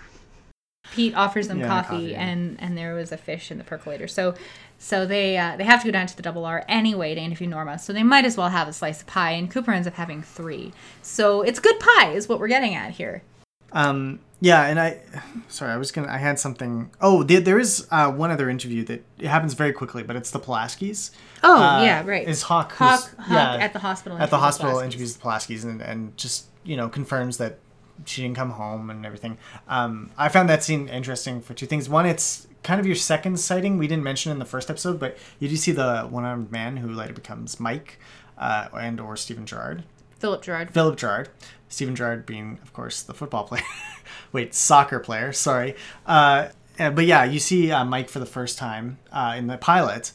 Pete 0.92 1.16
offers 1.16 1.48
them 1.48 1.60
Yeah, 1.60 1.68
coffee, 1.68 1.88
coffee, 1.88 2.16
and 2.16 2.58
and 2.62 2.78
there 2.78 2.94
was 2.94 3.12
a 3.12 3.18
fish 3.18 3.52
in 3.52 3.58
the 3.58 3.64
percolator. 3.64 4.08
So 4.08 4.36
so 4.78 5.06
they 5.06 5.38
uh, 5.38 5.56
they 5.58 5.64
have 5.64 5.82
to 5.82 5.88
go 5.88 5.92
down 5.92 6.08
to 6.08 6.16
the 6.16 6.22
double 6.24 6.46
R 6.46 6.64
anyway 6.68 7.16
to 7.16 7.22
interview 7.22 7.48
Norma. 7.48 7.80
So 7.80 7.94
they 7.94 8.04
might 8.04 8.26
as 8.26 8.38
well 8.38 8.50
have 8.50 8.68
a 8.68 8.74
slice 8.74 9.02
of 9.02 9.08
pie, 9.08 9.32
and 9.32 9.50
Cooper 9.50 9.72
ends 9.72 9.88
up 9.88 9.96
having 9.96 10.22
three. 10.22 10.74
So 11.02 11.42
it's 11.42 11.60
good 11.60 11.80
pie, 11.80 12.12
is 12.12 12.28
what 12.30 12.40
we're 12.40 12.48
getting 12.48 12.76
at 12.76 12.92
here. 12.92 13.24
Um, 13.72 14.20
yeah, 14.40 14.68
and 14.68 14.80
I, 14.80 15.02
sorry, 15.48 15.72
I 15.72 15.78
was 15.78 15.92
gonna, 15.92 16.08
I 16.08 16.18
had 16.18 16.40
something. 16.40 16.92
Oh, 17.02 17.24
there, 17.24 17.40
there 17.42 17.60
is 17.60 17.88
uh, 17.92 18.12
one 18.12 18.32
other 18.32 18.50
interview 18.50 18.84
that 18.86 19.04
it 19.20 19.28
happens 19.28 19.54
very 19.54 19.74
quickly, 19.74 20.04
but 20.04 20.16
it's 20.16 20.32
the 20.32 20.40
Pulaskis. 20.40 21.12
Oh 21.44 21.62
Uh, 21.62 21.84
yeah, 21.84 22.04
right. 22.06 22.28
Is 22.28 22.44
Hawk 22.44 22.74
Hawk, 22.74 23.10
Hawk 23.18 23.62
at 23.62 23.74
the 23.74 23.80
hospital. 23.80 24.18
at 24.18 24.30
the 24.30 24.38
hospital 24.38 24.80
interviews 24.80 25.16
the 25.16 25.22
Pulaskis 25.24 25.64
and, 25.64 25.82
and 25.82 26.16
just 26.18 26.46
you 26.64 26.78
know 26.78 26.88
confirms 26.90 27.38
that 27.38 27.60
she 28.06 28.22
didn't 28.22 28.36
come 28.36 28.52
home 28.52 28.90
and 28.90 29.06
everything. 29.06 29.38
Um, 29.68 30.12
I 30.18 30.30
found 30.30 30.50
that 30.50 30.64
scene 30.64 30.88
interesting 30.90 31.42
for 31.42 31.54
two 31.54 31.66
things. 31.66 31.88
One, 31.90 32.06
it's 32.06 32.48
kind 32.66 32.80
of 32.80 32.86
your 32.86 32.96
second 32.96 33.40
sighting. 33.40 33.78
We 33.78 33.88
didn't 33.88 34.04
mention 34.04 34.32
in 34.32 34.40
the 34.40 34.46
first 34.46 34.70
episode, 34.70 35.00
but 35.00 35.18
you 35.40 35.48
do 35.48 35.56
see 35.56 35.72
the 35.72 36.02
one-armed 36.02 36.52
man 36.52 36.78
who 36.78 36.90
later 36.90 37.14
becomes 37.14 37.60
Mike 37.60 38.00
uh, 38.38 38.68
and 38.74 39.00
or 39.00 39.16
Steven 39.16 39.46
Gerrard. 39.46 39.84
Philip 40.18 40.42
Gerard. 40.42 40.72
Philip 40.72 40.98
Gerard, 40.98 41.30
Steven 41.70 41.96
Gerrard 41.96 42.26
being, 42.26 42.58
of 42.64 42.74
course, 42.74 43.04
the 43.04 43.14
football 43.14 43.44
player. 43.48 43.64
Wait, 44.32 44.56
soccer 44.56 45.00
player. 45.00 45.32
Sorry. 45.32 45.76
Uh, 46.06 46.48
uh, 46.80 46.90
but 46.90 47.06
yeah, 47.06 47.24
you 47.24 47.40
see 47.40 47.72
uh, 47.72 47.86
Mike 47.86 48.10
for 48.10 48.20
the 48.20 48.26
first 48.26 48.58
time 48.58 48.98
uh, 49.12 49.36
in 49.38 49.48
the 49.48 49.58
pilot. 49.58 50.12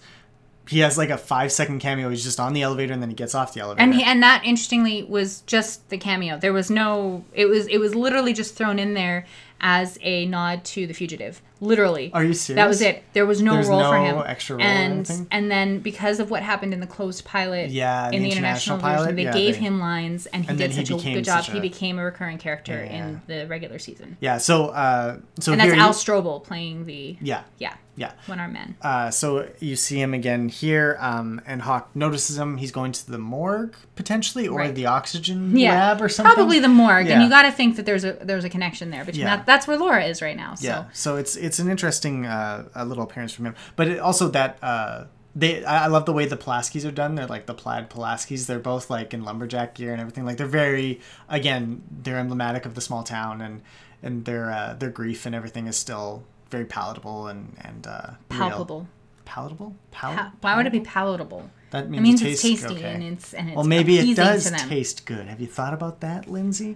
He 0.69 0.81
has 0.81 0.99
like 0.99 1.11
a 1.11 1.19
five 1.19 1.53
second 1.53 1.79
cameo. 1.79 2.11
He's 2.11 2.25
just 2.25 2.41
on 2.41 2.53
the 2.53 2.63
elevator 2.63 2.93
and 2.93 3.01
then 3.03 3.11
he 3.11 3.17
gets 3.17 3.35
off 3.35 3.55
the 3.55 3.61
elevator. 3.61 3.83
and 3.83 3.95
he, 3.95 4.03
and 4.03 4.23
that 4.23 4.45
interestingly 4.45 5.03
was 5.05 5.41
just 5.43 5.89
the 5.89 5.99
cameo. 5.99 6.39
There 6.39 6.53
was 6.53 6.71
no. 6.71 7.25
It 7.33 7.47
was 7.47 7.67
it 7.67 7.79
was 7.79 7.95
literally 7.95 8.33
just 8.33 8.55
thrown 8.55 8.79
in 8.79 8.95
there 8.95 9.27
as 9.61 9.99
a 10.03 10.27
nod 10.27 10.65
to 10.67 10.87
the 10.87 10.95
fugitive. 10.95 11.43
Literally. 11.61 12.11
Are 12.15 12.25
you 12.25 12.33
serious? 12.33 12.57
That 12.63 12.69
was 12.69 12.81
it. 12.81 13.03
There 13.13 13.27
was 13.27 13.43
no 13.43 13.55
There's 13.55 13.69
role 13.69 13.81
for 13.85 13.99
no 13.99 14.05
him. 14.21 14.23
extra 14.27 14.57
role 14.57 14.65
and 14.65 15.27
and 15.31 15.51
then 15.51 15.81
because 15.81 16.19
of 16.19 16.31
what 16.31 16.43
happened 16.43 16.73
in 16.73 16.81
the 16.81 16.87
closed 16.87 17.25
pilot, 17.25 17.71
Yeah, 17.71 18.11
in 18.11 18.23
the 18.23 18.31
international, 18.31 18.79
version, 18.79 18.97
pilot, 18.97 19.17
they 19.17 19.25
yeah, 19.25 19.33
gave 19.33 19.55
they- 19.57 19.61
him 19.61 19.79
lines, 19.79 20.27
and 20.27 20.45
he 20.45 20.49
and 20.49 20.59
did 20.59 20.71
then 20.73 20.79
he 20.79 20.87
such 20.87 21.05
a 21.07 21.13
good 21.15 21.25
job. 21.25 21.45
such 21.45 21.53
He 21.53 21.61
became 21.61 21.99
a 21.99 22.05
recurring 22.05 22.39
character 22.39 22.73
Yeah. 22.85 22.97
in 23.09 23.21
the 23.27 23.47
regular 23.47 23.79
season. 23.79 24.17
yeah. 24.21 24.39
So 24.39 24.69
uh, 24.69 25.19
so 25.39 25.53
And 25.53 25.61
that's 25.61 25.73
Al 25.75 25.91
Strobel 25.93 26.43
playing 26.43 26.87
the 26.87 27.17
Yeah. 27.21 27.43
yeah 27.59 27.75
Yeah. 27.97 28.13
one 28.27 28.41
armed 28.41 28.55
man. 28.55 28.77
Uh, 28.81 29.11
so 29.11 29.47
you 29.59 29.77
see 29.77 30.01
him 30.01 30.15
again 30.15 30.49
here, 30.49 30.97
um, 31.01 31.41
and 31.47 31.61
Hawk 31.63 31.91
notices 31.95 32.39
him. 32.39 32.57
He's 32.57 32.73
going 32.73 32.93
to 32.93 33.11
the 33.11 33.19
morgue 33.19 33.75
potentially, 33.97 34.49
or 34.49 34.59
Right. 34.61 34.75
the 34.75 34.87
oxygen 34.87 35.55
Yeah, 35.57 35.73
lab 35.75 36.01
or 36.01 36.09
something. 36.09 36.35
Probably 36.35 36.59
the 36.61 36.69
morgue, 36.69 37.07
Yeah. 37.09 37.15
and 37.15 37.23
you 37.23 37.29
got 37.29 37.43
to 37.43 37.53
think 37.53 37.77
that 37.77 37.85
there's 37.85 38.05
a 38.05 38.13
there's 38.23 38.45
a 38.45 38.49
connection 38.49 38.91
there 38.91 39.05
between 39.05 39.27
Yeah. 39.27 39.37
that. 39.37 39.47
That's 39.47 39.67
where 39.67 39.77
Laura 39.77 40.05
is 40.05 40.23
right 40.23 40.37
now. 40.37 40.55
So. 40.55 40.67
Yeah. 40.67 40.85
So 40.93 41.17
it's 41.17 41.37
it's 41.37 41.50
an 41.59 41.69
interesting 41.71 42.27
uh, 42.27 42.69
a 42.75 42.85
little 42.85 43.05
appearance 43.05 43.33
from 43.33 43.47
him, 43.47 43.55
but 43.77 43.89
it, 43.89 43.99
also 43.99 44.29
that 44.29 44.59
uh, 44.63 45.05
they 45.35 45.65
I 45.65 45.87
love 45.89 46.07
the 46.07 46.13
way 46.13 46.27
the 46.27 46.37
Pulaskis 46.37 46.87
are 46.87 46.91
done. 46.93 47.15
They're 47.15 47.27
like 47.27 47.47
the 47.47 47.55
plaid 47.55 47.89
Pulaskis. 47.91 48.47
They're 48.47 48.59
both 48.59 48.91
like 48.91 49.15
in 49.15 49.25
lumberjack 49.25 49.75
gear 49.75 49.93
and 49.93 50.01
everything. 50.01 50.25
Like 50.25 50.37
they're 50.37 50.47
very 50.47 51.01
again 51.29 51.83
they're 51.91 52.19
emblematic 52.19 52.67
of 52.67 52.75
the 52.75 52.81
small 52.81 53.03
town 53.03 53.41
and 53.41 53.63
and 54.03 54.25
their 54.25 54.51
uh, 54.51 54.75
their 54.75 54.91
grief 54.91 55.27
and 55.27 55.35
everything 55.35 55.67
is 55.67 55.77
still 55.77 56.25
very 56.51 56.65
palatable 56.65 57.27
and 57.29 57.57
and 57.61 57.87
uh, 57.87 58.11
real. 58.31 58.41
Palpable. 58.41 58.89
Palatable. 59.25 59.77
Pal- 59.93 60.15
Pa- 60.15 60.33
why 60.41 60.57
would 60.57 60.67
it 60.67 60.73
be 60.73 60.81
palatable? 60.81 61.49
That 61.71 61.85
It 61.85 61.91
means 61.91 62.03
means 62.03 62.23
it 62.23 62.29
it's 62.31 62.43
tastes 62.43 62.65
tasty 62.65 62.79
okay. 62.81 62.93
and 62.95 63.03
it's 63.05 63.33
and 63.33 63.49
it's 63.51 63.57
Well, 63.57 63.65
maybe 63.65 63.99
it 64.01 64.17
does 64.17 64.51
taste 64.51 65.07
good. 65.07 65.29
Have 65.29 65.41
you 65.41 65.47
thought 65.47 65.73
about 65.73 66.01
that, 66.01 66.29
Lindsay? 66.29 66.75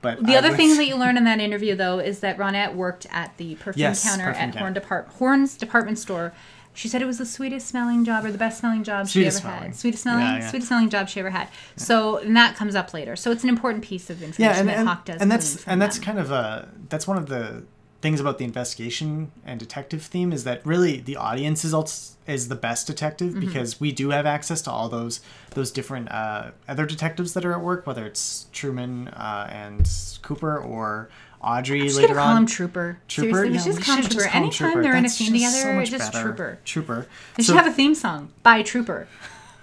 But 0.00 0.24
The 0.24 0.34
I 0.34 0.38
other 0.38 0.48
would- 0.48 0.56
thing 0.56 0.76
that 0.76 0.86
you 0.86 0.96
learn 0.96 1.16
in 1.16 1.24
that 1.24 1.40
interview, 1.40 1.74
though, 1.74 1.98
is 1.98 2.20
that 2.20 2.38
Ronette 2.38 2.74
worked 2.74 3.06
at 3.10 3.36
the 3.36 3.56
perfume 3.56 3.80
Yes, 3.82 4.04
counter 4.04 4.26
perfume 4.26 4.36
at 4.42 4.46
counter. 4.52 4.58
Horne 4.60 4.72
Depart- 4.74 5.08
Horne's 5.18 5.56
department 5.56 5.98
store. 5.98 6.32
She 6.72 6.86
said 6.86 7.02
it 7.02 7.06
was 7.06 7.18
the 7.18 7.26
sweetest 7.26 7.66
smelling 7.66 8.04
job 8.04 8.24
or 8.24 8.30
the 8.30 8.38
best 8.38 8.60
smelling 8.60 8.84
job 8.84 9.08
Sweetest 9.08 9.40
she 9.40 9.44
ever 9.44 9.52
smelling. 9.54 9.70
had. 9.72 9.76
Sweetest 9.76 10.02
smelling, 10.04 10.22
Yeah, 10.24 10.38
yeah. 10.38 10.48
sweetest 10.50 10.68
smelling 10.68 10.90
job 10.90 11.08
she 11.08 11.18
ever 11.18 11.30
had. 11.30 11.48
So 11.74 12.18
and 12.18 12.36
that 12.36 12.54
comes 12.54 12.76
up 12.76 12.94
later. 12.94 13.16
So 13.16 13.32
it's 13.32 13.42
an 13.42 13.48
important 13.48 13.82
piece 13.82 14.08
of 14.10 14.22
information 14.22 14.54
yeah, 14.54 14.60
and, 14.60 14.68
that 14.68 14.76
and, 14.78 14.88
Hawk 14.88 15.04
does. 15.04 15.20
and 15.20 15.28
that's 15.32 15.64
and 15.66 15.82
that's 15.82 15.96
them. 15.96 16.04
kind 16.04 16.18
of 16.20 16.30
a 16.30 16.68
that's 16.88 17.08
one 17.08 17.16
of 17.16 17.26
the 17.26 17.64
things 18.00 18.20
about 18.20 18.38
the 18.38 18.44
investigation 18.44 19.32
and 19.44 19.58
detective 19.58 20.02
theme 20.02 20.32
is 20.32 20.44
that 20.44 20.64
really 20.64 21.00
the 21.00 21.16
audience 21.16 21.64
is 21.64 21.74
also, 21.74 22.14
is 22.26 22.48
the 22.48 22.54
best 22.54 22.86
detective 22.86 23.30
Mm-hmm. 23.30 23.40
because 23.40 23.80
we 23.80 23.90
do 23.92 24.10
have 24.10 24.24
access 24.26 24.62
to 24.62 24.70
all 24.70 24.88
those 24.88 25.20
those 25.50 25.70
different 25.70 26.10
uh, 26.12 26.50
other 26.68 26.86
detectives 26.86 27.34
that 27.34 27.44
are 27.44 27.52
at 27.52 27.60
work, 27.60 27.86
whether 27.86 28.06
it's 28.06 28.46
Truman 28.52 29.08
uh, 29.08 29.48
and 29.50 29.88
Cooper 30.22 30.58
or 30.58 31.08
Audrey 31.40 31.82
Just 31.82 31.96
later 31.98 32.18
on. 32.20 32.36
him 32.38 32.46
Trooper. 32.46 32.98
Trooper, 33.08 33.34
Seriously, 33.44 33.48
we 33.50 33.54
yeah, 33.56 33.62
should 33.62 33.72
just 33.74 33.78
we 33.78 33.84
call 33.84 33.96
him 33.96 34.02
Trooper. 34.10 34.28
Anytime 34.28 34.50
Trooper. 34.72 34.82
they're 34.82 34.96
in 34.96 35.04
a 35.04 35.08
scene 35.08 35.34
just 35.36 35.56
together, 35.62 35.86
so 35.86 35.90
just 35.98 36.12
better. 36.12 36.24
Trooper. 36.24 36.58
Trooper. 36.64 37.06
They 37.36 37.42
So- 37.42 37.52
should 37.52 37.62
have 37.62 37.72
a 37.72 37.74
theme 37.76 37.94
song 37.94 38.30
by 38.42 38.62
Trooper. 38.62 39.08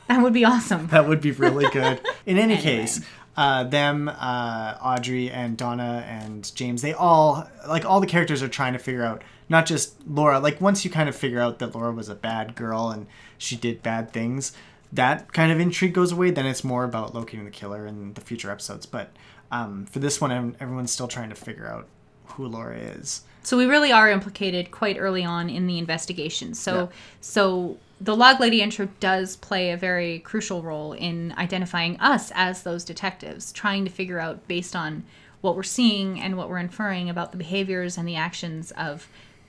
That 0.07 0.21
would 0.21 0.33
be 0.33 0.45
awesome. 0.45 0.85
That 0.89 1.07
would 1.07 1.19
be 1.19 1.31
really 1.31 1.67
good. 1.71 1.99
In 2.27 2.37
any 2.37 2.53
Anyway. 2.57 2.61
case, 2.61 3.01
uh, 3.37 3.63
them, 3.65 4.07
uh, 4.09 4.77
Audrey 4.81 5.29
and 5.29 5.57
Donna 5.57 6.05
and 6.07 6.53
James, 6.55 6.81
they 6.81 6.93
all 6.93 7.49
like 7.67 7.85
all 7.85 7.99
the 7.99 8.07
characters 8.07 8.41
are 8.41 8.47
trying 8.47 8.73
to 8.73 8.79
figure 8.79 9.03
out 9.03 9.23
not 9.49 9.65
just 9.65 9.95
Laura. 10.07 10.39
Like 10.39 10.61
once 10.61 10.85
you 10.85 10.91
kind 10.91 11.09
of 11.09 11.15
figure 11.15 11.39
out 11.39 11.59
that 11.59 11.75
Laura 11.75 11.91
was 11.91 12.09
a 12.09 12.15
bad 12.15 12.55
girl 12.55 12.89
and 12.89 13.07
she 13.37 13.55
did 13.55 13.83
bad 13.83 14.11
things, 14.11 14.53
that 14.93 15.33
kind 15.33 15.51
of 15.51 15.59
intrigue 15.59 15.93
goes 15.93 16.11
away. 16.11 16.31
Then 16.31 16.45
it's 16.45 16.63
more 16.63 16.83
about 16.85 17.13
locating 17.13 17.45
the 17.45 17.51
killer 17.51 17.85
in 17.85 18.13
the 18.13 18.21
future 18.21 18.49
episodes. 18.49 18.85
But 18.85 19.11
um, 19.51 19.85
for 19.85 19.99
this 19.99 20.19
one, 20.21 20.31
ev- 20.31 20.55
everyone's 20.59 20.91
still 20.91 21.07
trying 21.07 21.29
to 21.29 21.35
figure 21.35 21.67
out 21.67 21.87
who 22.25 22.47
Laura 22.47 22.77
is. 22.77 23.21
So 23.43 23.57
we 23.57 23.65
really 23.67 23.91
are 23.91 24.09
implicated 24.09 24.71
quite 24.71 24.97
early 24.97 25.23
on 25.23 25.49
in 25.49 25.67
the 25.67 25.77
investigation. 25.77 26.53
So 26.55 26.75
Yeah. 26.75 26.87
so 27.21 27.77
the 28.01 28.15
log 28.15 28.39
lady 28.39 28.61
intro 28.61 28.87
does 28.99 29.37
play 29.37 29.71
a 29.71 29.77
very 29.77 30.19
crucial 30.19 30.61
role 30.61 30.93
in 30.93 31.33
identifying 31.37 31.97
us 31.99 32.31
as 32.35 32.63
those 32.63 32.83
detectives, 32.83 33.51
trying 33.51 33.85
to 33.85 33.91
figure 33.91 34.19
out 34.19 34.47
based 34.47 34.75
on 34.75 35.03
what 35.41 35.55
we're 35.55 35.63
seeing 35.63 36.19
and 36.19 36.37
what 36.37 36.49
we're 36.49 36.57
inferring 36.57 37.09
about 37.09 37.31
the 37.31 37.37
behaviors 37.37 37.97
and 37.97 38.07
the 38.07 38.15
actions 38.15 38.71
of 38.71 39.07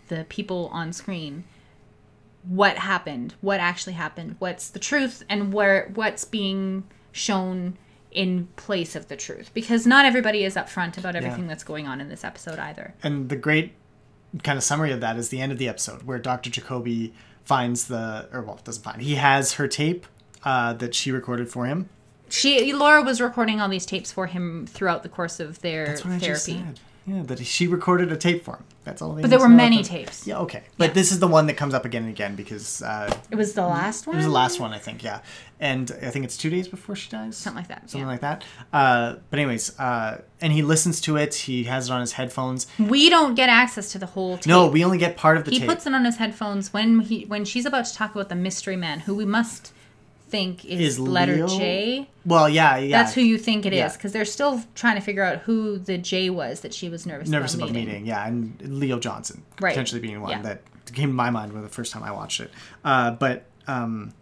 the 0.09 0.25
people 0.29 0.69
on 0.73 0.93
screen 0.93 1.45
what 2.49 2.79
happened, 2.79 3.35
what 3.41 3.61
actually 3.61 3.95
happened, 3.95 4.37
what's 4.39 4.69
the 4.71 4.79
truth, 4.79 5.25
and 5.29 5.53
where 5.53 5.91
what's 5.95 6.25
being 6.25 6.85
shown 7.13 7.77
in 8.13 8.49
place 8.57 8.95
of 8.95 9.09
the 9.09 9.17
truth. 9.17 9.51
Because 9.53 9.87
not 9.87 10.05
everybody 10.05 10.45
is 10.45 10.55
upfront 10.55 10.97
about 10.97 11.17
everything 11.17 11.49
that's 11.49 11.65
going 11.65 11.87
on 11.87 12.01
in 12.01 12.09
this 12.09 12.25
episode 12.25 12.59
either. 12.59 12.95
And 13.03 13.29
the 13.29 13.37
great 13.37 13.73
kind 14.43 14.57
of 14.57 14.63
summary 14.63 14.93
of 14.93 15.01
that 15.01 15.17
is 15.17 15.29
the 15.29 15.41
end 15.41 15.53
of 15.53 15.59
the 15.59 15.69
episode 15.69 16.05
where 16.05 16.19
Dr. 16.19 16.51
Jacoby 16.51 17.13
finds 17.47 17.87
the, 17.87 18.29
or 18.33 18.43
well, 18.43 18.61
doesn't 18.65 18.83
find, 18.83 19.01
he 19.01 19.15
has 19.15 19.55
her 19.55 19.67
tape 19.69 20.07
uh, 20.45 20.75
that 20.75 20.95
she 20.95 21.11
recorded 21.11 21.49
for 21.49 21.65
him. 21.65 21.89
She 22.29 22.73
Laura 22.73 23.03
was 23.03 23.21
recording 23.21 23.61
all 23.61 23.69
these 23.69 23.87
tapes 23.87 24.11
for 24.11 24.27
him 24.27 24.67
throughout 24.67 25.05
the 25.05 25.09
course 25.09 25.39
of 25.39 25.61
their 25.61 25.87
That's 25.87 26.05
what 26.05 26.15
I 26.15 26.19
just 26.19 26.47
therapy. 26.47 26.65
said. 26.67 26.81
Yeah, 27.07 27.23
that 27.23 27.39
she 27.47 27.69
recorded 27.69 28.11
a 28.11 28.17
tape 28.17 28.45
for 28.45 28.57
him. 28.57 28.65
That's 28.83 29.01
all. 29.01 29.13
They 29.13 29.23
But 29.23 29.31
there 29.31 29.39
were 29.39 29.49
many 29.49 29.85
tapes. 29.85 30.27
Yeah, 30.27 30.39
okay. 30.39 30.65
But 30.77 30.93
this 30.95 31.13
is 31.13 31.21
the 31.21 31.29
one 31.29 31.47
that 31.47 31.55
comes 31.57 31.73
up 31.73 31.85
again 31.85 32.03
and 32.03 32.11
again 32.11 32.35
because 32.35 32.83
uh, 32.83 33.13
It 33.31 33.37
was 33.37 33.53
the 33.53 33.67
last 33.67 34.07
one. 34.07 34.17
it 34.17 34.19
was 34.19 34.27
the 34.27 34.33
last 34.33 34.59
one, 34.59 34.73
I 34.73 34.79
think. 34.79 35.05
Yeah, 35.05 35.21
and 35.61 35.91
I 36.03 36.11
think 36.11 36.25
it's 36.25 36.37
two 36.37 36.51
days 36.51 36.67
before 36.67 36.97
she 36.97 37.09
dies. 37.09 37.37
Something 37.37 37.59
like 37.61 37.69
that, 37.69 37.91
Something 37.91 38.01
yeah. 38.01 38.07
like 38.07 38.21
that. 38.23 38.45
Uh, 38.73 39.17
but 39.31 39.39
anyways, 39.39 39.79
uh, 39.79 40.21
and 40.41 40.53
he 40.53 40.63
listens 40.63 41.01
to 41.03 41.17
it. 41.17 41.35
He 41.35 41.65
has 41.65 41.89
it 41.89 41.93
on 41.93 42.01
his 42.01 42.13
headphones. 42.13 42.67
We 42.79 43.09
don't 43.09 43.35
get 43.35 43.49
access 43.49 43.93
to 43.93 43.99
the 43.99 44.07
whole 44.07 44.37
tape. 44.39 44.47
No, 44.47 44.67
we 44.67 44.85
only 44.85 44.99
get 44.99 45.17
part 45.17 45.37
of 45.37 45.45
the 45.45 45.53
he 45.53 45.61
tape. 45.61 45.69
puts 45.69 45.87
it 45.87 45.95
on 45.95 46.05
his 46.05 46.17
headphones 46.17 46.73
when 46.73 47.01
he 47.01 47.25
when 47.27 47.45
she's 47.45 47.67
about 47.67 47.87
to 47.87 47.95
talk 47.95 48.15
about 48.17 48.29
the 48.29 48.35
mystery 48.35 48.77
man, 48.77 49.01
who 49.01 49.15
we 49.15 49.25
must 49.25 49.73
think 50.29 50.65
is, 50.65 50.81
Is 50.81 50.99
letter 50.99 51.37
Leo? 51.37 51.47
J. 51.49 52.09
well, 52.25 52.49
yeah, 52.49 52.77
yeah. 52.79 53.01
That's 53.03 53.15
who 53.15 53.21
you 53.21 53.39
think 53.39 53.65
it 53.67 53.73
is, 53.73 53.79
Yeah. 53.79 53.93
because 53.93 54.13
they're 54.13 54.25
still 54.25 54.63
trying 54.75 54.97
to 54.97 55.01
figure 55.01 55.23
out 55.23 55.39
who 55.39 55.79
the 55.79 55.99
J 55.99 56.31
was 56.31 56.61
that 56.61 56.75
she 56.75 56.89
was 56.89 57.07
nervous, 57.07 57.29
nervous 57.29 57.55
about, 57.55 57.67
about 57.71 57.75
meeting. 57.75 57.89
meeting. 57.89 58.07
Yeah, 58.07 58.27
and 58.27 58.61
Leo 58.81 58.99
Johnson 58.99 59.43
Right. 59.61 59.71
potentially 59.71 60.01
being 60.01 60.21
one 60.21 60.31
Yeah. 60.33 60.43
that 60.43 60.63
came 60.93 61.09
to 61.11 61.15
my 61.15 61.31
mind 61.31 61.53
when 61.53 61.63
the 61.63 61.69
first 61.69 61.93
time 61.93 62.03
I 62.03 62.11
watched 62.11 62.41
it. 62.41 62.51
Uh, 62.85 63.13
but 63.13 63.45
um, 63.69 64.13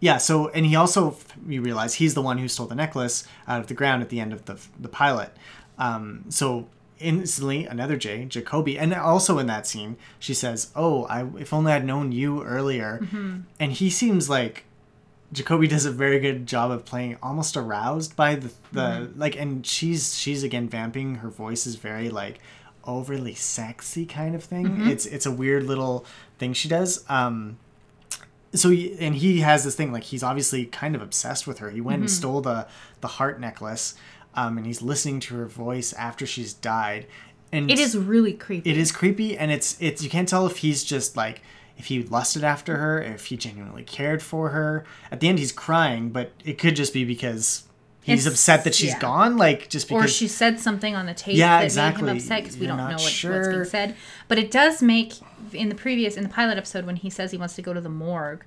yeah, 0.00 0.18
so 0.18 0.48
and 0.48 0.66
he 0.66 0.76
also 0.76 1.16
you 1.48 1.62
realize 1.62 1.94
he's 1.94 2.14
the 2.14 2.22
one 2.22 2.38
who 2.38 2.48
stole 2.48 2.66
the 2.66 2.74
necklace 2.74 3.26
out 3.48 3.60
of 3.60 3.66
the 3.68 3.74
ground 3.74 4.02
at 4.02 4.08
the 4.10 4.20
end 4.20 4.32
of 4.32 4.44
the 4.46 4.58
the 4.80 4.88
pilot. 4.88 5.30
Um, 5.78 6.24
so 6.28 6.68
instantly 7.00 7.64
another 7.66 7.96
J, 7.96 8.24
Jacoby, 8.26 8.78
and 8.78 8.94
also 8.94 9.38
in 9.38 9.46
that 9.48 9.66
scene 9.66 9.96
she 10.18 10.34
says, 10.34 10.70
"Oh, 10.76 11.04
I 11.06 11.24
if 11.38 11.52
only 11.52 11.72
I'd 11.72 11.84
known 11.84 12.12
you 12.12 12.42
earlier," 12.42 13.00
Mm-hmm. 13.02 13.36
and 13.58 13.72
he 13.72 13.88
seems 13.90 14.28
like. 14.28 14.64
Jacoby 15.32 15.66
does 15.66 15.84
a 15.84 15.90
very 15.90 16.20
good 16.20 16.46
job 16.46 16.70
of 16.70 16.84
playing 16.84 17.16
almost 17.22 17.56
aroused 17.56 18.14
by 18.16 18.36
the, 18.36 18.50
the 18.72 18.80
Mm-hmm. 18.80 19.18
like 19.20 19.36
and 19.36 19.66
she's 19.66 20.16
she's 20.16 20.42
again 20.42 20.68
vamping 20.68 21.16
her 21.16 21.28
voice 21.30 21.66
is 21.66 21.76
very 21.76 22.08
like 22.10 22.38
overly 22.84 23.34
sexy 23.34 24.04
kind 24.06 24.34
of 24.34 24.44
thing 24.44 24.66
Mm-hmm. 24.66 24.88
it's 24.88 25.06
it's 25.06 25.26
a 25.26 25.30
weird 25.32 25.64
little 25.64 26.04
thing 26.38 26.52
she 26.52 26.68
does 26.68 27.04
um 27.10 27.58
so 28.54 28.70
he- 28.70 28.96
and 29.00 29.16
he 29.16 29.40
has 29.40 29.64
this 29.64 29.74
thing 29.74 29.90
like 29.92 30.04
he's 30.04 30.22
obviously 30.22 30.66
kind 30.66 30.94
of 30.94 31.02
obsessed 31.02 31.46
with 31.46 31.58
her 31.58 31.70
he 31.70 31.80
went 31.80 32.00
and 32.00 32.08
Mm-hmm. 32.08 32.14
stole 32.16 32.40
the 32.40 32.66
the 33.00 33.08
heart 33.08 33.40
necklace 33.40 33.94
um 34.34 34.56
and 34.58 34.66
he's 34.66 34.82
listening 34.82 35.18
to 35.20 35.34
her 35.36 35.46
voice 35.46 35.92
after 35.94 36.26
she's 36.26 36.52
died 36.54 37.06
and 37.52 37.70
It 37.70 37.78
is 37.78 37.96
really 37.96 38.34
creepy. 38.34 38.68
it 38.70 38.76
is 38.76 38.92
creepy 38.92 39.36
and 39.38 39.50
it's 39.50 39.76
it's 39.80 40.02
you 40.04 40.10
can't 40.10 40.28
tell 40.28 40.46
if 40.46 40.58
he's 40.58 40.84
just 40.84 41.16
like 41.16 41.40
if 41.76 41.86
he 41.86 42.02
lusted 42.04 42.44
after 42.44 42.76
her 42.76 43.02
if 43.02 43.26
he 43.26 43.36
genuinely 43.36 43.82
cared 43.82 44.22
for 44.22 44.50
her 44.50 44.84
at 45.10 45.20
the 45.20 45.28
end 45.28 45.38
he's 45.38 45.52
crying 45.52 46.10
but 46.10 46.32
it 46.44 46.58
could 46.58 46.76
just 46.76 46.92
be 46.92 47.04
because 47.04 47.64
he's 48.02 48.26
It's- 48.26 48.32
upset 48.34 48.64
that 48.64 48.74
she's 48.74 48.90
yeah. 48.90 48.98
gone 49.00 49.36
like 49.36 49.68
just 49.68 49.88
because 49.88 50.04
or 50.04 50.08
she 50.08 50.28
said 50.28 50.60
something 50.60 50.94
on 50.94 51.06
the 51.06 51.14
tape 51.14 51.36
Yeah, 51.36 51.58
that 51.58 51.64
exactly. 51.64 52.02
made 52.04 52.10
him 52.12 52.16
upset 52.18 52.42
because 52.42 52.58
we 52.58 52.66
don't 52.66 52.76
know 52.76 52.84
what, 52.84 52.92
what's 52.94 53.08
sure. 53.08 53.50
being 53.50 53.64
said. 53.64 53.96
But 54.28 54.38
it 54.38 54.50
does 54.50 54.82
make 54.82 55.14
in 55.52 55.68
the 55.68 55.74
previous 55.74 56.16
in 56.16 56.22
the 56.22 56.28
pilot 56.28 56.58
episode 56.58 56.84
when 56.86 56.96
he 56.96 57.10
says 57.10 57.30
he 57.30 57.38
wants 57.38 57.54
to 57.56 57.62
go 57.62 57.72
to 57.72 57.80
the 57.80 57.88
morgue. 57.88 58.44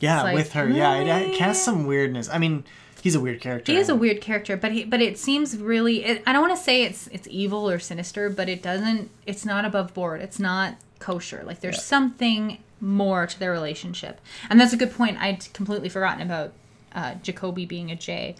yeah 0.00 0.22
like, 0.22 0.34
with 0.34 0.52
her 0.52 0.68
yeah 0.68 0.94
it, 0.96 1.06
it 1.30 1.34
casts 1.36 1.64
some 1.64 1.86
weirdness 1.86 2.28
i 2.28 2.36
mean 2.38 2.64
he's 3.02 3.14
a 3.14 3.20
weird 3.20 3.40
character 3.40 3.70
He 3.72 3.78
is 3.78 3.88
a 3.88 3.94
weird 3.94 4.20
character, 4.20 4.56
but 4.56 4.72
he 4.72 4.84
but 4.84 5.00
it 5.02 5.18
seems 5.18 5.56
really. 5.58 6.04
It, 6.04 6.22
I 6.26 6.32
don't 6.32 6.40
want 6.42 6.56
to 6.56 6.62
say 6.62 6.82
it's 6.84 7.06
it's 7.08 7.28
evil 7.30 7.68
or 7.68 7.78
sinister, 7.78 8.30
but 8.30 8.48
it 8.48 8.62
doesn't. 8.62 9.10
It's 9.26 9.44
not 9.44 9.64
above 9.66 9.92
board. 9.92 10.22
It's 10.22 10.38
not 10.38 10.76
kosher. 11.04 11.42
Like 11.44 11.60
there's 11.60 11.82
something 11.82 12.58
more 12.80 13.26
to 13.26 13.38
their 13.38 13.52
relationship, 13.52 14.20
and 14.50 14.58
that's 14.60 14.72
a 14.72 14.76
good 14.76 14.92
point. 14.92 15.18
I'd 15.20 15.52
completely 15.52 15.88
forgotten 15.88 16.22
about 16.22 16.52
uh, 16.94 17.14
Jacoby 17.22 17.66
being 17.66 17.90
a 17.90 17.96
J. 17.96 18.36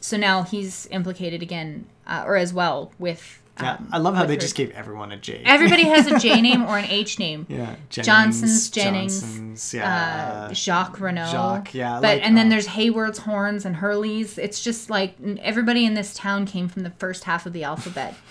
so 0.00 0.16
now 0.16 0.42
he's 0.42 0.86
implicated 0.90 1.42
again, 1.42 1.86
uh, 2.06 2.24
or 2.26 2.36
as 2.36 2.52
well 2.52 2.92
with. 2.98 3.22
Yeah, 3.60 3.72
um, 3.72 3.88
I 3.90 3.98
love 3.98 4.14
how 4.14 4.24
they 4.24 4.34
her- 4.34 4.40
just 4.40 4.54
gave 4.54 4.70
everyone 4.70 5.10
a 5.10 5.16
J. 5.16 5.42
Everybody 5.44 5.82
has 5.82 6.06
a 6.06 6.16
J 6.18 6.40
name 6.48 6.62
or 6.62 6.78
an 6.78 6.84
H 6.84 7.18
name. 7.18 7.44
yeah, 7.48 7.74
Jennings, 7.90 8.06
Johnson's, 8.06 8.70
Jennings, 8.70 9.20
Johnson's, 9.20 9.74
uh, 9.74 10.50
Jacques 10.54 11.00
Renault. 11.00 11.32
Jacques, 11.32 11.74
yeah, 11.74 11.94
But 12.00 12.02
like, 12.18 12.24
and 12.24 12.36
then 12.36 12.46
uh, 12.46 12.50
there's 12.50 12.66
Hayward's, 12.68 13.18
Hornes, 13.18 13.64
and 13.66 13.74
Hurley's. 13.76 14.38
It's 14.38 14.62
just 14.62 14.90
like 14.90 15.16
everybody 15.42 15.84
in 15.84 15.94
this 15.94 16.14
town 16.14 16.46
came 16.46 16.68
from 16.68 16.84
the 16.84 16.90
first 17.02 17.24
half 17.24 17.46
of 17.46 17.52
the 17.52 17.64
alphabet. 17.64 18.14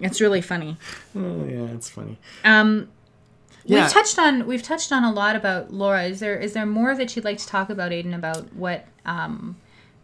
It's 0.00 0.20
really 0.20 0.40
funny. 0.40 0.76
oh, 1.16 1.44
yeah, 1.48 1.66
it's 1.76 1.88
funny. 1.88 2.18
Um, 2.44 2.88
Yeah. 3.64 3.82
we've 3.82 3.92
touched 3.92 4.18
on 4.18 4.46
we've 4.46 4.62
touched 4.62 4.92
on 4.92 5.04
a 5.04 5.12
lot 5.12 5.36
about 5.36 5.72
Laura. 5.72 6.04
Is 6.04 6.20
there 6.20 6.38
is 6.38 6.52
there 6.52 6.66
more 6.66 6.94
that 6.94 7.14
you'd 7.16 7.24
like 7.24 7.38
to 7.38 7.46
talk 7.46 7.70
about, 7.70 7.92
Aiden? 7.92 8.14
About 8.14 8.52
what 8.54 8.86
um, 9.04 9.56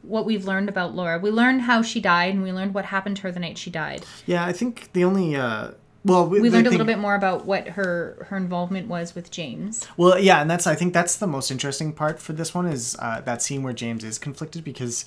what 0.02 0.24
we've 0.24 0.44
learned 0.44 0.68
about 0.68 0.94
Laura? 0.94 1.18
We 1.18 1.30
learned 1.30 1.62
how 1.62 1.82
she 1.82 2.00
died, 2.00 2.34
and 2.34 2.42
we 2.42 2.52
learned 2.52 2.74
what 2.74 2.86
happened 2.86 3.16
to 3.18 3.22
her 3.24 3.32
the 3.32 3.40
night 3.40 3.58
she 3.58 3.70
died. 3.70 4.04
Yeah, 4.26 4.44
I 4.44 4.52
think 4.52 4.92
the 4.92 5.04
only 5.04 5.36
uh, 5.36 5.72
well, 6.04 6.26
We 6.26 6.40
the 6.40 6.50
learned 6.50 6.66
a 6.66 6.70
little 6.70 6.86
bit 6.86 6.98
more 6.98 7.14
about 7.14 7.44
what 7.44 7.68
her 7.68 8.26
her 8.30 8.36
involvement 8.36 8.88
was 8.88 9.14
with 9.14 9.30
James. 9.30 9.86
Well, 9.96 10.18
yeah, 10.18 10.40
and 10.40 10.50
that's 10.50 10.66
I 10.66 10.74
think 10.74 10.94
that's 10.94 11.16
the 11.16 11.26
most 11.26 11.50
interesting 11.50 11.92
part 11.92 12.20
for 12.20 12.32
this 12.32 12.54
one 12.54 12.66
is 12.66 12.96
uh, 12.98 13.20
that 13.22 13.42
scene 13.42 13.62
where 13.62 13.74
James 13.74 14.02
is 14.02 14.18
conflicted 14.18 14.64
because 14.64 15.04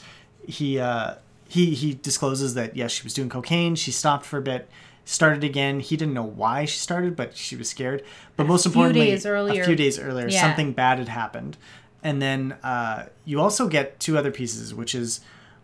he 0.48 0.80
uh, 0.80 1.16
he 1.48 1.74
he 1.74 1.96
discloses 1.96 2.54
that 2.54 2.76
yes, 2.76 2.92
she 2.92 3.04
was 3.04 3.14
doing 3.14 3.30
cocaine. 3.30 3.76
She 3.76 3.92
stopped 3.92 4.26
for 4.26 4.38
a 4.38 4.42
bit, 4.42 4.70
started 5.06 5.44
again. 5.44 5.80
He 5.80 5.98
didn't 5.98 6.14
know 6.14 6.24
why 6.24 6.66
she 6.66 6.78
started, 6.78 7.16
but 7.16 7.36
she 7.36 7.56
was 7.56 7.70
scared. 7.70 8.04
But 8.38 8.48
most 8.48 8.64
few 8.64 8.70
importantly, 8.72 9.08
days 9.08 9.26
earlier- 9.26 9.62
a 9.62 9.66
few 9.66 9.76
days 9.76 10.00
earlier, 10.00 10.28
Yeah. 10.28 10.42
something 10.42 10.72
bad 10.74 10.98
had 11.00 11.10
happened, 11.10 11.58
and 12.04 12.22
then 12.22 12.54
uh, 12.64 13.08
you 13.26 13.40
also 13.42 13.68
get 13.68 14.00
two 14.00 14.18
other 14.18 14.32
pieces, 14.32 14.74
which 14.74 14.94
is. 14.96 15.20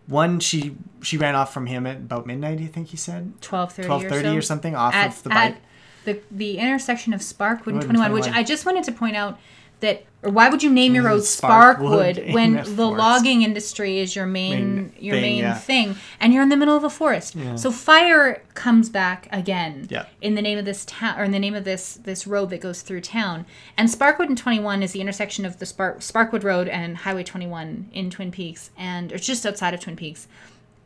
One, 0.06 0.40
she 0.40 0.74
she 1.02 1.16
ran 1.16 1.36
off 1.36 1.54
from 1.54 1.66
him 1.66 1.86
at 1.86 1.98
about 1.98 2.26
midnight. 2.26 2.58
I 2.58 2.66
think 2.66 2.88
he 2.88 2.96
said 2.96 3.32
Twelve 3.40 3.72
thirty 3.72 3.86
twelve 3.86 4.04
or 4.04 4.08
thirty 4.08 4.28
or 4.36 4.42
something 4.42 4.74
off 4.74 4.92
at, 4.92 5.08
of 5.10 5.22
the 5.22 5.28
bike. 5.28 5.54
at 5.54 5.60
the 6.04 6.20
the 6.32 6.58
intersection 6.58 7.12
of 7.12 7.20
Sparkwood 7.20 7.74
and 7.74 7.82
Twenty 7.82 8.00
One, 8.00 8.10
which 8.12 8.26
I 8.26 8.42
just 8.42 8.66
wanted 8.66 8.82
to 8.84 8.92
point 8.92 9.14
out 9.14 9.38
that, 9.80 10.02
or 10.22 10.30
why 10.30 10.50
would 10.50 10.62
you 10.62 10.70
name 10.70 10.94
your 10.94 11.04
road 11.04 11.22
Sparkwood 11.22 12.16
Sparkwood 12.16 12.32
when 12.34 12.52
the 12.54 12.64
forest. 12.64 12.76
logging 12.76 13.42
industry 13.42 13.98
is 14.00 14.14
your 14.14 14.26
main, 14.26 14.74
Main 14.76 14.92
your 14.98 15.14
thing, 15.14 15.22
main 15.22 15.38
yeah. 15.38 15.54
thing, 15.54 15.96
and 16.20 16.34
you're 16.34 16.42
in 16.42 16.50
the 16.50 16.56
middle 16.58 16.76
of 16.76 16.84
a 16.84 16.90
forest. 16.90 17.34
So 17.56 17.70
fire 17.70 18.42
comes 18.54 18.88
back 18.90 19.28
again 19.32 19.86
Yeah. 19.90 20.04
in 20.20 20.34
the 20.34 20.42
name 20.42 20.58
of 20.58 20.64
this 20.66 20.84
town, 20.84 21.18
or 21.18 21.24
in 21.24 21.30
the 21.30 21.38
name 21.38 21.54
of 21.54 21.64
this 21.64 21.94
this 22.04 22.26
road 22.26 22.50
that 22.50 22.60
goes 22.60 22.82
through 22.82 23.00
town. 23.00 23.46
And 23.78 23.88
Sparkwood 23.88 24.26
and 24.28 24.36
Twenty 24.36 24.60
One 24.60 24.82
is 24.82 24.92
the 24.92 25.00
intersection 25.00 25.44
of 25.46 25.58
the 25.58 25.64
Spark 25.66 26.00
Sparkwood 26.00 26.44
Road 26.44 26.68
and 26.68 26.98
Highway 26.98 27.24
Twenty 27.24 27.46
One 27.46 27.88
in 27.92 28.10
Twin 28.10 28.30
Peaks, 28.30 28.70
and 28.76 29.12
it's 29.12 29.26
just 29.26 29.46
outside 29.46 29.72
of 29.72 29.80
Twin 29.80 29.96
Peaks 29.96 30.28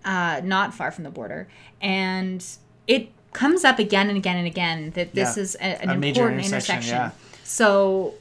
uh, 0.04 0.40
not 0.44 0.74
far 0.74 0.90
from 0.92 1.02
the 1.04 1.10
border, 1.10 1.48
and 1.80 2.44
it 2.86 3.08
comes 3.32 3.64
up 3.64 3.80
again 3.80 4.08
and 4.08 4.16
again 4.16 4.36
and 4.36 4.46
again 4.46 4.92
that 4.94 5.12
this 5.12 5.36
Yeah. 5.36 5.42
is 5.42 5.54
a, 5.56 5.62
an 5.82 5.90
A 5.90 5.92
important 5.94 6.38
intersection, 6.44 6.76
intersection. 6.76 6.94
yeah. 6.96 7.10
So 7.42 8.14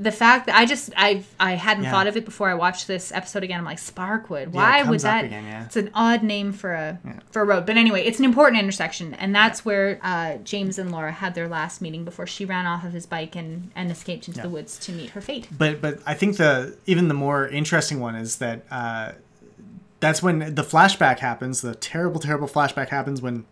the 0.00 0.12
fact 0.12 0.46
that 0.46 0.54
I 0.56 0.64
just 0.64 0.90
I 0.96 1.24
I 1.40 1.52
hadn't 1.52 1.84
Yeah. 1.84 1.90
thought 1.90 2.06
of 2.06 2.16
it 2.16 2.24
before 2.24 2.48
I 2.48 2.54
watched 2.54 2.86
this 2.86 3.10
episode 3.12 3.42
again. 3.42 3.58
I'm 3.58 3.64
like 3.64 3.78
Sparkwood. 3.78 4.48
Why 4.48 4.78
would 4.82 4.86
comes 4.86 5.02
that? 5.02 5.24
again, 5.24 5.44
yeah. 5.44 5.64
It's 5.64 5.76
an 5.76 5.90
odd 5.94 6.22
name 6.22 6.52
for 6.52 6.72
a 6.72 6.98
for 7.30 7.42
a 7.42 7.44
road, 7.44 7.66
but 7.66 7.76
anyway, 7.76 8.04
it's 8.04 8.18
an 8.18 8.24
important 8.24 8.62
intersection, 8.62 9.14
and 9.14 9.34
that's 9.34 9.64
where 9.64 9.98
uh, 10.02 10.36
James 10.44 10.78
and 10.78 10.92
Laura 10.92 11.10
had 11.12 11.34
their 11.34 11.48
last 11.48 11.80
meeting 11.80 12.04
before 12.04 12.26
she 12.26 12.44
ran 12.44 12.64
off 12.66 12.84
of 12.84 12.92
his 12.92 13.06
bike 13.06 13.34
and 13.36 13.70
and 13.74 13.90
escaped 13.90 14.28
into 14.28 14.40
the 14.40 14.48
woods 14.48 14.78
to 14.78 14.92
meet 14.92 15.10
her 15.10 15.20
fate. 15.20 15.48
but 15.50 15.80
but 15.80 15.98
I 16.06 16.14
think 16.14 16.36
the 16.36 16.76
even 16.86 17.08
the 17.08 17.14
more 17.14 17.48
interesting 17.48 17.98
one 17.98 18.14
is 18.14 18.36
that 18.36 18.62
uh, 18.70 19.12
that's 20.00 20.22
when 20.22 20.54
the 20.54 20.62
flashback 20.62 21.18
happens. 21.18 21.60
The 21.60 21.74
terrible, 21.74 22.20
terrible 22.20 22.46
flashback 22.46 22.90
happens 22.90 23.20
when 23.20 23.44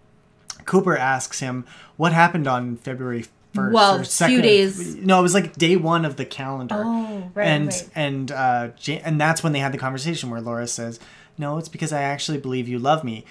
Cooper 0.65 0.97
asks 0.97 1.41
him 1.41 1.65
what 1.97 2.13
happened 2.13 2.47
on 2.47 2.77
February 2.77 3.25
first. 3.57 3.75
Well, 3.75 3.95
or 3.97 3.99
few 3.99 4.05
second. 4.05 4.43
days- 4.43 4.95
No, 4.97 5.19
it 5.19 5.23
was 5.23 5.35
like 5.35 5.57
day 5.57 5.77
one 5.77 6.05
of 6.05 6.17
the 6.17 6.25
calendar. 6.25 6.83
Oh, 6.85 7.31
right, 7.35 7.45
And 7.47 7.67
right. 7.69 7.89
and 7.95 8.31
uh, 8.33 8.69
and 9.05 9.21
that's 9.21 9.43
when 9.43 9.53
they 9.53 9.59
had 9.61 9.73
the 9.73 9.79
conversation 9.79 10.31
where 10.31 10.41
Laura 10.41 10.67
says, 10.69 11.01
"No, 11.39 11.59
it's 11.59 11.69
because 11.69 11.93
I 11.93 12.03
actually 12.03 12.39
believe 12.39 12.69
you 12.69 12.79
love 12.79 13.03
me," 13.03 13.25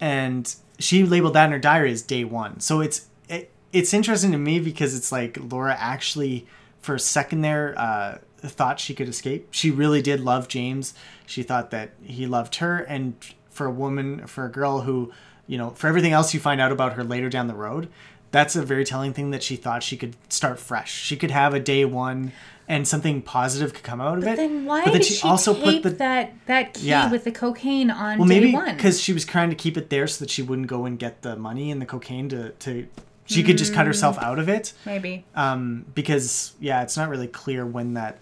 and 0.00 0.54
she 0.78 1.04
labeled 1.04 1.34
that 1.34 1.46
in 1.46 1.52
her 1.52 1.58
diary 1.58 1.92
as 1.92 2.02
day 2.02 2.24
one. 2.24 2.60
So 2.60 2.80
it's 2.80 3.06
it, 3.28 3.50
it's 3.72 3.92
interesting 3.94 4.32
to 4.32 4.38
me 4.38 4.58
because 4.60 4.94
it's 4.94 5.10
like 5.12 5.38
Laura 5.40 5.76
actually 5.78 6.46
for 6.80 6.94
a 6.94 6.98
second 7.00 7.42
there 7.42 7.74
uh, 7.76 8.18
thought 8.38 8.80
she 8.80 8.94
could 8.94 9.08
escape. 9.08 9.48
She 9.50 9.70
really 9.70 10.00
did 10.00 10.20
love 10.20 10.48
James. 10.48 10.94
She 11.26 11.42
thought 11.42 11.70
that 11.70 11.90
he 12.02 12.26
loved 12.26 12.56
her, 12.56 12.78
and 12.78 13.14
for 13.50 13.66
a 13.66 13.70
woman, 13.70 14.26
for 14.26 14.46
a 14.46 14.50
girl 14.50 14.80
who, 14.80 15.12
you 15.46 15.58
know, 15.58 15.70
for 15.70 15.88
everything 15.88 16.12
else 16.12 16.32
you 16.32 16.40
find 16.40 16.60
out 16.60 16.72
about 16.72 16.94
her 16.94 17.04
later 17.04 17.28
down 17.28 17.46
the 17.48 17.54
road, 17.54 17.88
that's 18.32 18.54
a 18.56 18.62
very 18.64 18.84
telling 18.84 19.12
thing 19.12 19.30
that 19.30 19.42
she 19.42 19.56
thought 19.56 19.82
she 19.82 19.96
could 19.96 20.14
start 20.28 20.58
fresh. 20.60 20.92
She 20.92 21.16
could 21.16 21.30
have 21.30 21.52
a 21.54 21.60
day 21.60 21.84
one, 21.84 22.32
and 22.68 22.86
something 22.86 23.22
positive 23.22 23.74
could 23.74 23.82
come 23.82 24.00
out 24.00 24.18
of 24.18 24.22
it. 24.24 24.26
But 24.26 24.36
then 24.36 24.64
why 24.66 24.84
but 24.84 24.92
then 24.92 25.00
did 25.00 25.04
she, 25.06 25.14
she, 25.14 25.26
also 25.28 25.52
put 25.54 25.82
the 25.82 25.90
that 25.90 26.34
that 26.46 26.74
key 26.74 26.88
Yeah. 26.88 27.10
with 27.10 27.24
the 27.24 27.32
cocaine 27.32 27.90
on 27.90 28.18
well, 28.18 28.28
maybe 28.28 28.52
one? 28.52 28.74
because 28.76 29.00
she 29.00 29.12
was 29.12 29.24
trying 29.24 29.50
to 29.50 29.56
keep 29.56 29.76
it 29.76 29.90
there 29.90 30.06
so 30.06 30.24
that 30.24 30.30
she 30.30 30.42
wouldn't 30.42 30.68
go 30.68 30.84
and 30.84 30.98
get 30.98 31.22
the 31.22 31.34
money 31.36 31.70
and 31.70 31.80
the 31.82 31.86
cocaine 31.86 32.28
to 32.28 32.50
to. 32.50 32.86
She 33.26 33.44
could 33.44 33.58
just 33.58 33.72
cut 33.72 33.86
herself 33.86 34.16
Mm. 34.18 34.22
out 34.24 34.38
of 34.40 34.48
it. 34.48 34.72
maybe. 34.84 35.24
Um, 35.36 35.84
because 35.94 36.52
yeah, 36.58 36.82
it's 36.82 36.96
not 36.96 37.08
really 37.08 37.28
clear 37.28 37.64
when 37.64 37.94
that 37.94 38.18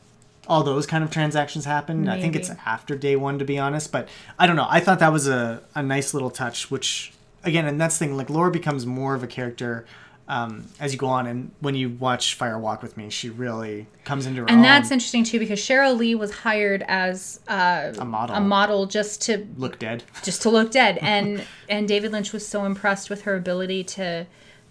all 0.46 0.62
those 0.62 0.86
kind 0.86 1.02
of 1.04 1.10
transactions 1.10 1.64
happened. 1.64 2.10
I 2.10 2.20
think 2.20 2.36
it's 2.36 2.50
after 2.66 2.94
day 2.96 3.16
one, 3.16 3.38
to 3.38 3.44
be 3.46 3.58
honest. 3.58 3.90
But 3.90 4.08
I 4.38 4.46
don't 4.46 4.56
know. 4.56 4.66
I 4.68 4.80
thought 4.80 4.98
that 4.98 5.12
was 5.12 5.26
a, 5.26 5.62
a 5.74 5.82
nice 5.82 6.12
little 6.14 6.28
touch, 6.30 6.70
which 6.70 7.12
again, 7.44 7.66
and 7.66 7.80
that's 7.80 7.98
the 7.98 8.06
thing. 8.06 8.16
Like 8.16 8.30
Laura 8.30 8.50
becomes 8.50 8.86
more 8.86 9.14
of 9.14 9.22
a 9.22 9.26
character 9.26 9.86
um, 10.28 10.66
as 10.78 10.92
you 10.92 10.98
go 10.98 11.06
on, 11.06 11.26
and 11.26 11.50
when 11.60 11.74
you 11.74 11.88
watch 11.88 12.34
Fire 12.34 12.58
Walk 12.58 12.82
with 12.82 12.98
Me, 12.98 13.08
she 13.08 13.30
really 13.30 13.86
comes 14.04 14.26
into 14.26 14.42
her 14.42 14.46
And 14.48 14.58
own. 14.58 14.62
that's 14.62 14.90
interesting 14.90 15.24
too 15.24 15.38
because 15.38 15.58
Sheryl 15.58 15.96
Lee 15.96 16.14
was 16.14 16.30
hired 16.32 16.84
as 16.86 17.40
uh, 17.48 17.92
A 17.98 18.04
model. 18.04 18.36
a 18.36 18.40
model 18.40 18.84
just 18.86 19.22
to 19.22 19.46
look 19.56 19.78
dead. 19.78 20.02
just 20.22 20.42
to 20.42 20.50
look 20.50 20.70
dead, 20.70 20.98
and 21.02 21.42
and 21.68 21.88
David 21.88 22.12
Lynch 22.12 22.32
was 22.34 22.46
so 22.46 22.64
impressed 22.66 23.08
with 23.08 23.22
her 23.22 23.36
ability 23.36 23.84
to 23.84 24.26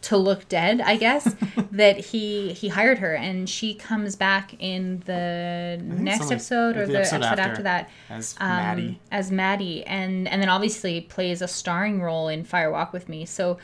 to 0.07 0.15
look 0.15 0.47
dead, 0.47 0.79
I 0.79 0.95
guess, 0.95 1.35
that 1.71 1.97
he 1.97 2.53
he 2.53 2.69
hired 2.69 2.99
her, 2.99 3.13
and 3.13 3.49
she 3.49 3.73
comes 3.73 4.15
back 4.15 4.55
in 4.59 5.03
the 5.05 5.81
next 5.83 6.21
only- 6.23 6.35
episode 6.35 6.77
or 6.77 6.87
the, 6.87 6.99
episode, 6.99 7.23
after, 7.23 7.63
that 7.63 7.89
as 8.09 8.35
um, 8.39 8.47
Maddy. 8.49 8.99
as 9.11 9.31
Maddy, 9.31 9.83
and 9.85 10.27
and 10.29 10.41
then 10.41 10.47
obviously 10.47 11.01
plays 11.01 11.41
a 11.41 11.47
starring 11.47 12.01
role 12.01 12.29
in 12.29 12.43
Fire 12.45 12.71
Walk 12.71 12.93
with 12.93 13.09
Me. 13.09 13.25
So. 13.25 13.57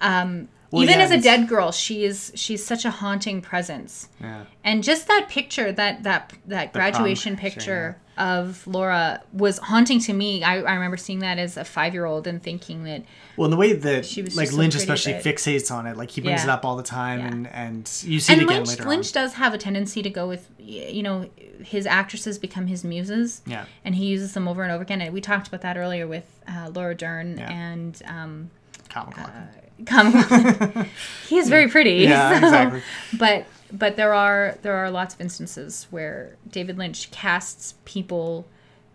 Um, 0.00 0.48
Well, 0.70 0.82
even 0.82 0.98
yeah, 0.98 1.04
as 1.06 1.10
a 1.10 1.20
dead 1.20 1.48
girl, 1.48 1.72
she 1.72 2.04
is 2.04 2.30
she's 2.34 2.64
such 2.64 2.84
a 2.84 2.90
haunting 2.90 3.40
presence 3.40 4.08
Yeah. 4.20 4.44
and 4.64 4.84
just 4.84 5.06
that 5.08 5.26
picture 5.30 5.72
that 5.72 6.02
that 6.02 6.32
that 6.46 6.72
prom 6.72 6.82
graduation 6.92 7.36
picture, 7.36 7.58
picture 7.96 7.96
of 8.18 8.66
laura 8.66 9.22
was 9.32 9.58
haunting 9.58 10.00
to 10.00 10.12
me 10.12 10.42
I, 10.42 10.56
I 10.60 10.74
remember 10.74 10.96
seeing 10.96 11.20
that 11.20 11.38
as 11.38 11.56
a 11.56 11.64
five-year-old 11.64 12.26
and 12.26 12.42
thinking 12.42 12.82
that 12.84 13.04
Well, 13.36 13.44
and 13.46 13.52
the 13.52 13.56
way 13.56 13.72
that 13.74 14.04
She 14.04 14.22
was 14.22 14.36
like 14.36 14.48
so 14.48 14.56
Lynch 14.56 14.74
pretty, 14.74 14.82
especially 14.92 15.12
fixates 15.14 15.70
on 15.70 15.86
it, 15.86 15.96
like 15.96 16.10
he 16.10 16.20
brings 16.20 16.40
Yeah. 16.40 16.48
it 16.48 16.50
up 16.50 16.64
all 16.64 16.76
the 16.76 16.82
time, 16.82 17.20
Yeah. 17.20 17.26
and 17.28 17.46
and 17.46 17.90
you 18.04 18.18
see 18.20 18.32
and 18.34 18.42
it 18.42 18.44
again 18.44 18.56
lynch, 18.58 18.68
later 18.68 18.88
lynch 18.88 19.16
on. 19.16 19.22
does 19.22 19.34
have 19.34 19.54
a 19.54 19.58
tendency 19.58 20.02
to 20.02 20.10
go 20.10 20.26
with 20.28 20.50
you 20.58 21.02
know 21.02 21.30
his 21.64 21.86
actresses 21.86 22.38
become 22.38 22.66
his 22.66 22.84
muses 22.84 23.40
Yeah. 23.46 23.64
and 23.84 23.94
he 23.94 24.04
uses 24.06 24.34
them 24.34 24.46
over 24.48 24.62
and 24.64 24.70
over 24.72 24.82
again 24.82 25.00
and 25.00 25.14
we 25.14 25.20
talked 25.22 25.48
about 25.48 25.62
that 25.62 25.76
earlier 25.78 26.06
with 26.06 26.24
uh, 26.46 26.70
laura 26.74 26.94
dern 26.94 27.38
Yeah. 27.38 27.50
and 27.50 28.02
um 28.06 28.50
Kyle 28.90 29.06
MacLachlan. 29.06 29.48
Come- 29.86 30.12
he 31.28 31.36
is 31.38 31.48
very 31.48 31.68
pretty. 31.68 31.96
Yeah, 32.04 32.30
so- 32.40 32.46
exactly. 32.46 32.82
But 33.18 33.46
but 33.72 33.96
there 33.96 34.14
are 34.14 34.56
there 34.62 34.76
are 34.76 34.90
lots 34.90 35.14
of 35.14 35.20
instances 35.20 35.86
where 35.90 36.36
David 36.50 36.78
Lynch 36.78 37.10
casts 37.10 37.74
people 37.84 38.46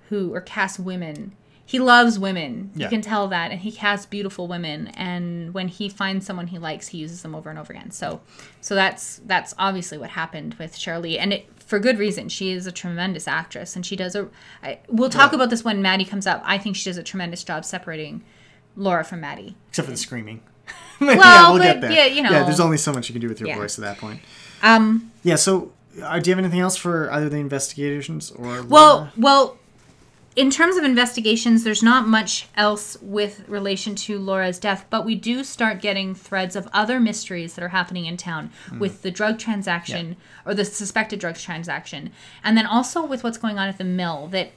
who 0.10 0.34
or 0.34 0.42
casts 0.42 0.80
women. 0.80 1.34
He 1.66 1.80
loves 1.80 2.20
women. 2.20 2.72
Yeah. 2.76 2.86
You 2.86 2.90
can 2.90 3.02
tell 3.02 3.28
that, 3.30 3.50
and 3.50 3.62
he 3.62 3.72
casts 3.72 4.06
beautiful 4.06 4.48
women. 4.48 4.88
And 4.90 5.54
when 5.54 5.70
he 5.70 5.90
finds 5.90 6.26
someone 6.26 6.48
he 6.48 6.60
likes, 6.60 6.90
he 6.90 6.98
uses 7.00 7.22
them 7.24 7.34
over 7.34 7.50
and 7.50 7.58
over 7.58 7.72
again. 7.74 7.90
So 7.92 8.22
so 8.62 8.76
that's 8.76 9.22
that's 9.26 9.54
obviously 9.58 9.98
what 9.98 10.12
happened 10.12 10.56
with 10.56 10.76
Sheryl, 10.76 11.18
and 11.18 11.34
it 11.34 11.48
for 11.66 11.80
good 11.80 11.98
reason. 11.98 12.28
She 12.30 12.52
is 12.52 12.68
a 12.68 12.72
tremendous 12.72 13.28
actress, 13.28 13.76
and 13.76 13.86
she 13.86 13.96
does 13.96 14.16
a. 14.16 14.28
I, 14.62 14.80
we'll 14.90 15.10
talk 15.10 15.32
Yeah. 15.32 15.38
about 15.38 15.50
this 15.50 15.64
when 15.64 15.82
Maddy 15.82 16.04
comes 16.06 16.28
up. 16.28 16.42
I 16.46 16.58
think 16.58 16.76
she 16.76 16.90
does 16.90 16.98
a 16.98 17.04
tremendous 17.04 17.44
job 17.44 17.64
separating 17.64 18.24
Laura 18.76 19.04
from 19.06 19.22
Maddy. 19.22 19.56
Except 19.70 19.86
for 19.86 19.92
the 19.92 19.98
screaming. 19.98 20.42
Well, 21.02 21.58
but, 21.58 21.92
yeah, 21.92 22.06
you 22.06 22.22
Yeah, 22.24 22.44
there's 22.44 22.60
only 22.62 22.78
so 22.78 22.94
much 22.94 23.10
you 23.10 23.14
can 23.14 23.22
do 23.22 23.28
with 23.28 23.40
your 23.40 23.50
Yeah. 23.50 23.58
voice 23.58 23.78
at 23.78 23.84
that 23.84 23.98
point. 23.98 24.22
Um. 24.62 25.12
Yeah. 25.24 25.36
So, 25.36 25.72
uh, 26.02 26.20
do 26.20 26.30
you 26.30 26.36
have 26.36 26.44
anything 26.44 26.62
else 26.62 26.78
for 26.78 27.12
either 27.12 27.28
the 27.28 27.38
investigations 27.38 28.32
or? 28.32 28.64
Well, 28.64 29.12
well, 29.18 29.58
in 30.36 30.50
terms 30.50 30.78
of 30.78 30.84
investigations, 30.86 31.64
there's 31.64 31.84
not 31.84 32.08
much 32.08 32.48
else 32.56 32.96
with 33.02 33.44
relation 33.50 33.96
to 33.96 34.18
Laura's 34.18 34.58
death, 34.60 34.86
but 34.90 35.04
we 35.06 35.16
do 35.16 35.44
start 35.44 35.82
getting 35.82 36.16
threads 36.16 36.56
of 36.56 36.68
other 36.74 37.00
mysteries 37.00 37.54
that 37.56 37.64
are 37.64 37.70
happening 37.70 38.06
in 38.06 38.16
town 38.18 38.50
with 38.80 39.02
the 39.02 39.12
drug 39.12 39.38
transaction 39.38 40.16
or 40.46 40.54
the 40.56 40.64
suspected 40.66 41.20
drugs 41.20 41.44
transaction, 41.44 42.12
and 42.44 42.58
then 42.58 42.66
also 42.66 43.06
with 43.06 43.24
what's 43.24 43.38
going 43.38 43.60
on 43.60 43.68
at 43.68 43.78
the 43.78 43.84
mill 43.84 44.28
that. 44.28 44.52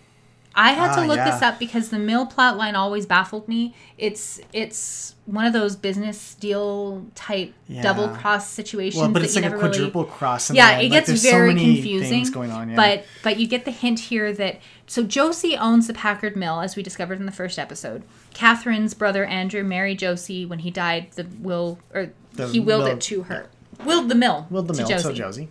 I 0.58 0.70
had 0.72 0.94
to 0.94 1.02
Ah, 1.02 1.04
look 1.06 1.18
yeah. 1.18 1.30
this 1.30 1.42
up 1.42 1.58
because 1.58 1.90
the 1.90 1.98
mill 1.98 2.24
plot 2.24 2.56
line 2.56 2.74
always 2.74 3.04
baffled 3.04 3.46
me. 3.46 3.74
It's 3.98 4.40
it's 4.54 5.14
one 5.26 5.44
of 5.44 5.52
those 5.52 5.76
business 5.76 6.34
deal 6.34 7.04
type 7.14 7.52
Yeah. 7.68 7.82
double 7.82 8.08
cross 8.08 8.48
situations. 8.48 9.02
Well, 9.02 9.10
but 9.10 9.22
it's 9.22 9.36
like 9.36 9.44
a 9.44 9.50
quadruple 9.58 10.04
really, 10.04 10.14
cross. 10.16 10.48
in 10.48 10.56
yeah, 10.56 10.78
it 10.78 10.90
Like, 10.90 11.06
gets 11.06 11.20
so 11.22 11.30
very 11.30 11.48
many 11.52 11.74
confusing. 11.74 12.08
things 12.08 12.30
going 12.30 12.50
on. 12.50 12.70
Yeah. 12.70 12.76
But 12.76 13.04
but 13.22 13.38
you 13.38 13.46
get 13.46 13.66
the 13.66 13.70
hint 13.70 13.98
here 14.00 14.32
that 14.32 14.60
so 14.86 15.02
Josie 15.02 15.56
owns 15.58 15.88
the 15.88 15.94
Packard 15.94 16.36
Mill, 16.36 16.60
as 16.60 16.74
we 16.74 16.82
discovered 16.82 17.20
in 17.20 17.26
the 17.26 17.32
first 17.32 17.58
episode. 17.58 18.02
Catherine's 18.32 18.94
brother 18.94 19.24
Andrew 19.26 19.62
married 19.62 19.98
Josie 19.98 20.46
when 20.46 20.60
he 20.60 20.70
died. 20.70 21.08
The 21.16 21.26
will 21.40 21.78
or 21.94 22.12
The 22.34 22.48
he 22.48 22.60
willed 22.60 22.84
mill- 22.84 22.92
it 22.94 23.00
to 23.02 23.22
her. 23.24 23.48
Willed 23.84 24.08
the 24.08 24.14
mill. 24.14 24.46
Willed 24.48 24.68
the 24.68 24.74
to 24.74 24.80
mill 24.80 24.88
Josie. 24.88 25.08
to 25.08 25.14
Josie. 25.14 25.48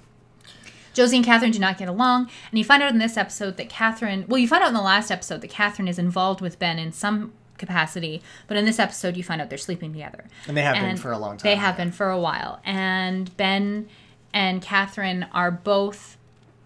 Josie 0.96 1.18
and 1.18 1.26
Catherine 1.26 1.52
do 1.52 1.60
not 1.60 1.78
get 1.78 1.88
along, 1.88 2.30
and 2.50 2.58
you 2.58 2.64
find 2.66 2.82
out 2.82 2.92
in 2.92 2.98
this 2.98 3.18
episode 3.18 3.58
that 3.58 3.70
Catherine. 3.70 4.26
Well, 4.28 4.40
you 4.40 4.48
find 4.48 4.64
out 4.64 4.70
in 4.70 4.74
the 4.74 4.82
last 4.82 5.12
episode 5.12 5.42
that 5.42 5.50
Catherine 5.52 5.88
is 5.88 6.00
involved 6.00 6.42
with 6.42 6.58
Ben 6.58 6.80
in 6.80 6.92
some 6.92 7.34
capacity, 7.60 8.22
but 8.48 8.58
in 8.58 8.66
this 8.66 8.80
episode 8.80 9.16
you 9.16 9.24
find 9.24 9.40
out 9.42 9.50
they're 9.50 9.58
sleeping 9.58 9.92
together. 9.94 10.26
And 10.48 10.58
they 10.58 10.62
have 10.64 10.76
been 10.76 10.98
for 10.98 11.12
a 11.12 11.18
long 11.20 11.38
time. 11.38 11.50
They 11.50 11.56
have 11.56 11.78
been 11.78 11.92
for 11.92 12.10
a 12.10 12.20
while, 12.20 12.60
and 12.66 13.36
Ben 13.38 13.88
and 14.34 14.62
Catherine 14.62 15.28
are 15.34 15.52
both 15.52 16.18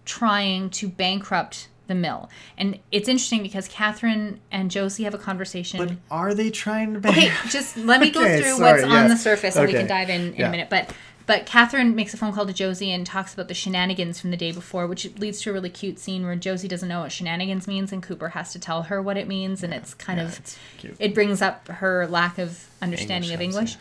trying 0.04 0.70
to 0.70 0.88
bankrupt 0.88 1.68
the 1.86 1.94
mill. 1.94 2.30
And 2.56 2.78
it's 2.92 3.08
interesting 3.08 3.42
because 3.42 3.66
Catherine 3.68 4.40
and 4.52 4.70
Josie 4.70 5.02
have 5.04 5.14
a 5.14 5.18
conversation. 5.18 5.78
But 5.84 5.96
are 6.10 6.34
they 6.34 6.50
trying 6.50 6.94
to? 6.94 7.00
Ban- 7.00 7.12
Okay, 7.12 7.32
just 7.48 7.76
let 7.76 8.00
me 8.00 8.10
go 8.10 8.20
Okay, 8.24 8.40
through 8.40 8.56
sorry, 8.58 8.82
what's 8.82 8.84
on 8.94 9.08
the 9.08 9.16
surface 9.16 9.56
and 9.56 9.66
we 9.66 9.72
can 9.72 9.86
dive 9.88 10.08
in 10.08 10.28
in 10.28 10.34
Yeah. 10.36 10.48
a 10.48 10.50
minute. 10.50 10.70
But 10.70 10.92
but 11.30 11.46
Catherine 11.46 11.94
makes 11.94 12.12
a 12.12 12.16
phone 12.16 12.32
call 12.32 12.44
to 12.44 12.52
Josie 12.52 12.90
and 12.90 13.06
talks 13.06 13.32
about 13.32 13.46
the 13.46 13.54
shenanigans 13.54 14.20
from 14.20 14.32
the 14.32 14.36
day 14.36 14.50
before, 14.50 14.88
which 14.88 15.08
leads 15.20 15.40
to 15.42 15.50
a 15.50 15.52
really 15.52 15.70
cute 15.70 16.00
scene 16.00 16.24
where 16.24 16.34
Josie 16.34 16.66
doesn't 16.66 16.88
know 16.88 17.02
what 17.02 17.12
shenanigans 17.12 17.68
means 17.68 17.92
and 17.92 18.02
Cooper 18.02 18.30
has 18.30 18.52
to 18.52 18.58
tell 18.58 18.82
her 18.82 19.00
what 19.00 19.16
it 19.16 19.28
means, 19.28 19.62
and 19.62 19.72
it's 19.72 19.94
kind 19.94 20.18
Yeah, 20.18 20.24
of 20.24 20.38
it's 20.40 20.58
it 20.98 21.14
brings 21.14 21.40
up 21.40 21.68
her 21.68 22.08
lack 22.08 22.38
of 22.38 22.66
understanding 22.82 23.32
of 23.32 23.40
English, 23.40 23.74
English. 23.74 23.76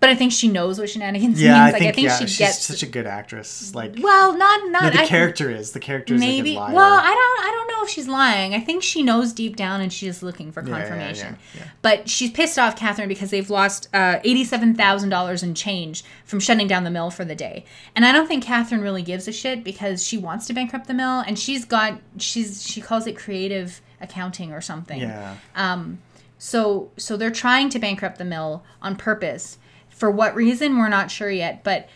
But 0.00 0.10
I 0.10 0.14
think 0.16 0.32
she 0.32 0.48
knows 0.48 0.78
what 0.78 0.90
shenanigans 0.90 1.40
Yeah, 1.40 1.52
means. 1.52 1.60
I 1.60 1.64
like 1.70 1.78
think, 1.78 1.88
I 1.88 1.94
think 1.94 2.08
yeah, 2.08 2.16
she 2.18 2.26
she's 2.26 2.38
gets 2.38 2.58
such 2.66 2.82
a 2.82 2.86
good 2.86 3.06
actress. 3.06 3.74
Like, 3.74 3.94
well, 4.02 4.36
not 4.36 4.70
not 4.70 4.82
no, 4.84 4.90
the 4.90 5.00
I- 5.00 5.06
character 5.06 5.50
is 5.50 5.72
the 5.72 5.80
character 5.80 6.14
is 6.14 6.20
maybe 6.20 6.56
like 6.56 6.58
a 6.58 6.60
liar. 6.72 6.74
well 6.74 6.98
i 7.00 7.04
don't 7.14 7.48
i 7.48 7.50
don't 7.50 7.68
know 7.68 7.82
if 7.84 7.88
she's 7.88 8.06
lying 8.08 8.54
i 8.54 8.60
think 8.60 8.82
she 8.82 9.02
knows 9.02 9.32
deep 9.32 9.56
down 9.56 9.80
and 9.80 9.90
she's 9.92 10.22
looking 10.22 10.52
for 10.52 10.60
Yeah, 10.62 10.68
yeah, 10.68 10.74
yeah, 10.76 10.80
confirmation 10.88 11.36
but 11.80 12.08
she's 12.10 12.30
pissed 12.30 12.58
off 12.58 12.76
catherine 12.76 13.08
because 13.08 13.30
they've 13.30 13.48
lost 13.48 13.88
uh, 13.94 14.18
$87000 14.24 15.42
in 15.42 15.54
change 15.54 16.04
from 16.24 16.40
shutting 16.40 16.66
down 16.66 16.84
the 16.84 16.90
mill 16.90 17.10
for 17.10 17.24
the 17.24 17.34
day 17.34 17.64
and 17.94 18.04
i 18.04 18.12
don't 18.12 18.26
think 18.26 18.44
catherine 18.44 18.80
really 18.80 19.02
gives 19.02 19.26
a 19.28 19.32
shit 19.32 19.64
because 19.64 20.04
she 20.06 20.18
wants 20.18 20.46
to 20.46 20.52
bankrupt 20.52 20.86
the 20.86 20.94
mill 20.94 21.20
and 21.20 21.38
she's 21.38 21.64
got 21.64 21.98
she's 22.18 22.62
she 22.66 22.80
calls 22.80 23.06
it 23.06 23.16
creative 23.16 23.80
accounting 24.00 24.52
or 24.52 24.60
something 24.60 25.00
yeah, 25.00 25.36
Um. 25.56 25.98
so 26.38 26.90
so 26.96 27.16
they're 27.16 27.30
trying 27.30 27.68
to 27.70 27.78
bankrupt 27.78 28.18
the 28.18 28.24
mill 28.24 28.62
on 28.82 28.96
purpose. 28.96 29.58
For 29.94 30.10
what 30.10 30.34
reason 30.34 30.78
we're 30.78 30.88
not 30.88 31.10
sure 31.10 31.30
yet, 31.30 31.64
but 31.64 31.88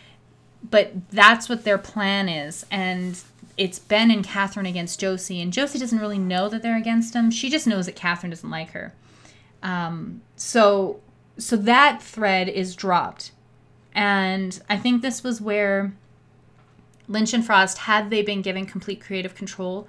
but 0.71 0.93
that's 1.11 1.49
what 1.49 1.65
their 1.65 1.79
plan 1.79 2.29
is 2.29 2.67
and 2.71 3.21
it's 3.57 3.79
Ben 3.79 4.11
and 4.11 4.25
Catherine 4.25 4.67
against 4.67 4.99
Josie 4.99 5.41
and 5.41 5.53
Josie 5.53 5.79
doesn't 5.79 5.99
really 5.99 6.19
know 6.19 6.49
that 6.49 6.63
they're 6.63 6.77
against 6.77 7.15
him. 7.15 7.31
She 7.31 7.49
just 7.49 7.67
knows 7.67 7.87
that 7.87 7.95
Catherine 7.95 8.31
doesn't 8.31 8.51
like 8.51 8.71
her. 8.71 8.93
Um 9.63 10.23
so 10.37 11.01
so 11.39 11.57
that 11.57 12.03
thread 12.03 12.49
is 12.49 12.75
dropped. 12.75 13.33
And 13.95 14.61
I 14.69 14.77
think 14.77 15.03
this 15.03 15.23
was 15.23 15.41
where 15.41 15.93
Lynch 17.09 17.33
and 17.33 17.45
Frost, 17.45 17.79
had 17.79 18.11
they 18.11 18.23
been 18.23 18.43
given 18.43 18.67
complete 18.67 19.01
creative 19.01 19.35
control, 19.35 19.89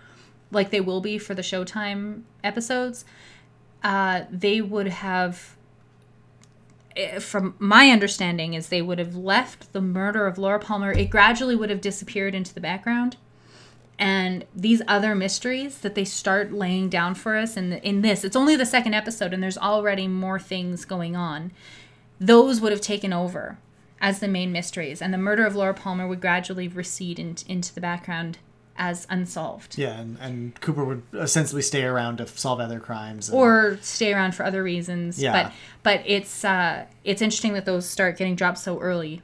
like 0.51 0.71
they 0.71 0.81
will 0.81 1.01
be 1.01 1.17
for 1.17 1.33
the 1.33 1.41
Showtime 1.41 2.21
episodes, 2.43 3.05
uh, 3.83 4.23
they 4.31 4.61
would 4.61 4.87
have 4.87 5.55
Eh, 6.99 7.19
from 7.19 7.55
my 7.59 7.89
understanding 7.89 8.53
is 8.53 8.67
they 8.67 8.81
would 8.81 8.99
have 8.99 9.15
left 9.15 9.71
the 9.71 9.81
murder 9.81 10.27
of 10.27 10.37
Laura 10.37 10.59
Palmer 10.59 10.91
it 10.91 11.09
gradually 11.09 11.55
would 11.55 11.69
have 11.69 11.81
disappeared 11.81 12.35
into 12.35 12.53
the 12.53 12.59
background. 12.59 13.15
And 13.97 14.45
these 14.55 14.81
other 14.87 15.15
mysteries 15.15 15.79
that 15.79 15.95
they 15.95 16.05
start 16.05 16.53
laying 16.53 16.89
down 16.89 17.15
for 17.15 17.35
us 17.35 17.57
in 17.57 17.69
the, 17.69 17.87
in 17.87 18.01
this 18.01 18.23
it's 18.23 18.35
only 18.35 18.55
the 18.55 18.65
second 18.65 18.93
episode 18.93 19.33
and 19.33 19.41
there's 19.41 19.57
already 19.57 20.07
more 20.07 20.39
things 20.39 20.83
going 20.83 21.15
on. 21.15 21.51
Those 22.19 22.59
would 22.59 22.73
have 22.73 22.81
taken 22.81 23.13
over 23.13 23.57
as 24.01 24.19
the 24.19 24.27
main 24.27 24.51
mysteries 24.51 25.01
and 25.01 25.13
the 25.13 25.17
murder 25.17 25.45
of 25.45 25.55
Laura 25.55 25.73
Palmer 25.73 26.07
would 26.07 26.21
gradually 26.21 26.67
recede 26.67 27.17
in, 27.17 27.37
into 27.47 27.73
the 27.73 27.81
background 27.81 28.39
as 28.81 29.05
unsolved 29.09 29.77
yeah, 29.77 29.99
and, 29.99 30.17
and 30.19 30.59
Cooper 30.61 30.83
would 30.85 31.03
ostensibly 31.13 31.61
stay 31.61 31.83
around 31.83 32.17
to 32.17 32.27
solve 32.27 32.59
other 32.61 32.79
crimes. 32.79 33.27
And, 33.29 33.37
or 33.37 33.77
stay 33.81 34.13
around 34.13 34.33
for 34.35 34.43
other 34.45 34.63
reasons. 34.63 35.21
Yeah. 35.21 35.33
But 35.33 35.51
but 35.83 36.03
it's 36.07 36.45
uh 36.45 36.85
it's 37.03 37.21
interesting 37.21 37.53
that 37.53 37.65
those 37.65 37.85
start 37.85 38.17
getting 38.17 38.35
dropped 38.35 38.57
so 38.59 38.79
early. 38.79 39.21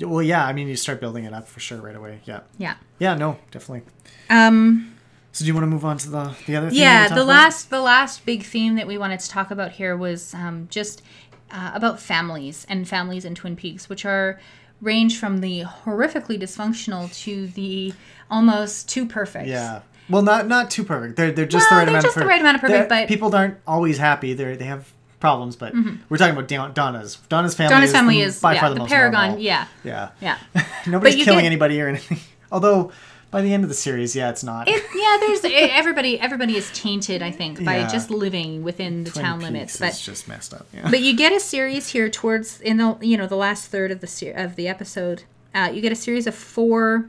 well, 0.00 0.22
yeah, 0.22 0.44
I 0.46 0.52
mean, 0.52 0.68
you 0.68 0.76
start 0.76 1.00
building 1.00 1.24
it 1.24 1.32
up 1.32 1.48
for 1.48 1.58
sure 1.58 1.78
right 1.80 1.96
away. 1.96 2.20
Yeah, 2.24 2.40
Yeah. 2.58 2.74
yeah, 2.98 3.14
no, 3.14 3.38
definitely. 3.50 3.82
Um 4.30 4.94
So, 5.32 5.44
do 5.44 5.46
you 5.48 5.54
want 5.54 5.64
to 5.64 5.68
move 5.70 5.84
on 5.84 5.96
to 5.98 6.10
the 6.10 6.34
the 6.46 6.56
other? 6.56 6.68
Thing 6.68 6.78
yeah, 6.78 7.08
the 7.08 7.14
about? 7.14 7.26
last 7.26 7.70
the 7.70 7.80
last 7.80 8.26
big 8.26 8.42
theme 8.44 8.74
that 8.76 8.86
we 8.86 8.98
wanted 8.98 9.20
to 9.20 9.28
talk 9.28 9.50
about 9.50 9.72
here 9.72 9.96
was 9.96 10.34
um 10.34 10.68
just 10.70 11.02
uh, 11.50 11.70
about 11.72 11.98
families 11.98 12.66
and 12.68 12.86
families 12.86 13.24
in 13.24 13.34
Twin 13.34 13.56
Peaks, 13.56 13.88
which 13.88 14.04
are 14.04 14.38
range 14.80 15.18
from 15.18 15.38
the 15.40 15.64
horrifically 15.84 16.40
dysfunctional 16.40 17.12
to 17.24 17.46
the 17.48 17.92
almost 18.30 18.88
too 18.88 19.06
perfect. 19.06 19.48
Yeah. 19.48 19.80
Well, 20.08 20.22
not 20.22 20.46
not 20.46 20.70
too 20.70 20.84
perfect. 20.84 21.16
They're 21.16 21.32
they're 21.32 21.46
just 21.46 21.70
Well, 21.70 21.80
the 21.80 21.80
right 21.80 21.84
they're 21.84 21.92
amount 21.94 22.04
just 22.04 22.16
of 22.16 22.22
the 22.22 22.28
right 22.28 22.40
amount 22.40 22.54
of 22.56 22.60
perfect, 22.62 22.88
They're- 22.88 23.02
but- 23.02 23.08
people 23.08 23.34
aren't 23.34 23.58
always 23.66 23.98
happy. 23.98 24.32
They 24.34 24.56
they 24.56 24.64
have 24.64 24.92
problems, 25.20 25.56
but 25.56 25.74
mm-hmm. 25.74 25.96
we're 26.08 26.16
talking 26.16 26.36
about 26.36 26.74
Donna's. 26.74 27.16
Donna's 27.28 27.54
family. 27.54 27.74
Donna's 27.74 27.90
is 27.90 27.94
family 27.96 28.16
the- 28.18 28.22
is 28.22 28.40
by 28.40 28.54
yeah, 28.54 28.60
far 28.60 28.68
the, 28.70 28.74
the 28.74 28.80
most 28.80 28.90
paragon. 28.90 29.26
normal. 29.28 29.42
Yeah. 29.42 29.66
Yeah. 29.84 30.10
Yeah. 30.20 30.38
Nobody's 30.86 31.24
killing 31.24 31.40
get- 31.40 31.46
anybody 31.46 31.80
or 31.80 31.88
anything. 31.88 32.18
Although 32.52 32.92
by 33.30 33.42
the 33.42 33.52
end 33.52 33.62
of 33.62 33.68
the 33.68 33.74
series, 33.74 34.16
yeah, 34.16 34.30
it's 34.30 34.42
not. 34.42 34.68
It, 34.68 34.82
yeah, 34.94 35.16
there's 35.20 35.44
eh, 35.44 35.68
everybody. 35.72 36.18
Everybody 36.18 36.56
is 36.56 36.70
tainted, 36.72 37.22
I 37.22 37.30
think, 37.30 37.64
by 37.64 37.78
Yeah. 37.78 37.88
just 37.88 38.10
living 38.10 38.62
within 38.62 39.04
the 39.04 39.10
Twin 39.10 39.24
town 39.24 39.38
Peaks 39.40 39.50
limits. 39.50 39.76
But 39.78 40.00
just 40.02 40.28
messed 40.28 40.54
up. 40.54 40.66
Yeah. 40.72 40.90
but 40.90 41.00
you 41.00 41.14
get 41.16 41.32
a 41.32 41.40
series 41.40 41.88
here 41.88 42.08
towards 42.08 42.60
in 42.60 42.76
the 42.78 42.96
you 43.00 43.16
know 43.16 43.26
the 43.26 43.36
last 43.36 43.66
third 43.70 43.90
of 43.90 44.00
the 44.00 44.32
of 44.36 44.56
the 44.56 44.66
episode. 44.68 45.24
Uh, 45.54 45.70
you 45.72 45.80
get 45.80 45.92
a 45.92 45.96
series 45.96 46.26
of 46.26 46.34
four 46.34 47.08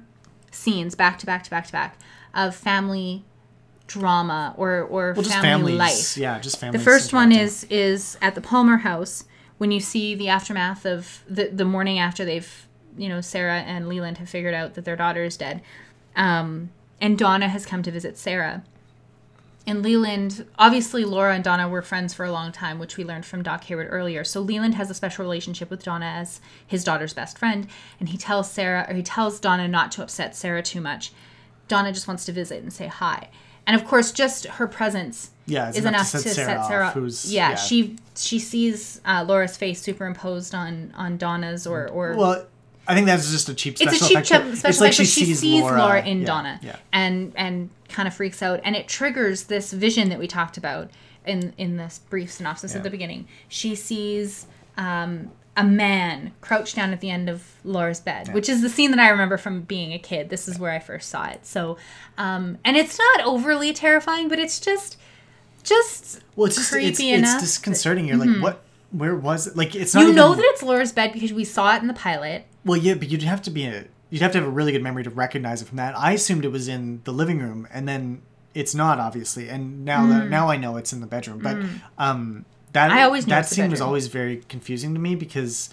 scenes 0.52 0.96
back 0.96 1.20
to 1.20 1.26
back 1.26 1.44
to 1.44 1.50
back 1.50 1.66
to 1.68 1.72
back 1.72 1.98
of 2.34 2.56
family 2.56 3.24
drama 3.88 4.54
or 4.58 4.82
or 4.82 5.14
well, 5.16 5.24
family 5.24 5.74
families. 5.74 5.78
life. 5.78 6.18
Yeah, 6.18 6.40
just 6.40 6.60
families. 6.60 6.80
The 6.82 6.86
first 6.86 7.14
one 7.14 7.32
is 7.32 7.66
is 7.70 8.18
at 8.22 8.36
the 8.36 8.42
Palmer 8.42 8.78
house 8.78 9.24
when 9.58 9.72
you 9.72 9.80
see 9.80 10.16
the 10.16 10.30
aftermath 10.30 10.86
of 10.86 11.24
the 11.30 11.48
the 11.48 11.66
morning 11.66 11.98
after 12.00 12.24
they've 12.26 12.68
you 12.98 13.10
know 13.10 13.22
Sarah 13.22 13.60
and 13.62 13.88
Leland 13.88 14.18
have 14.18 14.30
figured 14.30 14.54
out 14.54 14.74
that 14.76 14.86
their 14.86 14.96
daughter 14.96 15.24
is 15.24 15.38
dead, 15.38 15.62
um, 16.20 16.70
and 17.02 17.18
Donna 17.18 17.48
has 17.48 17.66
come 17.66 17.82
to 17.82 17.90
visit 17.92 18.16
Sarah. 18.18 18.62
And 19.68 19.84
Leland, 19.84 20.46
obviously, 20.58 21.06
Laura 21.06 21.36
and 21.36 21.44
Donna 21.44 21.70
were 21.70 21.82
friends 21.84 22.14
for 22.14 22.26
a 22.26 22.32
long 22.32 22.52
time, 22.52 22.80
which 22.80 22.98
we 22.98 23.04
learned 23.04 23.26
from 23.26 23.44
Doc 23.44 23.64
Hayward 23.66 23.88
earlier. 23.92 24.24
So 24.24 24.42
Leland 24.42 24.74
has 24.76 24.90
a 24.90 24.94
special 24.96 25.24
relationship 25.24 25.70
with 25.70 25.84
Donna 25.84 26.06
as 26.08 26.42
his 26.66 26.84
daughter's 26.84 27.14
best 27.14 27.38
friend, 27.38 27.68
and 28.00 28.10
he 28.10 28.18
tells 28.18 28.50
Sarah, 28.52 28.86
or 28.90 28.96
he 28.96 29.04
tells 29.04 29.40
Donna 29.40 29.68
not 29.68 29.92
to 29.94 30.02
upset 30.04 30.36
Sarah 30.36 30.64
too 30.64 30.82
much. 30.82 31.12
Donna 31.68 31.92
just 31.94 32.08
wants 32.08 32.26
to 32.26 32.32
visit 32.32 32.64
and 32.64 32.74
say 32.74 32.88
hi, 32.88 33.30
and 33.68 33.80
of 33.80 33.86
course, 33.88 34.12
just 34.12 34.48
her 34.48 34.66
presence 34.68 35.30
Yeah, 35.46 35.70
is 35.70 35.78
enough 35.78 35.90
enough 35.90 36.12
to 36.12 36.18
to 36.18 36.24
set 36.24 36.36
set 36.36 36.46
Sarah 36.46 36.64
Sarah. 36.68 36.88
off, 36.88 36.94
who's- 36.96 37.32
yeah, 37.32 37.50
yeah. 37.52 37.56
she 37.56 37.98
she 38.16 38.40
sees 38.40 39.00
uh, 39.06 39.24
Laura's 39.28 39.56
face 39.56 39.80
superimposed 39.82 40.56
on 40.56 40.92
on 40.98 41.18
Donna's, 41.18 41.68
or 41.68 41.88
or 41.90 42.16
Well, 42.16 42.46
I 42.90 42.96
think 42.96 43.06
that's 43.06 43.32
just 43.32 43.48
a 43.50 43.54
cheap 43.54 43.74
it's 43.80 44.02
a 44.02 44.08
cheap 44.08 44.18
effect. 44.18 44.30
but 44.30 44.58
special 44.58 44.70
it's 44.70 44.82
like 44.82 44.94
she 44.94 45.06
she 45.06 45.26
sees, 45.26 45.40
sees, 45.40 45.62
Laura, 45.62 45.78
Laura, 45.80 46.04
in 46.04 46.22
yeah, 46.22 46.26
Donna, 46.28 46.60
Yeah. 46.62 46.76
and 46.92 47.32
and 47.36 47.70
kind 47.88 48.08
of 48.08 48.14
freaks 48.14 48.42
out, 48.42 48.60
and 48.64 48.76
it 48.76 48.88
triggers 48.88 49.44
this 49.44 49.72
vision 49.72 50.10
that 50.10 50.20
we 50.20 50.28
talked 50.28 50.58
about 50.58 50.90
in 51.26 51.54
in 51.58 51.78
this 51.78 52.00
brief 52.10 52.32
synopsis 52.32 52.72
Yeah. 52.72 52.78
at 52.78 52.84
the 52.84 52.90
beginning. 52.90 53.28
She 53.48 53.76
sees 53.76 54.48
um, 54.78 55.32
a 55.56 55.64
man 55.64 56.32
crouched 56.42 56.76
down 56.76 56.92
at 56.94 57.00
the 57.02 57.10
end 57.10 57.30
of 57.30 57.44
Laura's 57.64 58.00
bed, 58.00 58.34
which 58.34 58.50
is 58.50 58.62
the 58.62 58.70
scene 58.70 58.92
that 58.92 59.00
I 59.00 59.10
remember 59.10 59.38
from 59.38 59.62
being 59.62 59.94
a 59.94 60.00
kid. 60.00 60.30
This 60.30 60.48
is 60.48 60.58
where 60.58 60.72
I 60.72 60.80
first 60.80 61.10
saw 61.10 61.26
it. 61.28 61.46
So, 61.46 61.78
um, 62.18 62.58
and 62.66 62.76
it's 62.78 62.98
not 62.98 63.26
overly 63.26 63.74
terrifying, 63.74 64.30
but 64.30 64.40
it's 64.40 64.60
just 64.60 64.98
just 65.64 66.22
Well, 66.36 66.48
it's 66.48 66.56
just 66.56 66.74
it's, 66.74 67.00
it's. 67.00 67.02
Mm-hmm. 67.02 67.40
disconcerting. 67.40 68.08
You're 68.08 68.18
like, 68.18 68.42
what? 68.42 68.64
Where 68.92 69.16
was 69.16 69.46
it? 69.46 69.56
Like, 69.56 69.76
it's 69.76 69.94
not 69.94 70.02
you 70.02 70.08
even. 70.08 70.16
know 70.16 70.34
that 70.34 70.44
it's 70.46 70.64
Laura's 70.64 70.92
bed 70.92 71.14
because 71.14 71.32
we 71.32 71.44
saw 71.44 71.76
it 71.76 71.82
in 71.82 71.88
the 71.88 71.94
pilot. 71.94 72.46
Well, 72.66 72.78
yeah, 72.78 72.94
but 72.96 73.10
you'd 73.10 73.24
have 73.24 73.42
to 73.44 73.50
be 73.52 73.66
a 73.66 73.86
you'd 74.10 74.22
have 74.22 74.32
to 74.34 74.40
have 74.40 74.48
a 74.48 74.52
really 74.52 74.72
good 74.72 74.84
memory 74.84 75.04
to 75.04 75.10
recognize 75.10 75.62
it 75.62 75.66
from 75.66 75.78
that. 75.78 75.98
I 75.98 76.14
assumed 76.14 76.44
it 76.46 76.52
was 76.52 76.68
in 76.68 77.02
the 77.04 77.12
living 77.14 77.40
room, 77.40 77.68
and 77.72 77.88
then 77.88 78.22
it's 78.54 78.74
not 78.76 79.00
obviously. 79.00 79.50
And 79.50 79.86
now 79.86 80.06
that 80.08 80.30
now 80.30 80.50
I 80.50 80.58
know 80.58 80.78
it's 80.78 80.92
in 80.94 81.02
the 81.02 81.08
bedroom. 81.08 81.40
But 81.40 81.58
um, 81.98 82.46
that 82.74 82.92
Mm. 82.92 82.96
I 82.96 83.04
always 83.04 83.26
that 83.26 83.46
scene 83.46 83.72
was 83.72 83.82
always 83.82 84.08
very 84.08 84.38
confusing 84.50 84.94
to 84.94 85.00
me 85.00 85.16
because 85.16 85.70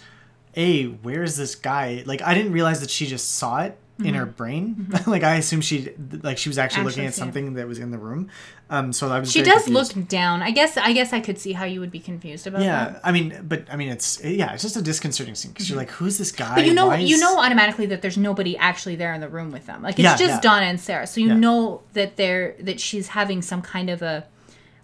a 0.55 0.84
where 0.84 1.22
is 1.22 1.37
this 1.37 1.55
guy? 1.55 2.03
Like 2.07 2.22
I 2.22 2.34
didn't 2.34 2.53
realize 2.53 2.80
that 2.80 2.91
she 2.91 3.07
just 3.07 3.34
saw 3.34 3.61
it 3.62 3.78
in 3.99 4.14
her 4.14 4.26
brain. 4.26 4.88
like 5.07 5.22
I 5.22 5.36
assume 5.36 5.61
she 5.62 5.90
like 6.22 6.36
she 6.38 6.49
was 6.51 6.59
actually, 6.59 6.84
looking 6.84 7.05
Mm-hmm. 7.05 7.09
At 7.09 7.14
see 7.14 7.18
it. 7.20 7.24
something 7.24 7.55
that 7.55 7.66
was 7.66 7.78
in 7.78 7.90
the 7.90 7.99
room. 7.99 8.28
Um, 8.68 8.92
so 8.92 9.09
I 9.09 9.20
was. 9.20 9.30
She 9.32 9.42
does 9.42 9.64
confused. 9.64 9.97
look 9.97 10.09
down. 10.09 10.42
I 10.42 10.51
guess. 10.51 10.76
I 10.76 10.92
guess 10.92 11.12
I 11.12 11.20
could 11.20 11.38
see 11.38 11.53
how 11.53 11.64
you 11.64 11.80
would 11.80 11.90
be 11.90 12.01
confused 12.01 12.47
about 12.47 12.61
Yeah, 12.62 12.90
that. 12.90 13.01
I 13.05 13.12
mean, 13.12 13.44
but 13.49 13.64
I 13.70 13.76
mean, 13.76 13.88
it's 13.88 14.22
yeah, 14.22 14.53
it's 14.53 14.62
just 14.62 14.76
a 14.76 14.82
disconcerting 14.82 15.34
scene 15.34 15.53
because 15.53 15.70
you're 15.70 15.78
like, 15.78 15.90
who's 15.90 16.18
this 16.18 16.32
guy? 16.32 16.44
Mm-hmm. 16.47 16.55
But 16.57 16.66
you 16.66 16.74
know, 16.74 16.86
Why 16.88 16.97
you 16.99 17.16
know 17.18 17.38
automatically 17.38 17.86
that 17.86 18.03
there's 18.03 18.18
nobody 18.18 18.57
actually 18.57 18.97
there 18.97 19.14
in 19.14 19.20
the 19.20 19.28
room 19.28 19.51
with 19.53 19.66
them. 19.66 19.82
Like 19.82 19.94
it's 19.94 20.01
Yeah, 20.05 20.16
just 20.16 20.34
yeah. 20.34 20.40
Donna 20.40 20.66
and 20.66 20.80
Sarah. 20.80 21.07
So 21.07 21.20
you 21.20 21.28
Yeah. 21.28 21.34
know 21.36 21.82
that 21.94 22.16
they're 22.16 22.55
that 22.61 22.80
she's 22.80 23.09
having 23.09 23.40
some 23.42 23.62
kind 23.62 23.88
of 23.88 24.03
a. 24.03 24.26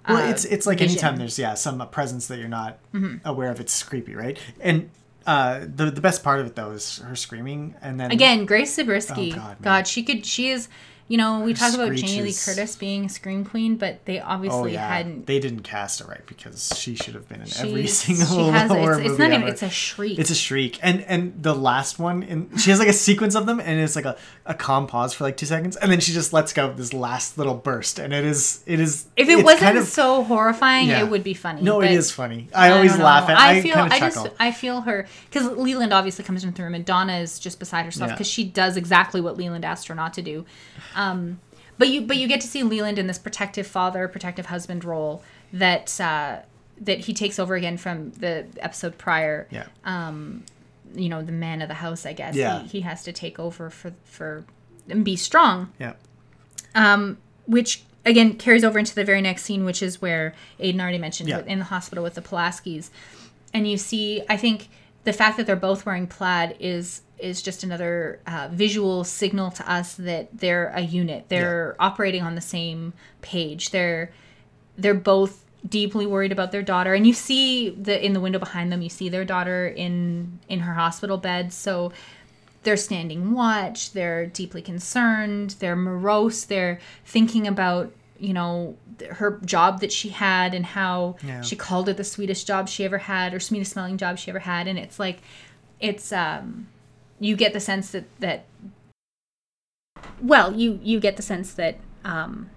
Well, 0.09 0.17
uh, 0.27 0.31
it's 0.31 0.45
it's 0.45 0.67
like 0.67 0.79
vision. 0.79 0.93
anytime 0.99 1.17
there's 1.17 1.39
yeah 1.39 1.55
some 1.55 1.81
uh, 1.81 1.87
presence 1.87 2.27
that 2.29 2.39
you're 2.39 2.49
not 2.49 2.79
Mm-hmm. 2.95 3.27
aware 3.29 3.51
of, 3.51 3.61
it's 3.61 3.83
creepy, 3.83 4.15
right? 4.15 4.39
And 4.61 4.91
uh, 5.27 5.61
the 5.61 5.91
the 5.91 6.01
best 6.01 6.23
part 6.23 6.41
of 6.41 6.47
it 6.47 6.55
though 6.57 6.71
is 6.71 6.99
her 6.99 7.17
screaming, 7.17 7.75
and 7.83 7.99
then 7.99 8.11
Again, 8.11 8.47
Grace 8.47 8.75
Zabriskie. 8.75 9.33
Oh, 9.33 9.37
God, 9.37 9.57
God, 9.63 9.87
she 9.89 10.03
could. 10.03 10.25
She 10.27 10.51
is. 10.51 10.69
You 11.13 11.19
know, 11.19 11.41
we 11.41 11.53
talk 11.53 11.75
about 11.75 11.95
Jamie 11.95 12.23
Lee 12.23 12.33
Curtis 12.33 12.75
being 12.75 13.05
a 13.05 13.09
scream 13.11 13.45
queen, 13.45 13.77
but 13.77 14.03
they 14.07 14.19
oh 14.19 14.25
obviously 14.29 14.73
yeah, 14.73 14.89
hadn't. 14.89 15.27
they 15.27 15.41
didn't 15.41 15.61
cast 15.61 16.01
her 16.01 16.07
right 16.07 16.25
because 16.27 16.73
she 16.75 16.95
should 16.95 17.13
have 17.13 17.29
been 17.29 17.43
in 17.43 17.49
every 17.59 17.87
single 17.87 18.27
she 18.47 18.49
has. 18.49 18.71
horror 18.71 18.93
It's, 18.93 19.01
it's 19.01 19.19
movie 19.19 19.23
not 19.31 19.33
even. 19.39 19.49
It's 19.49 19.63
a 19.63 19.69
shriek. 19.69 20.19
It's 20.19 20.31
a 20.31 20.35
shriek, 20.35 20.79
and 20.83 21.03
and 21.03 21.43
the 21.43 21.55
last 21.55 21.99
one, 21.99 22.23
in 22.23 22.57
she 22.57 22.71
has 22.71 22.79
like 22.79 22.89
a 22.89 22.95
sequence 22.95 23.35
of 23.35 23.45
them, 23.45 23.61
and 23.61 23.79
it's 23.79 23.95
like 23.95 24.07
a, 24.07 24.17
a 24.47 24.55
calm 24.55 24.87
pause 24.87 25.13
for 25.13 25.25
like 25.25 25.37
two 25.37 25.45
seconds, 25.45 25.77
and 25.77 25.93
then 25.93 26.01
she 26.01 26.15
just 26.15 26.33
lets 26.33 26.55
go 26.55 26.69
of 26.69 26.79
this 26.79 26.95
last 26.95 27.37
little 27.37 27.57
burst, 27.57 27.99
and 27.99 28.15
it 28.15 28.25
is 28.25 28.63
it 28.65 28.81
is. 28.81 29.05
if 29.15 29.29
it 29.29 29.45
wasn't 29.45 29.61
kind 29.61 29.77
of, 29.77 29.85
so 29.85 30.25
horrifying, 30.25 30.89
Yeah. 30.89 31.05
it 31.05 31.11
would 31.11 31.25
be 31.25 31.35
funny. 31.35 31.61
no, 31.61 31.83
it 31.83 31.91
is 31.91 32.11
funny. 32.11 32.49
I 32.55 32.71
always 32.71 32.97
laugh 32.97 33.29
at. 33.29 33.37
I, 33.37 33.61
feel. 33.61 33.75
kind 33.75 33.87
of 33.89 33.93
I 33.93 34.01
just. 34.01 34.29
I 34.41 34.51
feel 34.51 34.81
her 34.81 35.07
because 35.31 35.47
Leland 35.59 35.93
obviously 35.93 36.25
comes 36.25 36.43
into 36.43 36.57
the 36.57 36.63
room 36.63 36.75
and 36.75 36.87
Donna 36.87 37.19
is 37.19 37.39
just 37.39 37.59
beside 37.59 37.85
herself 37.85 38.09
Yeah. 38.09 38.15
because 38.15 38.29
she 38.31 38.45
does 38.45 38.79
exactly 38.79 39.21
what 39.21 39.37
Leland 39.37 39.67
asked 39.67 39.89
her 39.89 39.95
not 39.95 40.15
to 40.15 40.23
do. 40.23 40.47
Um, 40.95 41.02
Um, 41.11 41.41
but 41.79 41.89
you 41.89 42.03
but 42.03 42.17
you 42.17 42.29
get 42.29 42.41
to 42.43 42.47
see 42.47 42.63
Leland 42.63 42.99
in 42.99 43.07
this 43.07 43.19
protective 43.19 43.67
father, 43.67 44.07
protective 44.09 44.47
husband 44.47 44.85
role 44.85 45.23
that 45.53 46.01
uh, 46.01 46.41
that 46.81 46.99
he 47.01 47.13
takes 47.15 47.39
over 47.39 47.55
again 47.55 47.77
from 47.77 48.13
the 48.13 48.47
episode 48.59 48.99
prior. 48.99 49.47
yeah, 49.51 49.67
um, 49.85 50.45
You 50.95 51.09
know, 51.09 51.23
the 51.23 51.33
man 51.33 51.63
of 51.63 51.69
the 51.69 51.75
house. 51.75 52.07
I 52.07 52.13
guess. 52.13 52.35
Yeah. 52.37 52.63
He, 52.63 52.69
he 52.69 52.81
has 52.83 53.03
to 53.05 53.13
take 53.13 53.39
over 53.39 53.71
for 53.71 53.93
for 54.05 54.45
and 54.89 55.05
be 55.05 55.17
strong 55.17 55.73
yeah, 55.79 55.93
um, 56.75 57.19
which 57.47 57.83
again 58.05 58.35
carries 58.37 58.65
over 58.65 58.79
into 58.79 58.95
the 58.95 59.05
very 59.05 59.21
next 59.23 59.45
scene, 59.45 59.65
which 59.65 59.83
is 59.83 60.03
where 60.03 60.35
Aiden 60.61 60.81
already 60.81 60.99
mentioned 60.99 61.29
Yeah. 61.29 61.43
in 61.47 61.59
the 61.61 61.67
hospital 61.67 62.03
with 62.05 62.15
the 62.15 62.21
Pulaskis, 62.23 62.91
and 63.55 63.67
you 63.69 63.77
see, 63.79 64.23
I 64.29 64.37
think 64.37 64.69
the 65.05 65.13
fact 65.13 65.37
that 65.37 65.47
they're 65.47 65.57
both 65.57 65.87
wearing 65.87 66.07
plaid 66.07 66.57
is 66.61 67.03
is 67.23 67.41
just 67.43 67.63
another 67.65 68.21
uh, 68.27 68.49
visual 68.53 69.05
signal 69.05 69.51
to 69.53 69.71
us 69.73 69.95
that 69.95 70.37
they're 70.37 70.69
a 70.75 70.81
unit. 70.81 71.27
They're 71.29 71.77
operating 71.81 72.23
on 72.23 72.35
the 72.35 72.41
same 72.41 72.93
page. 73.21 73.71
They're 73.71 74.11
they're 74.77 74.95
both 74.95 75.45
deeply 75.69 76.07
worried 76.07 76.33
about 76.33 76.51
their 76.51 76.63
daughter, 76.63 76.93
and 76.95 77.07
you 77.07 77.13
see 77.13 77.71
the 77.71 78.05
in 78.05 78.13
the 78.15 78.21
window 78.21 78.39
behind 78.39 78.73
them. 78.73 78.83
You 78.83 78.89
see 78.89 79.09
their 79.09 79.25
daughter 79.25 79.67
in 79.69 80.39
in 80.49 80.61
her 80.61 80.75
hospital 80.75 81.17
bed. 81.19 81.53
So 81.53 81.93
they're 82.65 82.77
standing 82.77 83.33
watch 83.33 83.91
they're 83.91 84.25
deeply 84.27 84.63
concerned 84.63 85.57
they're 85.59 85.75
morose 85.75 86.45
they're 86.45 86.79
thinking 87.05 87.45
about 87.49 87.91
you 88.21 88.33
know 88.33 88.77
her 89.11 89.41
job 89.45 89.81
that 89.81 89.91
she 89.91 90.11
had 90.11 90.55
and 90.55 90.65
how 90.65 91.17
Yeah. 91.27 91.41
she 91.41 91.57
called 91.57 91.89
it 91.89 91.97
the 91.97 92.05
sweetest 92.05 92.47
job 92.47 92.69
she 92.69 92.85
ever 92.85 92.99
had 92.99 93.35
or 93.35 93.41
sweetest 93.41 93.73
smelling 93.73 93.97
job 93.97 94.17
she 94.17 94.31
ever 94.31 94.39
had 94.39 94.69
and 94.69 94.79
it's 94.79 95.01
like 95.01 95.19
it's 95.81 96.13
um 96.13 96.69
you 97.23 97.37
get 97.37 97.53
the 97.53 97.61
sense 97.61 97.93
that 97.93 98.05
that 98.21 98.45
well 100.21 100.53
you 100.53 100.79
you 100.83 100.99
get 101.01 101.17
the 101.17 101.23
sense 101.23 101.55
that 101.55 101.77
um 102.05 102.51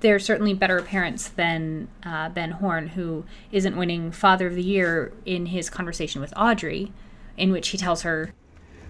they're 0.00 0.18
certainly 0.18 0.52
better 0.52 0.82
parents 0.82 1.28
than 1.28 1.86
uh, 2.04 2.28
Ben 2.28 2.50
Horne, 2.50 2.88
who 2.88 3.24
isn't 3.52 3.76
winning 3.76 4.10
Father 4.10 4.48
of 4.48 4.56
the 4.56 4.62
Year 4.62 5.12
in 5.24 5.46
his 5.46 5.70
conversation 5.70 6.20
with 6.20 6.34
Audrey, 6.36 6.92
in 7.36 7.52
which 7.52 7.68
he 7.68 7.78
tells 7.78 8.02
her 8.02 8.34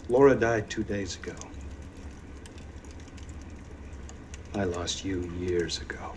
Laura 0.09 0.35
died 0.35 0.71
two 0.71 0.83
days 0.83 1.17
ago. 1.17 1.35
I 4.55 4.65
lost 4.65 5.05
you 5.05 5.31
years 5.39 5.81
ago. 5.83 6.15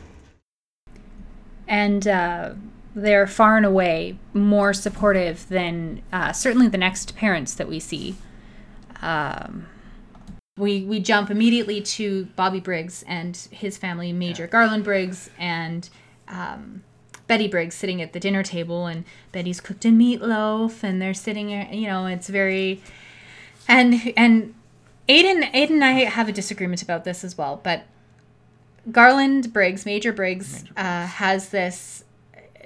and 1.67 2.07
uh, 2.07 2.53
they're 2.95 3.27
far 3.27 3.57
and 3.57 3.65
away 3.65 4.17
more 4.33 4.73
supportive 4.73 5.47
than 5.49 6.01
uh, 6.13 6.31
certainly 6.31 6.67
the 6.69 6.77
next 6.77 7.15
parents 7.17 7.53
that 7.55 7.67
we 7.67 7.79
see. 7.79 8.15
Um, 9.01 9.67
we 10.57 10.83
we 10.83 10.99
jump 11.01 11.29
immediately 11.29 11.81
to 11.81 12.25
Bobby 12.35 12.61
Briggs 12.61 13.03
and 13.07 13.35
his 13.51 13.77
family, 13.77 14.13
Major 14.13 14.47
Garland 14.47 14.85
Briggs 14.85 15.29
and 15.37 15.89
um, 16.29 16.83
Betty 17.27 17.47
Briggs 17.49 17.75
sitting 17.75 18.01
at 18.01 18.13
the 18.13 18.19
dinner 18.19 18.41
table, 18.41 18.85
and 18.85 19.03
Betty's 19.33 19.59
cooked 19.59 19.83
a 19.83 19.89
meatloaf, 19.89 20.81
and 20.81 21.01
they're 21.01 21.13
sitting, 21.13 21.49
you 21.73 21.87
know, 21.87 22.05
it's 22.05 22.29
very, 22.29 22.81
and 23.67 24.13
and 24.15 24.53
Aiden 25.09 25.51
Aiden 25.51 25.71
and 25.71 25.83
I 25.83 25.91
have 26.05 26.29
a 26.29 26.31
disagreement 26.31 26.81
about 26.81 27.03
this 27.03 27.23
as 27.23 27.37
well, 27.37 27.59
but 27.61 27.83
Garland 28.91 29.51
Briggs, 29.51 29.85
Major 29.85 30.13
Briggs, 30.13 30.63
Uh, 30.77 31.05
has 31.05 31.49
this 31.49 32.04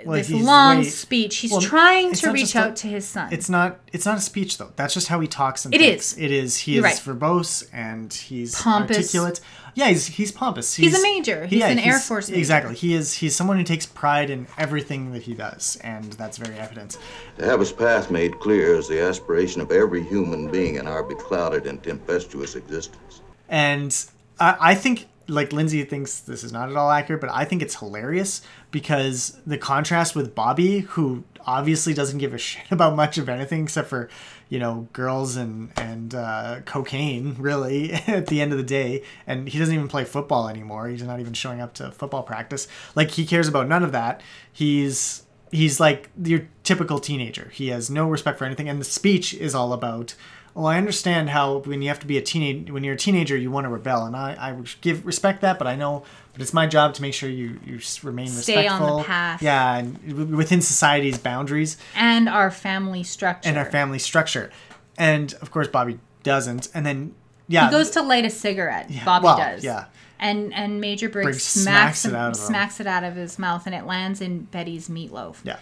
Well, 0.06 0.18
this 0.18 0.28
he's 0.28 0.43
long 0.43 0.78
way- 0.80 0.84
speech. 0.86 1.38
He's 1.38 1.52
well, 1.52 1.62
trying 1.62 2.14
to 2.14 2.32
reach 2.32 2.41
just 2.54 2.56
a- 2.56 2.60
out 2.60 2.76
to 2.78 2.88
his 2.88 3.06
son. 3.08 3.30
It's 3.32 3.50
not. 3.50 3.80
It's 3.91 4.06
not 4.06 4.18
a 4.18 4.22
speech 4.22 4.58
though. 4.58 4.72
That's 4.76 4.93
just 4.93 5.08
how 5.10 5.20
he 5.20 5.28
talks 5.28 5.66
and 5.66 5.74
It 5.74 5.80
thinks. 5.82 6.14
is. 6.14 6.18
It 6.20 6.32
is. 6.32 6.58
He 6.58 6.76
You're 6.76 6.88
is 6.88 7.06
right. 7.08 7.16
verbose 7.20 7.68
and 7.74 8.14
he's 8.14 8.56
Pompous. 8.56 8.97
articulate. 8.97 9.41
Yeah, 9.76 9.88
he's 9.89 10.08
he's 10.08 10.32
pompous. 10.32 10.74
He's 10.76 10.97
a 10.97 11.02
major. 11.02 11.45
He's 11.45 11.64
an 11.64 11.80
Air 11.80 12.00
Force 12.00 12.28
major. 12.30 12.39
Exactly. 12.39 12.76
He 12.76 12.93
is. 12.95 13.14
He's 13.14 13.36
someone 13.36 13.58
who 13.58 13.64
takes 13.64 13.86
pride 13.86 14.30
in 14.30 14.47
everything 14.58 15.12
that 15.14 15.24
he 15.24 15.34
does, 15.34 15.78
and 15.84 16.12
that's 16.14 16.38
very 16.38 16.58
evident. 16.58 16.97
To 17.38 17.45
have 17.45 17.60
his 17.60 17.72
path 17.72 18.10
made 18.12 18.39
clear 18.39 18.76
is 18.76 18.88
the 18.88 19.02
aspiration 19.02 19.62
of 19.62 19.72
every 19.72 20.04
human 20.04 20.50
being 20.50 20.76
in 20.76 20.88
our 20.88 21.04
beclouded 21.04 21.66
and 21.68 21.82
tempestuous 21.84 22.56
existence. 22.56 23.22
And 23.47 23.95
I, 24.39 24.58
I 24.60 24.76
think, 24.76 25.08
like 25.30 25.53
Lindsay 25.53 25.84
thinks 25.84 26.19
this 26.19 26.43
is 26.43 26.51
not 26.51 26.69
at 26.69 26.75
all 26.75 26.91
accurate, 26.91 27.21
but 27.21 27.30
I 27.30 27.45
think 27.45 27.61
it's 27.61 27.75
hilarious 27.75 28.41
because 28.71 29.39
the 29.45 29.57
contrast 29.57 30.15
with 30.15 30.36
Bobby, 30.36 30.80
who 30.80 31.23
obviously 31.45 31.93
doesn't 31.93 32.17
give 32.17 32.34
a 32.34 32.38
shit 32.49 32.71
about 32.71 32.95
much 32.95 33.17
of 33.17 33.30
anything 33.30 33.63
except 33.63 33.88
for, 33.88 34.09
you 34.49 34.59
know, 34.59 34.88
girls 34.93 35.36
and 35.36 35.71
and 35.77 36.15
uh, 36.15 36.61
cocaine, 36.65 37.36
really, 37.38 37.91
at 38.07 38.27
the 38.27 38.41
end 38.41 38.51
of 38.51 38.57
the 38.57 38.63
day, 38.63 39.03
and 39.27 39.47
he 39.47 39.59
doesn't 39.59 39.73
even 39.73 39.88
play 39.88 40.03
football 40.03 40.49
anymore. 40.49 40.88
He's 40.88 41.03
not 41.03 41.19
even 41.19 41.34
showing 41.34 41.61
up 41.61 41.73
to 41.75 41.91
football 41.91 42.23
practice. 42.23 42.67
Like 42.95 43.11
he 43.11 43.25
cares 43.25 43.47
about 43.47 43.67
none 43.67 43.84
of 43.84 43.91
that. 43.91 44.21
He's 44.51 45.23
he's 45.51 45.80
like 45.80 46.09
your 46.23 46.47
typical 46.63 46.99
teenager. 46.99 47.49
He 47.53 47.69
has 47.69 47.89
no 47.89 48.07
respect 48.07 48.38
for 48.38 48.45
anything, 48.45 48.69
and 48.69 48.80
the 48.80 48.86
speech 48.86 49.34
is 49.34 49.55
all 49.55 49.73
about. 49.73 50.15
Well, 50.56 50.66
I 50.68 50.78
understand 50.78 51.30
how 51.30 51.60
when 51.60 51.82
you 51.82 51.88
have 51.89 52.00
to 52.00 52.08
be 52.08 52.18
a 52.18 52.22
teenage 52.22 52.70
when 52.72 52.84
you're 52.84 52.95
a 52.95 52.97
teenager, 52.97 53.38
you 53.38 53.52
want 53.52 53.66
to 53.66 53.70
rebel, 53.70 54.06
and 54.06 54.16
I, 54.16 54.36
I 54.39 54.56
give 54.82 55.06
respect 55.06 55.41
that, 55.41 55.58
but 55.60 55.68
I 55.68 55.76
know, 55.76 56.04
but 56.34 56.41
it's 56.41 56.54
my 56.54 56.68
job 56.68 56.93
to 56.95 57.02
make 57.02 57.14
sure 57.14 57.30
you 57.30 57.60
you 57.66 57.80
remain 58.04 58.28
Stay 58.28 58.68
on 58.68 58.80
the 58.82 58.86
respectful. 58.86 59.04
path. 59.04 59.41
Yeah, 59.41 59.78
and 59.78 60.36
within 60.36 60.62
society's 60.62 61.18
boundaries 61.18 61.78
and 61.95 62.28
our 62.28 62.52
family 62.52 63.04
structure. 63.04 63.47
and 63.47 63.58
our 63.58 63.66
family 63.66 64.00
structure, 64.00 64.52
and 64.97 65.34
of 65.41 65.52
course 65.52 65.68
Bobby 65.68 66.00
doesn't, 66.24 66.68
and 66.74 66.86
then 66.86 67.14
yeah, 67.47 67.66
He 67.68 67.72
goes 67.72 67.91
to 67.91 68.02
light 68.02 68.26
a 68.26 68.30
cigarette. 68.30 68.89
Yeah, 68.89 69.06
Bobby 69.06 69.26
well, 69.26 69.38
does. 69.38 69.64
yeah. 69.64 69.86
And 70.20 70.54
and 70.54 70.82
Major 70.82 71.08
Briggs, 71.10 71.26
Briggs 71.28 71.43
smacks 71.43 72.00
smacks 72.00 72.06
it 72.06 72.14
out 72.14 72.32
of 72.34 72.38
him. 72.39 72.45
smacks 72.47 72.80
it 72.82 72.88
out 72.88 73.04
of 73.06 73.16
his 73.16 73.39
mouth, 73.39 73.66
and 73.66 73.74
it 73.74 73.86
lands 73.86 74.20
in 74.20 74.41
Betty's 74.43 74.89
meatloaf. 74.89 75.38
yeah. 75.43 75.58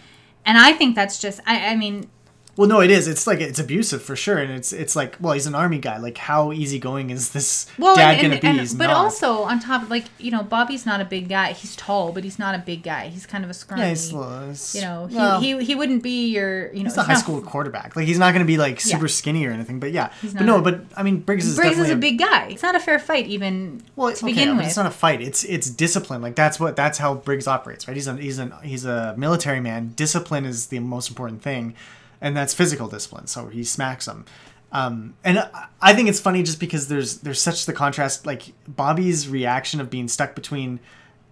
And 0.46 0.58
I 0.58 0.72
think 0.74 0.96
that's 0.96 1.20
just. 1.20 1.42
I, 1.46 1.68
I 1.72 1.76
mean, 1.76 2.10
Well, 2.58 2.68
no, 2.68 2.82
it 2.82 2.90
is. 2.90 3.08
It's 3.08 3.28
like 3.28 3.40
it's 3.40 3.60
abusive 3.60 4.02
for 4.02 4.16
sure, 4.16 4.38
and 4.40 4.52
it's 4.52 4.74
it's 4.74 4.96
like 4.96 5.16
well, 5.20 5.34
he's 5.34 5.46
an 5.46 5.54
army 5.56 5.78
guy. 5.78 5.98
Like 5.98 6.18
how 6.18 6.52
easygoing 6.52 7.12
is 7.12 7.30
this 7.30 7.68
well, 7.78 7.96
dad 7.96 8.14
and, 8.16 8.22
gonna 8.42 8.42
be? 8.42 8.48
and- 8.62 8.78
but 8.78 8.88
not. 8.88 8.96
also 8.98 9.44
on 9.44 9.60
top, 9.60 9.84
of 9.84 9.90
like 9.92 10.06
you 10.18 10.32
know, 10.32 10.42
Bobby's 10.44 10.86
not 10.86 11.00
a 11.00 11.06
big 11.06 11.30
guy. 11.30 11.54
He's 11.54 11.76
tall, 11.76 12.12
but 12.12 12.24
he's 12.24 12.40
not 12.40 12.56
a 12.56 12.58
big 12.58 12.82
guy. 12.84 13.10
He's 13.10 13.26
kind 13.28 13.44
of 13.44 13.50
a 13.50 13.54
scrawny. 13.54 13.84
yeah, 13.84 13.90
he's, 13.90 14.10
he's- 14.10 14.76
you 14.76 14.82
know, 14.82 15.06
he, 15.06 15.16
well, 15.16 15.40
he 15.40 15.64
he 15.64 15.76
wouldn't 15.76 16.02
be 16.02 16.28
your 16.28 16.72
you 16.74 16.80
know. 16.80 16.90
He's 16.90 16.98
a 16.98 17.04
high 17.04 17.14
not- 17.14 17.20
school 17.24 17.42
quarterback. 17.42 17.96
Like 17.96 18.08
he's 18.08 18.18
not 18.20 18.32
going 18.34 18.44
to 18.44 18.48
be 18.48 18.58
like 18.58 18.82
super 18.82 19.06
Yeah. 19.06 19.12
skinny 19.12 19.46
or 19.46 19.52
anything. 19.52 19.80
But 19.80 19.92
yeah, 19.92 20.12
but 20.34 20.42
no, 20.42 20.58
a- 20.58 20.62
but 20.64 20.82
I 20.96 21.04
mean 21.04 21.20
Briggs 21.20 21.46
is 21.46 21.56
Briggs 21.58 21.74
is 21.78 21.88
definitely 21.88 21.94
a 22.10 22.12
big 22.12 22.20
guy. 22.20 22.48
It's 22.48 22.64
not 22.64 22.76
a 22.76 22.80
fair 22.80 22.98
fight, 22.98 23.28
even 23.28 23.84
well, 23.96 24.10
to 24.12 24.26
okay, 24.26 24.34
begin 24.34 24.58
with. 24.58 24.66
it's 24.66 24.78
not 24.78 24.88
a 24.88 24.92
fight. 24.92 25.22
It's 25.22 25.44
it's 25.44 25.70
discipline. 25.70 26.24
Like 26.24 26.36
that's 26.36 26.60
what 26.60 26.76
that's 26.76 26.98
how 26.98 27.14
Briggs 27.14 27.48
operates, 27.48 27.88
right? 27.88 27.96
He's 27.96 28.08
a 28.08 28.16
he's 28.18 28.40
a 28.40 28.60
he's 28.64 28.84
a 28.84 29.14
military 29.16 29.60
man. 29.60 29.94
Discipline 29.96 30.46
is 30.46 30.68
the 30.68 30.80
most 30.80 31.10
important 31.10 31.44
thing, 31.44 31.76
and 32.22 32.36
that's 32.36 32.54
physical 32.54 32.88
discipline. 32.88 33.28
So 33.28 33.48
he 33.48 33.64
smacks 33.64 34.08
him. 34.08 34.26
Um, 34.72 35.14
and 35.24 35.40
I- 35.82 35.94
think 35.94 36.10
it's 36.10 36.20
funny 36.20 36.44
just 36.44 36.60
because 36.60 36.88
there's 36.90 37.18
there's 37.20 37.42
such 37.42 37.66
the 37.66 37.74
contrast. 37.74 38.26
Like 38.26 38.54
Bobby's 38.68 39.28
reaction 39.30 39.80
of 39.80 39.90
being 39.90 40.08
stuck 40.08 40.36
between 40.36 40.80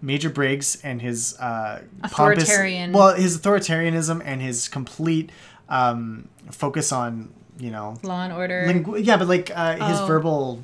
Major 0.02 0.30
Briggs 0.30 0.78
and 0.84 1.02
his 1.02 1.36
uh, 1.40 1.82
pompous- 2.04 2.44
Authoritarian. 2.44 2.92
well, 2.94 3.14
his 3.16 3.38
authoritarianism 3.38 4.22
and 4.24 4.42
his 4.42 4.68
complete 4.68 5.32
um, 5.70 6.30
focus 6.52 6.92
on 6.92 7.30
you 7.60 7.72
know 7.72 7.98
Law 8.04 8.24
and 8.24 8.32
Order. 8.34 8.66
lingu- 8.68 9.04
yeah, 9.04 9.18
but 9.18 9.28
like 9.28 9.52
uh, 9.54 9.74
his 9.90 10.00
Oh. 10.00 10.06
verbal 10.06 10.64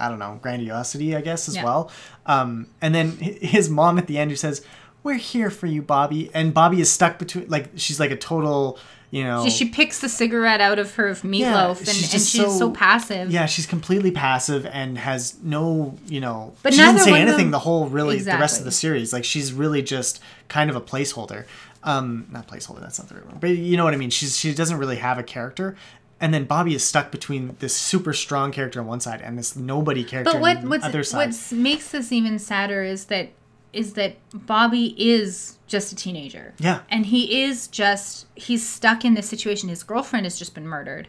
I 0.00 0.08
don't 0.08 0.18
know 0.20 0.38
grandiosity, 0.42 1.14
I 1.16 1.20
guess 1.20 1.48
as 1.48 1.56
Yeah. 1.56 1.64
well. 1.64 1.90
Um, 2.26 2.66
and 2.80 2.94
then 2.94 3.12
his 3.18 3.68
mom 3.68 3.98
at 3.98 4.06
the 4.06 4.16
end 4.18 4.30
who 4.30 4.36
says, 4.36 4.64
"We're 5.02 5.14
here 5.14 5.50
for 5.50 5.66
you, 5.66 5.82
Bobby," 5.82 6.30
and 6.34 6.52
Bobby 6.52 6.80
is 6.80 6.90
stuck 6.90 7.18
between 7.18 7.48
like 7.48 7.70
she's 7.76 7.98
like 7.98 8.10
a 8.10 8.16
total, 8.16 8.78
you 9.10 9.24
know. 9.24 9.44
She, 9.44 9.50
she 9.50 9.64
picks 9.68 10.00
the 10.00 10.08
cigarette 10.08 10.60
out 10.60 10.78
of 10.78 10.94
her 10.96 11.10
meatloaf 11.12 11.78
and, 11.78 11.88
she's 11.88 12.12
and 12.12 12.22
she's 12.22 12.32
so, 12.32 12.50
so- 12.50 12.70
passive. 12.70 13.30
Yeah, 13.30 13.46
she's 13.46 13.66
completely 13.66 14.10
passive 14.10 14.66
and 14.66 14.98
has 14.98 15.36
no, 15.42 15.96
you 16.06 16.20
know, 16.20 16.54
But 16.62 16.74
she 16.74 16.80
doesn't 16.80 17.00
say 17.00 17.20
anything 17.20 17.46
them- 17.46 17.50
the 17.52 17.60
whole 17.60 17.88
really 17.88 18.18
the 18.18 18.32
rest 18.32 18.58
of 18.58 18.64
the 18.64 18.72
series. 18.72 19.12
Like 19.12 19.24
she's 19.24 19.52
really 19.52 19.82
just 19.82 20.20
kind 20.48 20.70
of 20.70 20.76
a 20.76 20.80
placeholder. 20.80 21.44
Um, 21.84 22.26
not 22.32 22.48
placeholder, 22.48 22.80
that's 22.80 22.98
not 22.98 23.08
the 23.08 23.14
right 23.14 23.24
word. 23.26 23.40
But 23.40 23.50
you 23.50 23.76
know 23.76 23.84
what 23.84 23.94
I 23.94 23.96
mean. 23.96 24.10
She's 24.10 24.36
she 24.36 24.52
doesn't 24.52 24.78
really 24.78 24.96
have 24.96 25.18
a 25.18 25.22
character. 25.22 25.76
And 26.20 26.34
then 26.34 26.44
Bobby 26.44 26.74
is 26.74 26.84
stuck 26.84 27.12
between 27.12 27.54
this 27.60 27.76
super 27.76 28.12
strong 28.12 28.50
character 28.50 28.80
on 28.80 28.86
one 28.86 28.98
side 29.00 29.20
and 29.22 29.38
this 29.38 29.54
nobody 29.54 30.02
character 30.02 30.32
But 30.32 30.40
what 30.40 30.56
on 30.56 30.68
the 30.68 30.84
other 30.84 31.04
side. 31.04 31.30
But 31.30 31.36
what 31.36 31.52
makes 31.52 31.90
this 31.92 32.10
even 32.10 32.40
sadder 32.40 32.82
is 32.82 33.04
that 33.04 33.28
is 33.72 33.94
that 33.94 34.16
Bobby 34.32 34.94
is 34.98 35.58
just 35.66 35.92
a 35.92 35.96
teenager. 35.96 36.54
Yeah. 36.58 36.80
And 36.90 37.06
he 37.06 37.42
is 37.42 37.68
just 37.68 38.26
he's 38.34 38.66
stuck 38.66 39.04
in 39.04 39.14
this 39.14 39.28
situation. 39.28 39.68
His 39.68 39.82
girlfriend 39.82 40.26
has 40.26 40.38
just 40.38 40.54
been 40.54 40.66
murdered. 40.66 41.08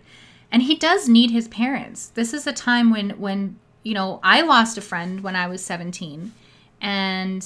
And 0.51 0.63
he 0.63 0.75
does 0.75 1.07
need 1.07 1.31
his 1.31 1.47
parents. 1.47 2.07
This 2.07 2.33
is 2.33 2.47
a 2.47 2.53
time 2.53 2.89
when 2.89 3.11
when 3.11 3.59
you 3.83 3.93
know, 3.93 4.19
I 4.23 4.41
lost 4.41 4.77
a 4.77 4.81
friend 4.81 5.21
when 5.21 5.35
I 5.35 5.47
was 5.47 5.63
17 5.63 6.33
and 6.81 7.45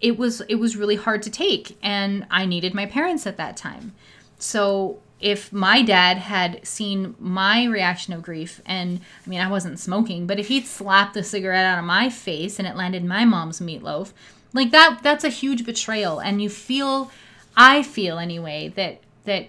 it 0.00 0.16
was 0.16 0.40
it 0.42 0.56
was 0.56 0.76
really 0.76 0.96
hard 0.96 1.22
to 1.22 1.30
take 1.30 1.76
and 1.82 2.26
I 2.30 2.46
needed 2.46 2.74
my 2.74 2.86
parents 2.86 3.26
at 3.26 3.36
that 3.38 3.56
time. 3.56 3.94
So 4.38 5.00
if 5.20 5.52
my 5.52 5.82
dad 5.82 6.18
had 6.18 6.66
seen 6.66 7.14
my 7.18 7.64
reaction 7.64 8.12
of 8.12 8.22
grief 8.22 8.60
and 8.64 9.00
I 9.26 9.30
mean 9.30 9.40
I 9.40 9.50
wasn't 9.50 9.78
smoking, 9.78 10.26
but 10.26 10.38
if 10.38 10.48
he'd 10.48 10.66
slapped 10.66 11.14
the 11.14 11.24
cigarette 11.24 11.64
out 11.64 11.78
of 11.78 11.84
my 11.84 12.08
face 12.08 12.58
and 12.58 12.68
it 12.68 12.76
landed 12.76 13.04
my 13.04 13.24
mom's 13.24 13.60
meatloaf, 13.60 14.12
like 14.52 14.70
that 14.70 15.00
that's 15.02 15.24
a 15.24 15.30
huge 15.30 15.64
betrayal. 15.66 16.20
And 16.20 16.40
you 16.40 16.48
feel 16.48 17.10
I 17.56 17.82
feel 17.82 18.18
anyway 18.18 18.72
that 18.76 19.00
that 19.24 19.48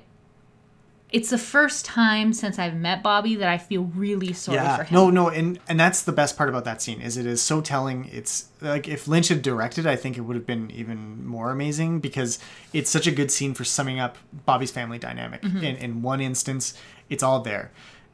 it's 1.11 1.29
the 1.31 1.37
first 1.39 1.85
time 1.85 2.33
since 2.33 2.59
I've 2.59 2.75
met 2.75 3.01
Bobby 3.01 3.35
that 3.35 3.49
I 3.49 3.57
feel 3.57 3.83
really 3.95 4.31
sorry 4.33 4.59
for 4.77 4.83
him. 4.83 4.93
No, 4.95 5.09
no, 5.09 5.29
and 5.29 5.59
and 5.67 5.79
that's 5.79 6.03
the 6.03 6.11
best 6.11 6.37
part 6.37 6.49
about 6.49 6.65
that 6.65 6.81
scene 6.81 7.01
is 7.01 7.17
it 7.17 7.25
is 7.25 7.41
so 7.41 7.61
telling. 7.61 8.05
It's 8.11 8.47
like 8.61 8.87
if 8.87 9.07
Lynch 9.07 9.29
had 9.29 9.41
directed, 9.41 9.87
I 9.87 9.95
think 9.95 10.17
it 10.17 10.21
would 10.21 10.35
have 10.35 10.45
been 10.45 10.69
even 10.71 11.25
more 11.25 11.51
amazing 11.51 11.99
because 11.99 12.37
it's 12.73 12.89
such 12.89 13.07
a 13.07 13.11
good 13.11 13.31
scene 13.31 13.53
for 13.53 13.63
summing 13.63 13.99
up 13.99 14.17
Bobby's 14.45 14.71
family 14.71 14.99
dynamic. 14.99 15.43
In 15.43 15.63
in 15.63 16.01
one 16.01 16.21
instance, 16.21 16.73
it's 17.09 17.23
all 17.23 17.41
there. 17.41 17.71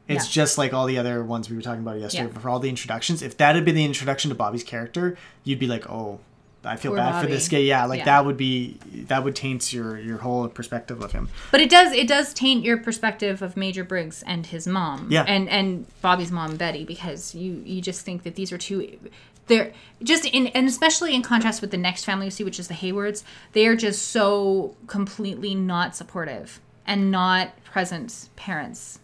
It's 0.08 0.24
Mm-hmm. 0.24 0.28
Yeah. 0.28 0.32
just 0.44 0.56
like 0.56 0.72
all 0.72 0.86
the 0.86 0.98
other 0.98 1.24
ones 1.24 1.50
we 1.50 1.56
were 1.56 1.62
talking 1.62 1.82
about 1.82 1.98
yesterday. 1.98 2.30
Yeah. 2.32 2.38
For 2.38 2.48
all 2.48 2.60
the 2.60 2.68
introductions, 2.68 3.22
if 3.22 3.36
that 3.38 3.56
had 3.56 3.64
been 3.64 3.74
the 3.74 3.84
introduction 3.84 4.28
to 4.28 4.34
Bobby's 4.36 4.62
character, 4.64 5.16
you'd 5.44 5.58
be 5.58 5.66
like, 5.66 5.90
oh. 5.90 6.20
I 6.66 6.76
feel 6.76 6.90
Poor 6.92 6.98
bad 6.98 7.22
for 7.22 7.26
this 7.28 7.48
guy. 7.48 7.58
Yeah, 7.58 7.84
like 7.86 7.98
Yeah. 8.00 8.04
that 8.06 8.26
would 8.26 8.36
be 8.36 8.76
that 9.08 9.24
would 9.24 9.36
taint 9.36 9.72
your 9.72 9.98
your 9.98 10.18
whole 10.18 10.48
perspective 10.48 11.00
of 11.02 11.12
him. 11.12 11.28
But 11.50 11.60
it 11.60 11.70
does 11.70 11.92
it 11.92 12.08
does 12.08 12.34
taint 12.34 12.64
your 12.64 12.76
perspective 12.76 13.40
of 13.42 13.56
Major 13.56 13.84
Briggs 13.84 14.22
and 14.26 14.46
his 14.46 14.66
mom. 14.66 15.06
Yeah. 15.10 15.24
And 15.26 15.48
and 15.48 15.86
Bobby's 16.02 16.30
mom 16.32 16.56
Betty 16.56 16.84
because 16.84 17.34
you 17.34 17.62
you 17.64 17.80
just 17.80 18.04
think 18.04 18.22
that 18.24 18.34
these 18.34 18.52
are 18.52 18.58
two 18.58 18.98
they're 19.46 19.72
just 20.02 20.24
in 20.26 20.48
and 20.48 20.66
especially 20.66 21.14
in 21.14 21.22
contrast 21.22 21.60
with 21.60 21.70
the 21.70 21.76
next 21.76 22.04
family 22.04 22.26
you 22.26 22.30
see, 22.32 22.42
which 22.44 22.58
is 22.58 22.66
the 22.68 22.74
Haywards, 22.74 23.22
they 23.52 23.66
are 23.66 23.76
just 23.76 24.02
so 24.08 24.74
completely 24.88 25.54
not 25.54 25.94
supportive 25.94 26.60
and 26.86 27.10
not 27.12 27.50
present 27.64 28.28
parents. 28.36 28.98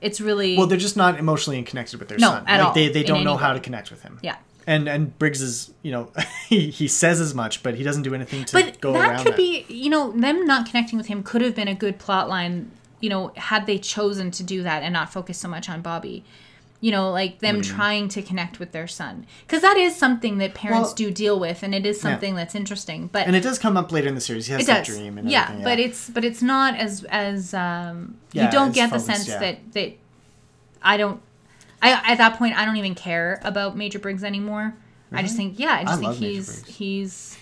It's 0.00 0.20
really 0.20 0.56
Well, 0.58 0.66
they're 0.66 0.76
just 0.78 0.96
not 0.96 1.18
emotionally 1.18 1.62
connected 1.62 1.98
with 2.00 2.08
their 2.08 2.18
No, 2.18 2.28
son. 2.30 2.44
at 2.48 2.58
like 2.58 2.66
all, 2.68 2.74
they 2.74 2.88
they 2.88 3.04
don't 3.04 3.22
know 3.24 3.36
how 3.36 3.52
to 3.52 3.60
connect 3.60 3.90
with 3.90 4.02
him. 4.02 4.18
yeah. 4.22 4.36
And 4.66 4.88
and 4.88 5.18
Briggs 5.18 5.40
is 5.42 5.72
you 5.82 5.92
know 5.92 6.10
he, 6.48 6.70
he 6.70 6.88
says 6.88 7.20
as 7.20 7.34
much, 7.34 7.62
but 7.62 7.74
he 7.74 7.82
doesn't 7.82 8.02
do 8.02 8.14
anything 8.14 8.44
to 8.46 8.52
But 8.54 8.80
go 8.80 8.92
that 8.92 9.10
around 9.10 9.24
could 9.24 9.32
that. 9.32 9.36
be, 9.36 9.64
you 9.68 9.90
know, 9.90 10.12
them 10.12 10.46
not 10.46 10.66
connecting 10.66 10.96
with 10.98 11.06
him 11.06 11.22
could 11.22 11.42
have 11.42 11.54
been 11.54 11.68
a 11.68 11.74
good 11.74 11.98
plot 11.98 12.28
line, 12.28 12.70
you 13.00 13.08
know, 13.10 13.32
had 13.36 13.66
they 13.66 13.78
chosen 13.78 14.30
to 14.32 14.42
do 14.42 14.62
that 14.62 14.82
and 14.82 14.92
not 14.92 15.12
focus 15.12 15.38
so 15.38 15.48
much 15.48 15.68
on 15.68 15.82
Bobby. 15.82 16.24
You 16.80 16.90
know, 16.90 17.10
like 17.10 17.38
them 17.38 17.62
trying 17.62 18.08
to 18.08 18.20
connect 18.20 18.58
with 18.58 18.72
their 18.72 18.86
son. 18.86 19.24
Because 19.46 19.62
that 19.62 19.78
is 19.78 19.96
something 19.96 20.36
that 20.38 20.52
parents 20.52 20.88
Well- 20.90 20.94
do 20.96 21.10
deal 21.10 21.40
with, 21.40 21.62
and 21.62 21.74
it 21.74 21.86
is 21.86 21.98
something 21.98 22.34
that's 22.34 22.54
interesting. 22.54 23.08
But 23.10 23.26
and 23.26 23.34
it 23.34 23.40
does 23.42 23.58
come 23.58 23.78
up 23.78 23.90
later 23.90 24.06
in 24.08 24.14
the 24.14 24.20
series. 24.20 24.46
He 24.48 24.52
has 24.52 24.62
it 24.62 24.66
that 24.66 24.84
does. 24.84 24.94
dream 24.94 25.16
and 25.16 25.30
yeah, 25.30 25.44
everything. 25.44 25.64
but 25.64 25.78
it's 25.78 26.10
but 26.10 26.24
it's 26.26 26.42
not 26.42 26.74
as 26.76 27.02
as 27.04 27.54
um 27.54 28.18
Yeah, 28.32 28.44
you 28.44 28.50
don't 28.50 28.74
get 28.74 28.90
the 28.90 28.98
sense 28.98 29.26
yeah. 29.28 29.38
that 29.38 29.72
that 29.72 29.92
I 30.82 30.98
don't 30.98 31.22
I 31.92 32.12
at 32.12 32.18
that 32.18 32.38
point 32.38 32.56
I 32.56 32.64
don't 32.64 32.76
even 32.76 32.94
care 32.94 33.40
about 33.44 33.76
Major 33.76 33.98
Briggs 33.98 34.24
anymore. 34.24 34.74
I 35.12 35.22
just 35.22 35.36
think 35.36 35.58
yeah, 35.58 35.72
I 35.80 35.84
just 35.84 36.00
think 36.00 36.14
he's 36.16 36.64
he's 36.66 37.38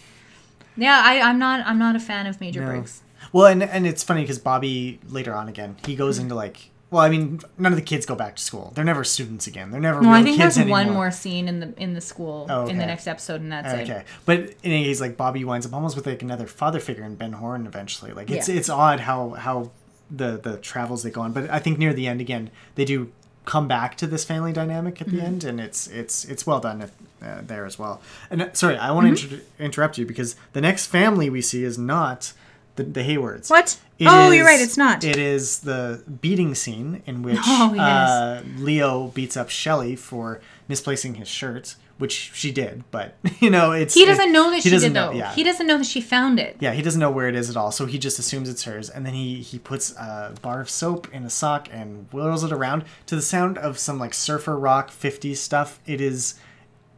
yeah, 0.76 1.00
I, 1.04 1.20
I'm 1.20 1.38
not 1.38 1.66
I'm 1.66 1.78
not 1.78 1.96
a 1.96 2.00
fan 2.00 2.26
of 2.26 2.40
Major 2.40 2.60
No. 2.60 2.66
Briggs. 2.66 3.02
well, 3.32 3.46
and 3.46 3.62
and 3.62 3.86
it's 3.86 4.02
funny 4.02 4.22
because 4.22 4.38
Bobby 4.38 5.00
later 5.08 5.34
on 5.34 5.48
again 5.48 5.76
he 5.86 5.94
goes 5.96 6.16
Mm-hmm. 6.16 6.22
into 6.24 6.34
like 6.34 6.68
well, 6.90 7.00
I 7.02 7.08
mean, 7.08 7.40
none 7.56 7.72
of 7.72 7.76
the 7.76 7.82
kids 7.84 8.04
go 8.04 8.14
back 8.14 8.36
to 8.36 8.42
school. 8.42 8.70
They're 8.74 8.84
never 8.84 9.02
students 9.02 9.46
again. 9.46 9.70
They're 9.70 9.80
never 9.80 10.02
No, 10.02 10.10
I 10.10 10.22
think 10.22 10.36
there's 10.36 10.58
one 10.62 10.90
more 10.90 11.10
scene 11.10 11.48
in 11.48 11.58
the 11.60 11.72
in 11.82 11.94
the 11.94 12.02
school 12.02 12.46
Oh, 12.50 12.66
in 12.66 12.76
the 12.76 12.84
next 12.84 13.06
episode, 13.06 13.40
and 13.40 13.50
that's 13.50 13.72
it. 13.72 13.88
Okay, 13.90 14.04
but 14.26 14.38
in 14.40 14.54
any 14.62 14.84
case, 14.84 15.00
like 15.00 15.16
Bobby 15.16 15.42
winds 15.42 15.64
up 15.64 15.72
almost 15.72 15.96
with 15.96 16.06
like 16.06 16.20
another 16.20 16.46
father 16.46 16.80
figure 16.80 17.04
in 17.04 17.14
Ben 17.14 17.32
Horne 17.32 17.66
eventually. 17.66 18.12
Like 18.12 18.30
it's 18.30 18.46
Yeah. 18.46 18.56
it's 18.56 18.68
odd 18.68 19.00
how 19.00 19.30
how 19.30 19.70
the 20.10 20.36
the 20.36 20.58
travels 20.58 21.02
they 21.02 21.10
go 21.10 21.22
on, 21.22 21.32
but 21.32 21.48
I 21.48 21.60
think 21.60 21.78
near 21.78 21.94
the 21.94 22.06
end 22.06 22.20
again 22.20 22.50
they 22.74 22.84
do 22.84 23.10
come 23.44 23.66
back 23.68 23.96
to 23.96 24.06
this 24.06 24.24
family 24.24 24.52
dynamic 24.52 25.00
at 25.00 25.08
the 25.08 25.16
Mm-hmm. 25.16 25.26
end, 25.26 25.44
and 25.44 25.60
it's 25.60 25.86
it's 25.88 26.24
it's 26.24 26.46
well 26.46 26.60
done 26.60 26.90
uh, 27.22 27.40
there 27.42 27.64
as 27.66 27.78
well. 27.78 28.00
And 28.30 28.42
uh, 28.42 28.52
sorry, 28.52 28.76
I 28.76 28.90
want 28.92 29.16
to 29.18 29.24
Mm-hmm. 29.26 29.34
inter- 29.34 29.44
interrupt 29.58 29.98
you 29.98 30.06
because 30.06 30.36
the 30.52 30.60
next 30.60 30.86
family 30.86 31.28
we 31.30 31.40
see 31.42 31.64
is 31.64 31.76
not 31.78 32.32
the 32.76 32.84
the 32.84 33.02
Haywards. 33.02 33.50
What? 33.50 33.78
It 33.98 34.06
Oh, 34.08 34.30
you're 34.30 34.44
right, 34.46 34.60
it's 34.60 34.76
not. 34.76 35.04
It 35.04 35.16
is 35.16 35.60
the 35.60 36.02
beating 36.20 36.54
scene 36.54 37.02
in 37.06 37.22
which 37.22 37.38
Oh, 37.46 37.72
yes. 37.74 38.08
uh, 38.10 38.42
Leo 38.58 39.08
beats 39.08 39.36
up 39.36 39.48
Shelly 39.50 39.94
for 39.96 40.40
misplacing 40.68 41.16
his 41.16 41.28
shirt, 41.28 41.76
which 42.02 42.32
she 42.34 42.50
did, 42.52 42.84
but 42.90 43.14
you 43.40 43.48
know 43.48 43.72
it's 43.72 43.94
He 43.94 44.04
doesn't 44.04 44.28
it- 44.30 44.32
know 44.32 44.50
that 44.50 44.56
he 44.56 44.62
she 44.62 44.70
doesn't 44.70 44.90
did 44.92 44.94
know- 44.94 45.10
though. 45.12 45.18
yeah. 45.18 45.32
He 45.34 45.42
doesn't 45.44 45.66
know 45.66 45.78
that 45.78 45.86
she 45.86 46.00
found 46.00 46.38
it. 46.38 46.56
Yeah, 46.60 46.72
he 46.72 46.82
doesn't 46.82 47.00
know 47.00 47.10
where 47.10 47.28
it 47.28 47.34
is 47.34 47.48
at 47.48 47.56
all, 47.56 47.70
so 47.72 47.86
he 47.86 47.98
just 47.98 48.18
assumes 48.18 48.48
it's 48.48 48.64
hers, 48.64 48.90
and 48.90 49.06
then 49.06 49.14
he 49.14 49.40
he 49.40 49.58
puts 49.58 49.92
a 49.96 50.34
bar 50.42 50.60
of 50.60 50.68
soap 50.68 51.08
in 51.14 51.24
a 51.24 51.30
sock 51.30 51.68
and 51.72 52.06
whirls 52.12 52.44
it 52.44 52.52
around 52.52 52.84
to 53.06 53.16
the 53.16 53.22
sound 53.22 53.56
of 53.58 53.78
some 53.78 53.98
like 53.98 54.12
surfer 54.14 54.58
rock 54.58 54.90
'50s 54.90 55.36
stuff. 55.36 55.78
It 55.86 56.00
is. 56.00 56.34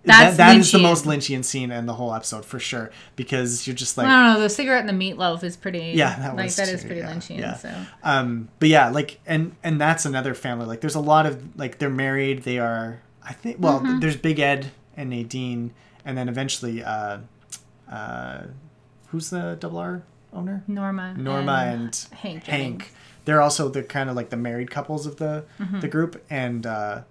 That's 0.07 0.37
that, 0.37 0.53
that 0.53 0.57
is 0.59 0.71
the 0.71 0.79
most 0.81 1.07
Lynchian 1.07 1.43
scene 1.43 1.71
in 1.71 1.87
the 1.87 1.95
whole 1.95 2.13
episode 2.13 2.45
for 2.45 2.59
sure 2.59 2.91
because 3.17 3.67
you're 3.67 3.75
just 3.75 3.97
like 3.97 4.07
I 4.07 4.11
don't 4.11 4.35
know. 4.35 4.41
The 4.43 4.51
cigarette 4.51 4.87
and 4.87 5.01
the 5.01 5.13
meatloaf 5.13 5.43
is 5.43 5.57
pretty. 5.57 5.93
Yeah, 5.95 6.15
that 6.19 6.37
like 6.37 6.55
that 6.57 6.69
is 6.69 6.83
too, 6.83 6.89
pretty 6.89 7.01
yeah, 7.01 7.11
Lynchian. 7.15 7.39
yeah. 7.39 7.55
So 7.57 7.73
um 8.03 8.49
but 8.59 8.69
yeah 8.69 8.91
like 8.91 9.19
and 9.25 9.57
and 9.63 9.81
that's 9.81 10.05
another 10.05 10.35
family 10.35 10.67
like 10.67 10.83
there's 10.83 10.95
a 10.95 11.01
lot 11.01 11.25
of 11.25 11.57
like 11.59 11.79
they're 11.79 11.89
married 11.89 12.43
they 12.43 12.59
are 12.59 13.01
i 13.23 13.33
think 13.33 13.57
well 13.59 13.81
Mm-hmm. 13.81 14.01
there's 14.01 14.17
big 14.19 14.39
ed 14.41 14.71
and 14.97 15.11
nadine 15.11 15.73
and 16.05 16.17
then 16.19 16.29
eventually 16.29 16.83
uh 16.83 17.19
uh 17.91 18.43
who's 19.09 19.31
the 19.31 19.57
double 19.61 19.79
r 19.79 20.03
owner 20.33 20.63
Norma, 20.67 21.15
norma 21.17 21.53
and, 21.67 22.07
Hank. 22.13 22.45
hank 22.45 22.93
they're 23.25 23.41
also 23.41 23.69
the 23.69 23.83
kind 23.83 24.11
of 24.11 24.17
like 24.17 24.31
the 24.31 24.37
married 24.37 24.71
couples 24.71 25.07
of 25.07 25.17
the 25.17 25.45
Mm-hmm. 25.61 25.81
the 25.81 25.89
group 25.89 26.23
and 26.31 26.67
uh 26.67 27.03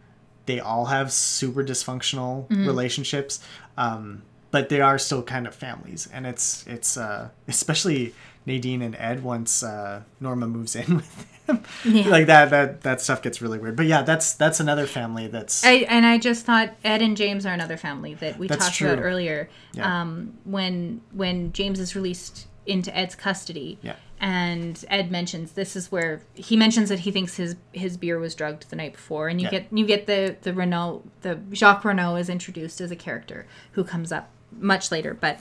they 0.45 0.59
all 0.59 0.85
have 0.85 1.11
super 1.11 1.63
dysfunctional 1.63 2.47
Mm-hmm. 2.47 2.65
relationships 2.67 3.39
um 3.77 4.23
but 4.51 4.69
they 4.69 4.81
are 4.81 4.99
still 4.99 5.23
kind 5.23 5.47
of 5.47 5.55
families 5.55 6.07
and 6.13 6.25
it's 6.27 6.65
it's 6.67 6.97
uh 6.97 7.29
especially 7.47 8.13
nadine 8.45 8.81
and 8.81 8.95
ed 8.97 9.23
once 9.23 9.63
uh 9.63 10.01
norma 10.19 10.47
moves 10.47 10.75
in 10.75 10.95
with 10.97 11.45
them 11.47 11.63
Yeah. 11.85 12.07
like 12.07 12.27
that 12.27 12.49
that 12.51 12.81
that 12.81 13.01
stuff 13.01 13.21
gets 13.21 13.41
really 13.41 13.57
weird 13.59 13.75
but 13.75 13.85
yeah 13.85 14.01
that's 14.01 14.33
that's 14.33 14.59
another 14.59 14.85
family 14.87 15.27
that's 15.27 15.63
I, 15.65 15.85
and 15.89 16.05
I 16.05 16.17
just 16.17 16.45
thought 16.45 16.73
Ed 16.83 17.01
and 17.01 17.15
James 17.17 17.45
are 17.45 17.53
another 17.53 17.77
family 17.77 18.13
that 18.15 18.37
we 18.39 18.47
That's 18.47 18.65
talked 18.65 18.81
about 18.81 18.99
earlier. 19.03 19.49
Yeah. 19.73 20.01
Um, 20.01 20.33
when 20.45 21.01
when 21.11 21.51
James 21.53 21.79
is 21.79 21.95
released 21.95 22.47
into 22.65 22.95
Ed's 22.97 23.13
custody, 23.15 23.77
Yeah. 23.81 23.95
and 24.21 24.83
Ed 24.89 25.11
mentions 25.11 25.51
this 25.51 25.75
is 25.75 25.91
where 25.91 26.21
he 26.33 26.55
mentions 26.55 26.87
that 26.89 26.99
he 26.99 27.11
thinks 27.11 27.35
his 27.35 27.55
his 27.73 27.97
beer 27.97 28.19
was 28.19 28.35
drugged 28.35 28.69
the 28.69 28.75
night 28.77 28.93
before, 28.93 29.27
and 29.27 29.41
you 29.41 29.45
Yeah. 29.51 29.59
get 29.59 29.67
you 29.73 29.85
get 29.85 30.07
the 30.07 30.37
the 30.41 30.53
Renault 30.53 31.03
the 31.21 31.39
Jacques 31.51 31.83
Renault 31.83 32.15
is 32.17 32.29
introduced 32.29 32.79
as 32.79 32.89
a 32.91 32.95
character 32.95 33.45
who 33.73 33.83
comes 33.83 34.11
up 34.13 34.29
much 34.57 34.91
later, 34.91 35.13
but 35.13 35.39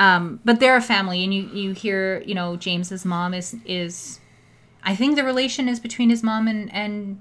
um, 0.00 0.40
but 0.44 0.58
they're 0.60 0.76
a 0.76 0.80
family, 0.82 1.22
and 1.24 1.32
you 1.32 1.42
you 1.52 1.72
hear 1.72 2.22
you 2.26 2.34
know 2.34 2.56
James's 2.56 3.04
mom 3.04 3.34
is 3.34 3.54
is 3.64 4.18
I 4.82 4.96
think 4.96 5.14
the 5.16 5.24
relation 5.24 5.68
is 5.68 5.78
between 5.78 6.10
his 6.10 6.22
mom 6.22 6.48
and 6.48 6.72
and 6.72 7.20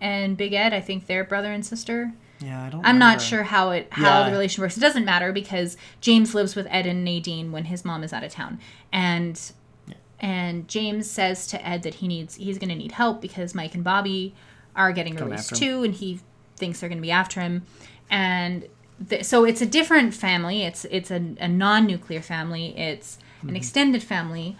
and 0.00 0.36
Big 0.36 0.52
Ed. 0.52 0.72
I 0.72 0.80
think 0.80 1.06
they're 1.06 1.24
brother 1.24 1.52
and 1.52 1.64
sister. 1.64 2.12
yeah 2.40 2.64
i 2.66 2.68
don't 2.70 2.82
know. 2.82 2.88
I'm 2.88 2.98
not 2.98 3.20
sure 3.22 3.44
how 3.44 3.70
it 3.70 3.86
how 3.90 4.20
Yeah. 4.20 4.26
the 4.26 4.32
relation 4.32 4.62
works. 4.62 4.76
It 4.76 4.80
doesn't 4.80 5.04
matter 5.04 5.32
because 5.32 5.76
James 6.00 6.34
lives 6.34 6.54
with 6.56 6.66
Ed 6.70 6.86
and 6.86 7.04
Nadine 7.04 7.50
when 7.52 7.64
his 7.66 7.84
mom 7.84 8.02
is 8.04 8.12
out 8.12 8.24
of 8.24 8.30
town, 8.32 8.58
and 8.92 9.40
and 10.20 10.68
James 10.68 11.10
says 11.10 11.46
to 11.48 11.66
Ed 11.66 11.82
that 11.84 11.94
he 11.94 12.08
needs 12.08 12.34
he's 12.36 12.58
going 12.58 12.68
to 12.68 12.76
need 12.76 12.92
help 12.92 13.20
because 13.20 13.54
Mike 13.54 13.74
and 13.74 13.82
Bobby 13.84 14.34
are 14.76 14.92
getting 14.92 15.14
Coming 15.16 15.30
released 15.32 15.54
too, 15.56 15.82
and 15.84 15.94
he 15.94 16.20
thinks 16.56 16.80
they're 16.80 16.88
going 16.88 16.98
to 16.98 17.02
be 17.02 17.10
after 17.10 17.40
him, 17.40 17.64
and 18.10 18.66
th- 19.08 19.24
so 19.24 19.44
it's 19.44 19.60
a 19.60 19.66
different 19.66 20.14
family. 20.14 20.62
It's 20.62 20.84
it's 20.86 21.10
a, 21.10 21.34
a 21.40 21.48
non-nuclear 21.48 22.22
family. 22.22 22.76
It's 22.78 23.18
an 23.42 23.56
extended 23.56 24.02
family, 24.02 24.56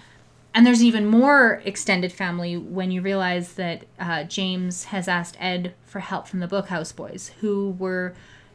and 0.54 0.66
there's 0.66 0.82
even 0.82 1.06
more 1.06 1.62
extended 1.64 2.12
family 2.12 2.56
when 2.56 2.90
you 2.90 3.00
realize 3.00 3.54
that 3.54 3.84
uh, 4.00 4.24
James 4.24 4.84
has 4.84 5.06
asked 5.08 5.36
Ed 5.38 5.74
for 5.84 6.00
help 6.00 6.26
from 6.26 6.40
the 6.40 6.48
Bookhouse 6.48 6.94
Boys, 6.94 7.30
who 7.40 7.76
were 7.78 8.14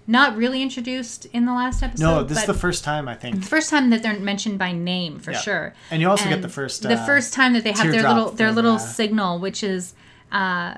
not 0.09 0.37
really 0.37 0.61
introduced 0.61 1.25
in 1.33 1.45
the 1.45 1.53
last 1.53 1.83
episode. 1.83 2.03
No, 2.03 2.23
this 2.23 2.39
is 2.39 2.45
the 2.45 2.53
first 2.53 2.83
time 2.83 3.07
I 3.09 3.13
think. 3.15 3.41
the 3.41 3.45
first 3.45 3.69
time 3.69 3.89
that 3.89 4.03
they're 4.03 4.17
mentioned 4.19 4.57
by 4.57 4.71
name 4.71 5.19
for 5.19 5.31
Yeah. 5.31 5.39
sure. 5.39 5.73
And 5.91 6.01
you 6.01 6.09
also 6.09 6.29
get 6.29 6.41
the 6.41 6.47
first, 6.49 6.81
the 6.83 6.93
uh, 6.93 7.05
first 7.05 7.33
time 7.33 7.53
that 7.53 7.63
they 7.65 7.73
have 7.73 7.91
their 7.91 8.03
little 8.07 8.31
their 8.31 8.47
thing, 8.47 8.55
little 8.55 8.79
signal, 8.79 9.39
which 9.39 9.63
is 9.63 9.93
uh, 10.31 10.75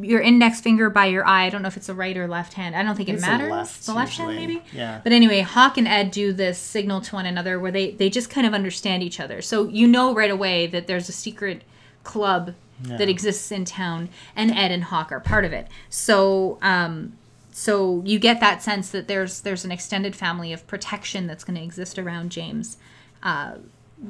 your 0.00 0.20
index 0.20 0.60
finger 0.60 0.90
by 0.90 1.06
your 1.06 1.24
eye. 1.26 1.44
I 1.44 1.50
don't 1.50 1.62
know 1.62 1.68
if 1.68 1.76
it's 1.76 1.88
a 1.88 1.94
right 1.94 2.16
or 2.16 2.26
left 2.26 2.54
hand. 2.54 2.74
I 2.74 2.82
don't 2.82 2.96
think 2.96 3.08
it 3.08 3.12
It's 3.12 3.22
the 3.22 3.28
matters. 3.30 3.50
left, 3.50 3.86
the 3.86 3.94
left 3.94 4.16
hand 4.16 4.34
maybe. 4.34 4.62
Yeah. 4.72 5.00
But 5.02 5.12
anyway, 5.12 5.40
Hawk 5.40 5.76
and 5.78 5.86
Ed 5.86 6.10
do 6.10 6.32
this 6.32 6.58
signal 6.58 7.00
to 7.02 7.14
one 7.14 7.26
another 7.26 7.58
where 7.60 7.70
they 7.70 7.92
they 7.92 8.10
just 8.10 8.28
kind 8.28 8.46
of 8.46 8.52
understand 8.54 9.02
each 9.02 9.20
other. 9.20 9.40
So 9.42 9.68
you 9.68 9.86
know 9.86 10.12
right 10.14 10.30
away 10.30 10.66
that 10.66 10.86
there's 10.88 11.08
a 11.08 11.12
secret 11.12 11.62
club 12.02 12.54
that 12.84 13.08
exists 13.08 13.52
in 13.52 13.64
town, 13.64 14.08
and 14.34 14.50
Ed 14.50 14.72
and 14.72 14.82
Hawk 14.82 15.12
are 15.12 15.20
part 15.20 15.44
of 15.44 15.52
it. 15.52 15.68
So 15.88 16.58
um, 16.62 17.16
so 17.52 18.02
you 18.04 18.18
get 18.18 18.40
that 18.40 18.60
sense 18.60 18.90
that 18.90 19.06
there's 19.06 19.42
there's 19.42 19.64
an 19.64 19.70
extended 19.70 20.16
family 20.16 20.52
of 20.52 20.66
protection 20.66 21.28
that's 21.28 21.44
going 21.44 21.56
to 21.56 21.62
exist 21.62 21.96
around 21.96 22.32
James 22.32 22.78
uh, 23.22 23.54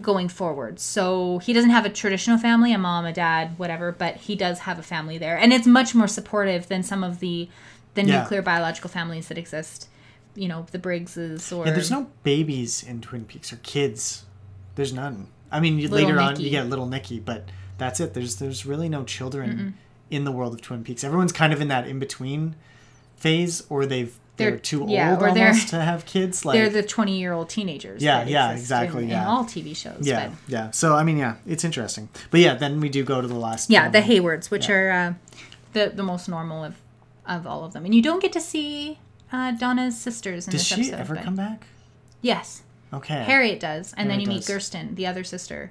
going 0.01 0.29
forward. 0.29 0.81
So 0.81 1.39
he 1.39 1.53
doesn't 1.53 1.71
have 1.71 1.85
a 1.85 1.91
traditional 1.91 2.39
family, 2.39 2.73
a 2.73 2.79
mom, 2.79 3.05
a 3.05 3.13
dad, 3.13 3.59
whatever, 3.59 3.93
but 3.93 4.17
he 4.17 4.35
does 4.35 4.61
have 4.61 4.79
a 4.79 4.83
family 4.83 5.19
there, 5.19 5.37
and 5.37 5.53
it's 5.53 5.67
much 5.67 5.95
more 5.95 6.09
supportive 6.09 6.69
than 6.69 6.83
some 6.83 7.05
of 7.05 7.21
the 7.21 7.49
the 7.95 8.03
Yeah. 8.03 8.23
nuclear 8.23 8.41
biological 8.41 8.89
families 8.89 9.29
that 9.29 9.37
exist. 9.37 9.89
You 10.35 10.49
know, 10.49 10.65
the 10.71 10.79
Briggses 10.79 11.55
or 11.55 11.67
Yeah, 11.67 11.73
there's 11.73 11.91
no 11.91 12.07
babies 12.23 12.83
in 12.83 13.03
Twin 13.03 13.27
Peaks 13.27 13.53
or 13.53 13.57
kids. 13.57 14.25
There's 14.77 14.95
none. 14.95 15.27
I 15.51 15.61
mean, 15.61 15.77
Little 15.79 15.97
later 15.99 16.19
on 16.19 16.41
you 16.41 16.49
get 16.49 16.71
little 16.71 16.87
Nicky, 16.87 17.21
but 17.21 17.51
that's 17.77 18.01
it. 18.01 18.15
There's 18.15 18.37
there's 18.37 18.65
really 18.65 18.89
no 18.89 19.05
children 19.05 19.75
in 20.11 20.25
the 20.25 20.33
world 20.33 20.55
of 20.55 20.63
Twin 20.63 20.83
Peaks. 20.85 21.05
Everyone's 21.05 21.33
kind 21.33 21.53
of 21.53 21.61
in 21.61 21.69
that 21.69 21.87
in 21.87 21.99
between 21.99 22.55
phase, 23.17 23.63
or 23.69 23.85
they've 23.85 24.17
they're, 24.37 24.51
They're- 24.53 24.59
too 24.61 24.87
yeah, 24.89 25.13
old 25.13 25.23
or 25.23 25.33
they're- 25.35 25.49
almost 25.49 25.69
to 25.69 25.81
have 25.81 26.07
kids. 26.07 26.45
Like 26.45 26.55
they're 26.59 26.71
the 26.71 26.83
20 26.83 27.19
year 27.19 27.33
old 27.33 27.49
teenagers. 27.51 28.03
Yeah, 28.03 28.25
yeah, 28.25 28.53
exactly, 28.53 29.05
In, 29.05 29.11
yeah. 29.11 29.23
in 29.23 29.29
all 29.29 29.45
TV 29.45 29.77
shows. 29.77 29.99
yeah, 30.07 30.29
but- 30.29 30.37
yeah. 30.49 30.71
So 30.71 30.95
I 30.95 31.03
mean, 31.05 31.19
yeah, 31.19 31.37
it's 31.47 31.65
interesting. 31.65 32.09
But 32.31 32.41
yeah, 32.41 32.55
then 32.55 32.81
we 32.81 32.89
do 32.89 33.05
go 33.05 33.21
to 33.21 33.29
the 33.29 33.35
last. 33.35 33.69
yeah, 33.71 33.89
the. 33.89 34.01
Haywards, 34.01 34.51
which 34.51 34.69
are 34.71 34.91
uh, 34.91 35.15
the 35.75 35.93
the 35.95 36.03
most 36.03 36.29
normal 36.29 36.65
of 36.65 36.75
of 37.27 37.47
all 37.47 37.65
of 37.65 37.73
them, 37.73 37.85
and 37.85 37.95
you 37.95 38.03
don't 38.03 38.21
get 38.23 38.33
to 38.33 38.41
see 38.41 38.99
uh, 39.33 39.53
Donna's 39.53 39.99
sisters 40.01 40.47
in 40.49 40.53
Does 40.53 40.61
this 40.63 40.67
she 40.69 40.75
episode. 40.93 41.01
ever 41.01 41.15
but- 41.17 41.25
come 41.25 41.37
back? 41.37 41.67
Yes, 42.21 42.63
Okay. 42.93 43.23
Harriet 43.25 43.59
does, 43.61 43.95
and 43.97 44.09
then 44.11 44.21
you 44.21 44.27
Harriet 44.27 44.29
meet 44.29 44.47
does. 44.47 44.47
Gersten, 44.49 44.95
the 44.97 45.07
other 45.07 45.25
sister, 45.25 45.71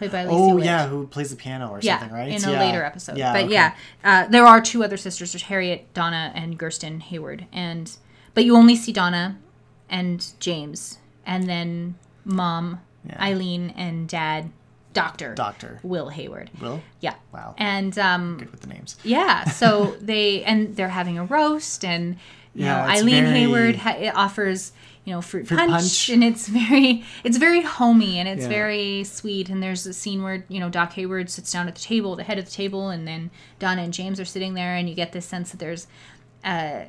played 0.00 0.10
by 0.12 0.24
Lacey 0.24 0.36
Oh 0.36 0.54
Witt. 0.56 0.64
yeah, 0.64 0.88
who 0.88 1.06
plays 1.06 1.30
the 1.30 1.36
piano 1.36 1.68
or 1.70 1.78
yeah, 1.82 1.98
something, 1.98 2.16
right? 2.16 2.28
in 2.32 2.42
a 2.44 2.50
Yeah. 2.52 2.58
later 2.60 2.82
episode. 2.82 3.16
Yeah, 3.18 3.32
but 3.32 3.44
okay. 3.44 3.52
yeah, 3.52 3.74
uh, 4.02 4.26
there 4.28 4.44
are 4.46 4.60
two 4.60 4.82
other 4.82 4.96
sisters. 4.96 5.32
There's 5.32 5.44
Harriet, 5.44 5.92
Donna, 5.94 6.32
and 6.34 6.58
Gersten 6.58 7.00
Hayward, 7.00 7.46
and 7.52 7.90
but 8.34 8.44
you 8.44 8.56
only 8.56 8.74
see 8.76 8.92
Donna 8.92 9.38
and 9.88 10.26
James, 10.40 10.98
and 11.26 11.48
then 11.48 11.94
mom 12.24 12.80
Yeah. 13.06 13.22
Eileen 13.22 13.70
and 13.76 14.08
dad 14.08 14.50
Doctor 14.92 15.34
Doctor 15.34 15.78
Will 15.82 16.08
Hayward. 16.08 16.50
Will. 16.60 16.80
Yeah. 17.00 17.14
Wow. 17.32 17.54
And 17.58 17.96
um, 17.98 18.38
Good 18.38 18.50
with 18.50 18.60
the 18.62 18.66
names. 18.68 18.96
yeah, 19.04 19.44
so 19.60 19.96
they 20.00 20.42
and 20.44 20.74
they're 20.76 20.88
having 20.88 21.16
a 21.18 21.24
roast, 21.24 21.84
and 21.84 22.16
you 22.54 22.64
Yeah, 22.64 22.82
know 22.86 22.88
Eileen 22.92 23.24
very- 23.24 23.38
Hayward 23.40 23.76
ha- 23.76 23.96
it 23.98 24.14
offers 24.16 24.72
you 25.04 25.14
know 25.14 25.20
fruit, 25.22 25.46
Fruit 25.48 25.56
punch, 25.58 25.70
punch. 25.70 26.08
and 26.10 26.22
it's 26.22 26.46
very 26.48 27.04
it's 27.24 27.36
very 27.38 27.62
homey 27.62 28.18
and 28.18 28.28
it's 28.28 28.42
Yeah. 28.42 28.48
very 28.48 29.04
sweet. 29.04 29.48
And 29.48 29.62
there's 29.62 29.86
a 29.86 29.92
scene 29.92 30.22
where 30.22 30.44
you 30.48 30.60
know 30.60 30.68
Doc 30.68 30.92
Hayward 30.94 31.30
sits 31.30 31.50
down 31.52 31.68
at 31.68 31.74
the 31.74 31.80
table, 31.80 32.16
the 32.16 32.22
head 32.24 32.38
of 32.38 32.44
the 32.44 32.50
table, 32.50 32.90
and 32.90 33.06
then 33.08 33.30
Donna 33.58 33.82
and 33.82 33.92
James 33.92 34.20
are 34.20 34.24
sitting 34.24 34.54
there, 34.54 34.74
and 34.76 34.88
you 34.88 34.94
get 34.94 35.12
this 35.12 35.26
sense 35.26 35.50
that 35.50 35.58
there's. 35.58 35.86
Uh, 36.42 36.86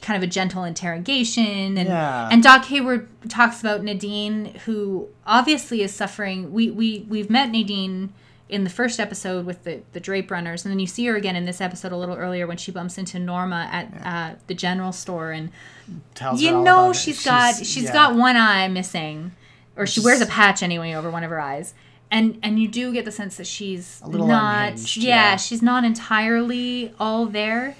kind 0.00 0.16
of 0.16 0.22
a 0.22 0.26
gentle 0.26 0.64
interrogation, 0.64 1.76
and 1.76 1.86
Yeah. 1.88 2.30
and 2.32 2.42
Doc 2.42 2.64
Hayward 2.66 3.06
talks 3.28 3.60
about 3.60 3.82
Nadine, 3.84 4.54
who 4.64 5.08
obviously 5.26 5.82
is 5.82 5.92
suffering. 5.92 6.50
We 6.50 6.70
we 6.70 7.04
we've 7.06 7.28
met 7.28 7.50
Nadine 7.50 8.14
in 8.48 8.64
the 8.64 8.70
first 8.70 9.00
episode 9.00 9.44
with 9.44 9.64
the 9.64 9.82
the 9.92 10.00
drape 10.00 10.30
runners, 10.30 10.64
and 10.64 10.72
then 10.72 10.78
you 10.78 10.86
see 10.86 11.04
her 11.06 11.16
again 11.16 11.36
in 11.36 11.44
this 11.44 11.60
episode 11.60 11.92
a 11.92 11.96
little 11.96 12.14
earlier 12.14 12.46
when 12.46 12.56
she 12.56 12.70
bumps 12.70 12.98
into 12.98 13.18
Norma 13.18 13.68
at 13.72 14.06
uh, 14.06 14.36
the 14.46 14.54
general 14.54 14.92
store, 14.92 15.32
and 15.32 15.50
Tells 16.14 16.40
you 16.40 16.50
her 16.50 16.56
all 16.56 16.64
know 16.64 16.82
about 16.84 16.96
it. 16.96 16.98
she's 16.98 17.24
got 17.24 17.56
she's 17.56 17.84
yeah. 17.84 17.92
got 17.92 18.14
one 18.14 18.36
eye 18.36 18.68
missing, 18.68 19.32
or 19.76 19.86
she 19.86 20.00
wears 20.00 20.20
a 20.20 20.26
patch 20.26 20.62
anyway 20.62 20.92
over 20.94 21.10
one 21.10 21.24
of 21.24 21.30
her 21.30 21.40
eyes. 21.40 21.74
And, 22.08 22.38
and 22.40 22.60
you 22.60 22.68
do 22.68 22.92
get 22.92 23.04
the 23.04 23.10
sense 23.10 23.36
that 23.36 23.48
she's 23.48 24.00
little 24.06 24.28
not 24.28 24.96
yeah, 24.96 25.32
yeah. 25.32 25.36
she's 25.36 25.60
not 25.60 25.82
entirely 25.82 26.94
all 27.00 27.26
there 27.26 27.76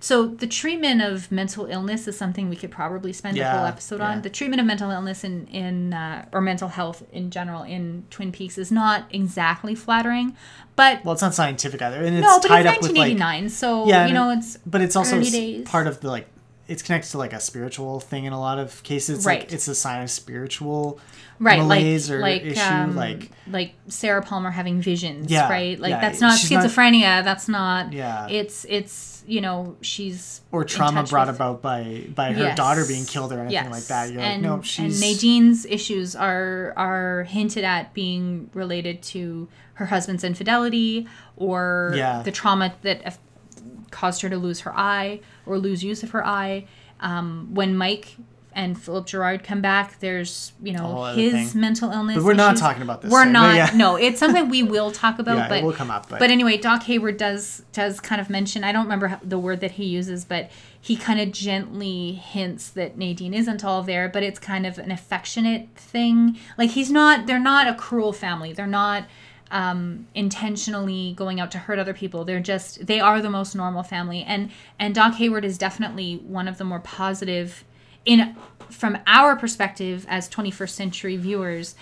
so 0.00 0.26
the 0.26 0.46
treatment 0.46 1.02
of 1.02 1.32
mental 1.32 1.66
illness 1.66 2.06
is 2.06 2.16
something 2.16 2.48
we 2.48 2.56
could 2.56 2.70
probably 2.70 3.12
spend 3.12 3.36
a 3.38 3.50
whole 3.50 3.66
episode 3.66 3.98
yeah. 3.98 4.12
on. 4.12 4.22
The 4.22 4.30
treatment 4.30 4.60
of 4.60 4.66
mental 4.66 4.90
illness 4.90 5.24
in 5.24 5.46
in 5.48 5.92
uh, 5.92 6.26
or 6.32 6.40
mental 6.40 6.68
health 6.68 7.02
in 7.12 7.30
general 7.30 7.64
in 7.64 8.04
Twin 8.10 8.30
Peaks 8.30 8.58
is 8.58 8.70
not 8.70 9.06
exactly 9.10 9.74
flattering, 9.74 10.36
but 10.76 11.04
Well, 11.04 11.14
it's 11.14 11.22
not 11.22 11.34
scientific 11.34 11.82
either, 11.82 11.96
and 11.96 12.16
it's 12.16 12.26
no, 12.26 12.38
but 12.40 12.48
tied 12.48 12.66
it's 12.66 12.76
up 12.76 12.82
with 12.82 12.92
like 12.92 13.18
1989, 13.18 13.48
so 13.48 13.88
Yeah, 13.88 14.06
you 14.06 14.14
know 14.14 14.30
it's 14.30 14.58
but 14.64 14.80
it's 14.80 14.94
also 14.94 15.20
part 15.64 15.86
of 15.86 16.00
the 16.00 16.08
like 16.08 16.28
it's 16.68 16.82
connected 16.82 17.10
to 17.10 17.18
like 17.18 17.32
a 17.32 17.40
spiritual 17.40 17.98
thing 17.98 18.24
in 18.26 18.32
a 18.32 18.38
lot 18.40 18.58
of 18.58 18.82
cases. 18.82 19.18
It's 19.18 19.26
Right. 19.26 19.40
like 19.40 19.52
it's 19.52 19.66
a 19.68 19.74
sign 19.74 20.02
of 20.02 20.10
spiritual 20.10 21.00
right 21.40 21.58
malaise 21.60 22.10
like 22.10 22.16
or 22.18 22.20
like 22.20 22.42
issue. 22.42 22.60
um, 22.60 22.94
like 22.96 23.30
like 23.50 23.74
Sarah 23.88 24.22
Palmer 24.22 24.50
having 24.50 24.80
visions, 24.82 25.30
Yeah, 25.30 25.48
right? 25.48 25.78
Like 25.80 25.90
yeah, 25.90 26.00
that's 26.00 26.20
not 26.20 26.38
she's 26.38 26.50
not- 26.50 26.64
schizophrenia. 26.64 27.24
that's 27.24 27.48
not. 27.48 27.92
Yeah. 27.92 28.28
It's 28.28 28.66
it's 28.68 29.24
you 29.26 29.40
know 29.40 29.76
she's 29.82 30.40
or 30.52 30.64
trauma 30.64 31.04
brought 31.04 31.26
with- 31.26 31.36
about 31.36 31.60
by 31.62 32.04
by 32.14 32.32
her 32.32 32.42
Yes. 32.44 32.56
daughter 32.56 32.84
being 32.86 33.04
killed 33.06 33.32
or 33.32 33.36
anything 33.40 33.52
Yes. 33.52 33.70
like 33.72 33.84
that. 33.86 34.12
You're 34.12 34.20
and, 34.22 34.42
like, 34.42 34.48
no, 34.50 34.54
and 34.54 34.66
she's 34.66 35.00
Nadine's 35.00 35.64
issues 35.66 36.14
are 36.16 36.72
are 36.76 37.24
hinted 37.24 37.64
at 37.64 37.94
being 37.94 38.50
related 38.54 39.02
to 39.14 39.48
her 39.74 39.86
husband's 39.86 40.24
infidelity 40.24 41.06
or 41.36 41.92
Yeah. 41.96 42.22
the 42.22 42.32
trauma 42.32 42.74
that 42.82 43.18
caused 43.90 44.22
her 44.22 44.28
to 44.30 44.36
lose 44.38 44.60
her 44.60 44.76
eye 44.76 45.20
or 45.46 45.58
lose 45.58 45.82
use 45.84 46.02
of 46.02 46.10
her 46.10 46.24
eye. 46.26 46.66
Um, 47.00 47.50
when 47.54 47.76
Mike 47.76 48.16
and 48.54 48.80
Philip 48.80 49.06
Gerard 49.06 49.44
come 49.44 49.60
back, 49.60 50.00
there's 50.00 50.52
you 50.60 50.72
know 50.72 51.04
his 51.14 51.52
thing. 51.52 51.60
mental 51.60 51.90
illness. 51.92 52.16
But 52.16 52.24
we're 52.24 52.34
not 52.34 52.56
talking 52.56 52.82
about 52.82 53.02
this 53.02 53.12
We're 53.12 53.24
not. 53.24 53.54
yeah. 53.54 53.70
No, 53.74 53.94
it's 53.96 54.18
something 54.18 54.48
we 54.48 54.62
will 54.74 54.90
talk 54.90 55.18
about. 55.20 55.36
Yeah, 55.36 55.46
it 55.46 55.48
but 55.48 55.62
will 55.62 55.72
come 55.72 55.90
up, 55.92 56.08
but- 56.08 56.18
but 56.18 56.30
anyway, 56.30 56.56
Doc 56.56 56.82
Hayward 56.84 57.16
does 57.18 57.62
does 57.72 58.00
kind 58.00 58.20
of 58.20 58.28
mention. 58.28 58.64
I 58.64 58.72
don't 58.72 58.84
remember 58.84 59.20
the 59.22 59.38
word 59.38 59.60
that 59.60 59.72
he 59.72 59.84
uses, 59.84 60.24
but 60.24 60.50
he 60.80 60.96
kind 60.96 61.20
of 61.20 61.30
gently 61.30 62.12
hints 62.12 62.70
that 62.70 62.96
Nadine 62.96 63.34
isn't 63.34 63.64
all 63.64 63.82
there, 63.82 64.08
but 64.08 64.22
it's 64.24 64.38
kind 64.40 64.66
of 64.66 64.78
an 64.78 64.90
affectionate 64.90 65.68
thing. 65.76 66.36
Like 66.56 66.70
he's 66.70 66.90
not. 66.90 67.26
They're 67.26 67.38
not 67.38 67.68
a 67.68 67.74
cruel 67.74 68.12
family. 68.12 68.52
They're 68.52 68.66
not 68.66 69.04
um, 69.50 70.06
intentionally 70.14 71.14
going 71.16 71.40
out 71.40 71.50
to 71.52 71.58
hurt 71.58 71.78
other 71.78 71.94
people. 71.94 72.24
They're 72.24 72.40
just 72.40 72.86
they 72.86 73.00
are 73.00 73.20
the 73.22 73.30
most 73.30 73.54
normal 73.54 73.82
family, 73.82 74.22
and 74.22 74.50
and 74.78 74.94
Doc 74.94 75.14
Hayward 75.14 75.44
is 75.44 75.58
definitely 75.58 76.16
one 76.16 76.48
of 76.48 76.58
the 76.58 76.64
more 76.64 76.80
positive 76.80 77.64
in 78.04 78.36
from 78.70 78.98
our 79.06 79.34
perspective 79.36 80.04
as 80.08 80.28
21st 80.28 80.68
century 80.70 81.16
viewers 81.16 81.74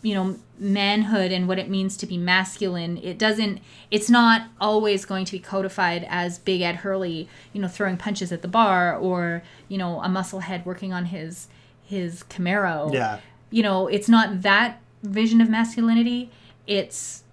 you 0.00 0.14
know 0.14 0.36
manhood 0.60 1.32
and 1.32 1.48
what 1.48 1.58
it 1.58 1.68
means 1.68 1.96
to 1.96 2.06
be 2.06 2.16
masculine 2.16 2.96
it 2.98 3.18
doesn't 3.18 3.60
it's 3.90 4.08
not 4.08 4.42
always 4.60 5.04
going 5.04 5.24
to 5.24 5.32
be 5.32 5.40
codified 5.40 6.06
as 6.08 6.38
big 6.38 6.60
ed 6.60 6.76
hurley 6.76 7.28
you 7.52 7.60
know 7.60 7.66
throwing 7.66 7.96
punches 7.96 8.30
at 8.30 8.40
the 8.40 8.46
bar 8.48 8.96
or 8.96 9.42
you 9.66 9.76
know 9.76 10.00
a 10.02 10.06
musclehead 10.08 10.64
working 10.64 10.92
on 10.92 11.06
his 11.06 11.48
his 11.82 12.22
camaro 12.24 12.92
Yeah. 12.94 13.18
you 13.50 13.62
know 13.64 13.88
it's 13.88 14.08
not 14.08 14.42
that 14.42 14.80
vision 15.02 15.40
of 15.40 15.50
masculinity 15.50 16.30
it's 16.68 17.24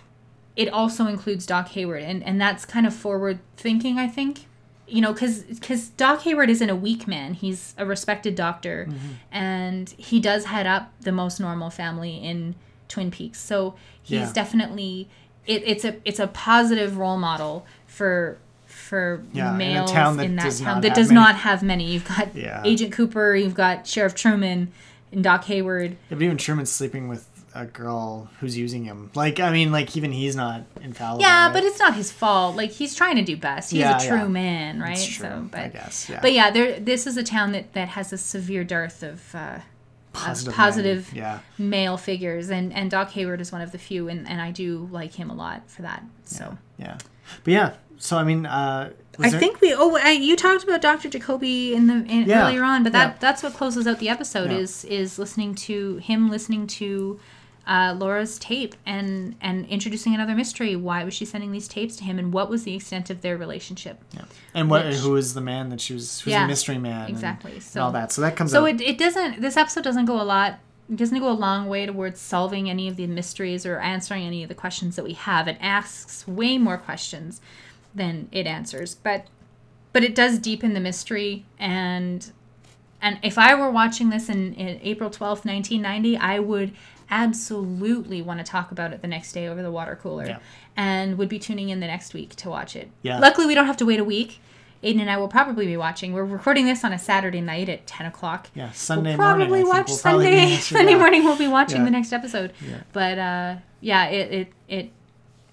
it 0.56 0.68
also 0.70 1.06
includes 1.06 1.46
doc 1.46 1.68
hayward 1.70 2.02
and 2.02 2.24
and 2.24 2.40
that's 2.42 2.66
kind 2.66 2.88
of 2.88 2.94
forward 2.96 3.38
thinking 3.58 4.00
i 4.00 4.08
think 4.08 4.46
you 4.88 5.02
know 5.02 5.12
because 5.14 5.44
because 5.44 5.90
doc 5.90 6.22
hayward 6.22 6.50
isn't 6.50 6.70
a 6.70 6.76
weak 6.76 7.08
man 7.08 7.34
he's 7.34 7.76
a 7.78 7.86
respected 7.86 8.34
doctor 8.36 8.88
Mm-hmm. 8.90 9.08
and 9.32 9.90
he 9.98 10.20
does 10.20 10.46
head 10.46 10.66
up 10.66 10.92
the 11.02 11.12
most 11.12 11.40
normal 11.40 11.70
family 11.70 12.16
in 12.18 12.56
twin 12.88 13.12
peaks 13.12 13.40
so 13.40 13.76
he's 14.02 14.20
Yeah. 14.22 14.34
definitely 14.34 15.10
it, 15.46 15.62
it's 15.66 15.84
a 15.86 15.96
it's 16.06 16.20
a 16.20 16.28
positive 16.28 16.98
role 16.98 17.18
model 17.18 17.66
for 17.88 18.38
for 18.66 19.22
Yeah, 19.34 19.52
in 19.52 19.58
males 19.58 19.92
town 19.92 20.18
that 20.18 20.26
in 20.26 20.36
that 20.38 20.44
does 20.44 20.62
town 20.62 20.82
that 20.82 20.96
does 20.96 21.08
many. 21.10 21.20
not 21.20 21.36
have 21.38 21.64
many 21.64 21.92
you've 21.92 22.08
got 22.08 22.34
Yeah. 22.36 22.62
agent 22.64 22.92
cooper 22.94 23.36
you've 23.36 23.56
got 23.56 23.86
sheriff 23.88 24.16
truman 24.16 24.72
and 25.12 25.24
doc 25.24 25.44
hayward 25.46 25.92
Yeah, 26.10 26.16
but 26.18 26.22
even 26.22 26.38
Truman's 26.38 26.72
sleeping 26.72 27.08
with 27.08 27.28
a 27.56 27.66
girl 27.66 28.30
who's 28.40 28.58
using 28.58 28.84
him. 28.84 29.10
Like 29.16 29.40
I 29.40 29.52
mean, 29.52 29.72
like 29.72 29.96
even 29.98 30.12
he's 30.12 30.36
not 30.36 30.64
infallible. 30.82 31.22
Yeah, 31.22 31.46
right? 31.46 31.54
but 31.54 31.64
it's 31.64 31.80
not 31.80 31.96
his 31.96 32.12
fault. 32.12 32.56
Like 32.56 32.72
he's 32.72 32.94
trying 32.94 33.16
to 33.16 33.22
do 33.24 33.38
best. 33.38 33.72
He's 33.72 33.80
Yeah, 33.80 33.98
a 33.98 34.08
true 34.08 34.18
yeah. 34.18 34.28
man, 34.28 34.80
right? 34.82 34.92
It's 34.94 35.06
true, 35.06 35.26
So, 35.28 35.48
but 35.50 35.60
I 35.62 35.68
guess, 35.70 36.10
yeah. 36.10 36.20
But 36.22 36.34
yeah, 36.34 36.52
there. 36.52 36.80
This 36.80 37.08
is 37.08 37.18
a 37.18 37.24
town 37.24 37.52
that 37.54 37.74
that 37.74 37.88
has 37.90 38.12
a 38.14 38.18
severe 38.18 38.64
dearth 38.64 39.02
of. 39.04 39.34
Uh, 39.34 39.60
Positive 40.14 40.54
of 40.54 40.56
positive 40.56 41.12
men, 41.14 41.22
yeah. 41.22 41.40
male 41.58 41.98
figures, 41.98 42.50
and 42.50 42.72
and 42.72 42.90
Doc 42.90 43.12
Hayward 43.12 43.42
is 43.42 43.52
one 43.52 43.60
of 43.60 43.74
the 43.74 43.78
few, 43.78 44.08
and, 44.08 44.26
and 44.30 44.40
I 44.40 44.50
do 44.52 44.88
like 44.90 45.14
him 45.16 45.30
a 45.30 45.34
lot 45.36 45.70
for 45.70 45.82
that. 45.82 46.06
So 46.24 46.58
Yeah, 46.78 46.98
but 47.44 47.52
yeah. 47.52 47.74
So 47.98 48.18
I 48.18 48.24
mean, 48.24 48.46
uh, 48.46 48.92
was 49.18 49.28
I 49.28 49.30
there- 49.32 49.40
think 49.42 49.60
we. 49.60 49.74
Oh, 49.74 49.98
I, 50.02 50.12
you 50.12 50.38
talked 50.38 50.64
about 50.64 50.82
Dr. 50.82 51.10
Jacoby 51.10 51.74
in 51.76 51.88
the 51.88 51.96
in, 52.10 52.30
Yeah, 52.30 52.48
earlier 52.48 52.64
on, 52.64 52.82
but 52.84 52.94
that 52.94 53.08
yeah. 53.10 53.16
that's 53.20 53.44
what 53.44 53.56
closes 53.56 53.88
out 53.88 54.00
the 54.00 54.08
episode 54.08 54.52
Yeah. 54.52 54.60
is 54.60 54.86
is 54.86 55.20
listening 55.20 55.54
to 55.68 55.98
him 55.98 56.30
listening 56.30 56.68
to 56.68 57.20
uh, 57.68 57.96
Laura's 57.98 58.38
tape 58.38 58.76
and 58.86 59.36
and 59.42 59.66
introducing 59.68 60.14
another 60.14 60.36
mystery. 60.36 60.76
Why 60.76 61.04
was 61.04 61.14
she 61.14 61.26
sending 61.26 61.52
these 61.52 61.68
tapes 61.68 61.96
to 61.98 62.04
him, 62.04 62.20
and 62.20 62.32
what 62.32 62.50
was 62.50 62.64
the 62.64 62.76
extent 62.76 63.10
of 63.10 63.22
their 63.22 63.38
relationship? 63.38 64.00
and 64.54 64.70
what 64.70 64.86
which- 64.86 64.98
who 64.98 65.12
was 65.12 65.34
the 65.34 65.42
man 65.42 65.70
that 65.70 65.82
she 65.82 65.94
was? 65.94 66.20
Who's 66.22 66.32
Yeah, 66.32 66.44
the 66.44 66.48
mystery 66.48 66.78
man? 66.78 67.02
and- 67.02 67.10
exactly. 67.10 67.54
and 67.54 67.64
So- 67.64 67.84
all 67.84 67.92
that. 67.92 68.12
So 68.12 68.22
that 68.22 68.36
comes. 68.36 68.54
Up. 68.54 68.60
So 68.60 68.64
out. 68.68 68.76
it, 68.76 68.82
it 68.82 68.98
doesn't. 68.98 69.42
This 69.42 69.58
episode 69.58 69.84
doesn't 69.84 70.06
go 70.06 70.22
a 70.22 70.24
lot. 70.24 70.60
It 70.90 70.98
doesn't 70.98 71.18
go 71.20 71.30
a 71.30 71.34
long 71.34 71.68
way 71.68 71.88
towards 71.88 72.22
solving 72.22 72.70
any 72.70 72.88
of 72.88 72.96
the 72.96 73.08
mysteries 73.08 73.66
or 73.66 73.80
answering 73.80 74.24
any 74.24 74.44
of 74.44 74.50
the 74.50 74.56
questions 74.56 74.96
that 74.98 75.04
we 75.04 75.14
have. 75.14 75.48
It 75.48 75.58
asks 75.60 76.28
way 76.28 76.60
more 76.60 76.78
questions 76.78 77.42
than 77.96 78.28
it 78.32 78.46
answers, 78.46 78.94
but 78.96 79.26
but 79.94 80.04
it 80.04 80.14
does 80.14 80.38
deepen 80.40 80.74
the 80.74 80.80
mystery 80.80 81.46
and 81.58 82.32
and 83.02 83.20
if 83.24 83.38
I 83.38 83.54
were 83.56 83.70
watching 83.70 84.10
this 84.10 84.30
in, 84.30 84.54
in 84.56 84.80
April 84.82 85.10
twelfth, 85.10 85.46
nineteen 85.46 85.82
ninety, 85.82 86.18
I 86.18 86.40
would 86.40 86.72
absolutely 87.10 88.22
want 88.22 88.40
to 88.40 88.44
talk 88.46 88.72
about 88.72 88.94
it 88.94 89.02
the 89.02 89.08
next 89.08 89.32
day 89.34 89.48
over 89.48 89.62
the 89.62 89.72
water 89.72 89.96
cooler, 90.02 90.26
Yeah. 90.26 90.38
and 90.76 91.18
would 91.18 91.30
be 91.30 91.40
tuning 91.40 91.70
in 91.70 91.80
the 91.80 91.88
next 91.88 92.14
week 92.14 92.36
to 92.38 92.50
watch 92.50 92.76
it. 92.76 92.90
Yeah. 93.02 93.20
Luckily, 93.20 93.46
we 93.48 93.56
don't 93.56 93.68
have 93.68 93.78
to 93.78 93.86
wait 93.86 94.00
a 94.00 94.04
week. 94.04 94.40
Aiden 94.84 95.00
and 95.02 95.10
I 95.10 95.18
will 95.18 95.28
probably 95.30 95.66
be 95.66 95.78
watching. 95.78 96.14
We're 96.14 96.26
recording 96.26 96.66
this 96.66 96.84
on 96.84 96.94
a 96.94 97.00
Saturday 97.00 97.42
night 97.42 97.70
at 97.70 97.88
ten 97.88 98.06
o'clock. 98.06 98.50
yeah, 98.54 98.72
Sunday 98.72 99.12
we'll 99.12 99.18
probably 99.18 99.48
morning. 99.48 99.68
Watch 99.68 99.88
we'll 99.88 99.98
Sunday. 99.98 100.56
Sunday 100.58 100.96
morning, 100.96 101.24
we'll 101.24 101.38
be 101.38 101.48
watching 101.48 101.78
Yeah. 101.80 101.86
the 101.86 101.92
next 101.92 102.14
episode. 102.14 102.54
Yeah. 102.62 102.82
But 102.94 103.18
uh, 103.18 103.56
yeah, 103.82 104.06
it, 104.08 104.32
it 104.34 104.54
it 104.68 104.92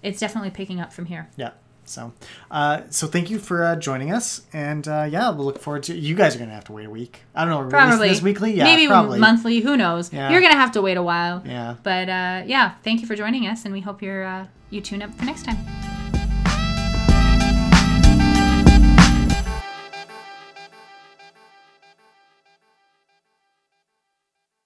it's 0.03 0.19
definitely 0.19 0.51
picking 0.51 0.79
up 0.79 0.93
from 0.93 1.05
here. 1.05 1.29
Yeah. 1.35 1.51
So, 1.85 2.13
uh, 2.51 2.81
so 2.89 3.07
thank 3.07 3.29
you 3.29 3.39
for 3.39 3.63
uh, 3.63 3.75
joining 3.75 4.11
us, 4.11 4.41
and 4.53 4.87
uh, 4.87 5.07
yeah, 5.09 5.29
we'll 5.29 5.45
look 5.45 5.59
forward 5.59 5.83
to. 5.83 5.95
You 5.95 6.15
guys 6.15 6.35
are 6.35 6.39
gonna 6.39 6.51
have 6.51 6.65
to 6.65 6.73
wait 6.73 6.85
a 6.85 6.89
week. 6.89 7.21
I 7.35 7.45
don't 7.45 7.63
know. 7.63 7.69
Probably 7.69 8.09
this 8.09 8.21
weekly. 8.21 8.53
Yeah, 8.53 8.65
maybe 8.65 8.87
probably. 8.87 9.19
monthly. 9.19 9.59
Who 9.59 9.77
knows? 9.77 10.11
Yeah. 10.11 10.31
You're 10.31 10.41
gonna 10.41 10.55
have 10.55 10.71
to 10.73 10.81
wait 10.81 10.97
a 10.97 11.03
while. 11.03 11.43
Yeah. 11.45 11.75
But 11.83 12.09
uh, 12.09 12.43
yeah, 12.45 12.75
thank 12.83 13.01
you 13.01 13.07
for 13.07 13.15
joining 13.15 13.47
us, 13.47 13.65
and 13.65 13.73
we 13.73 13.81
hope 13.81 14.01
you're 14.01 14.23
uh, 14.23 14.47
you 14.69 14.81
tune 14.81 15.01
up 15.01 15.13
for 15.15 15.25
next 15.25 15.43
time. 15.43 15.92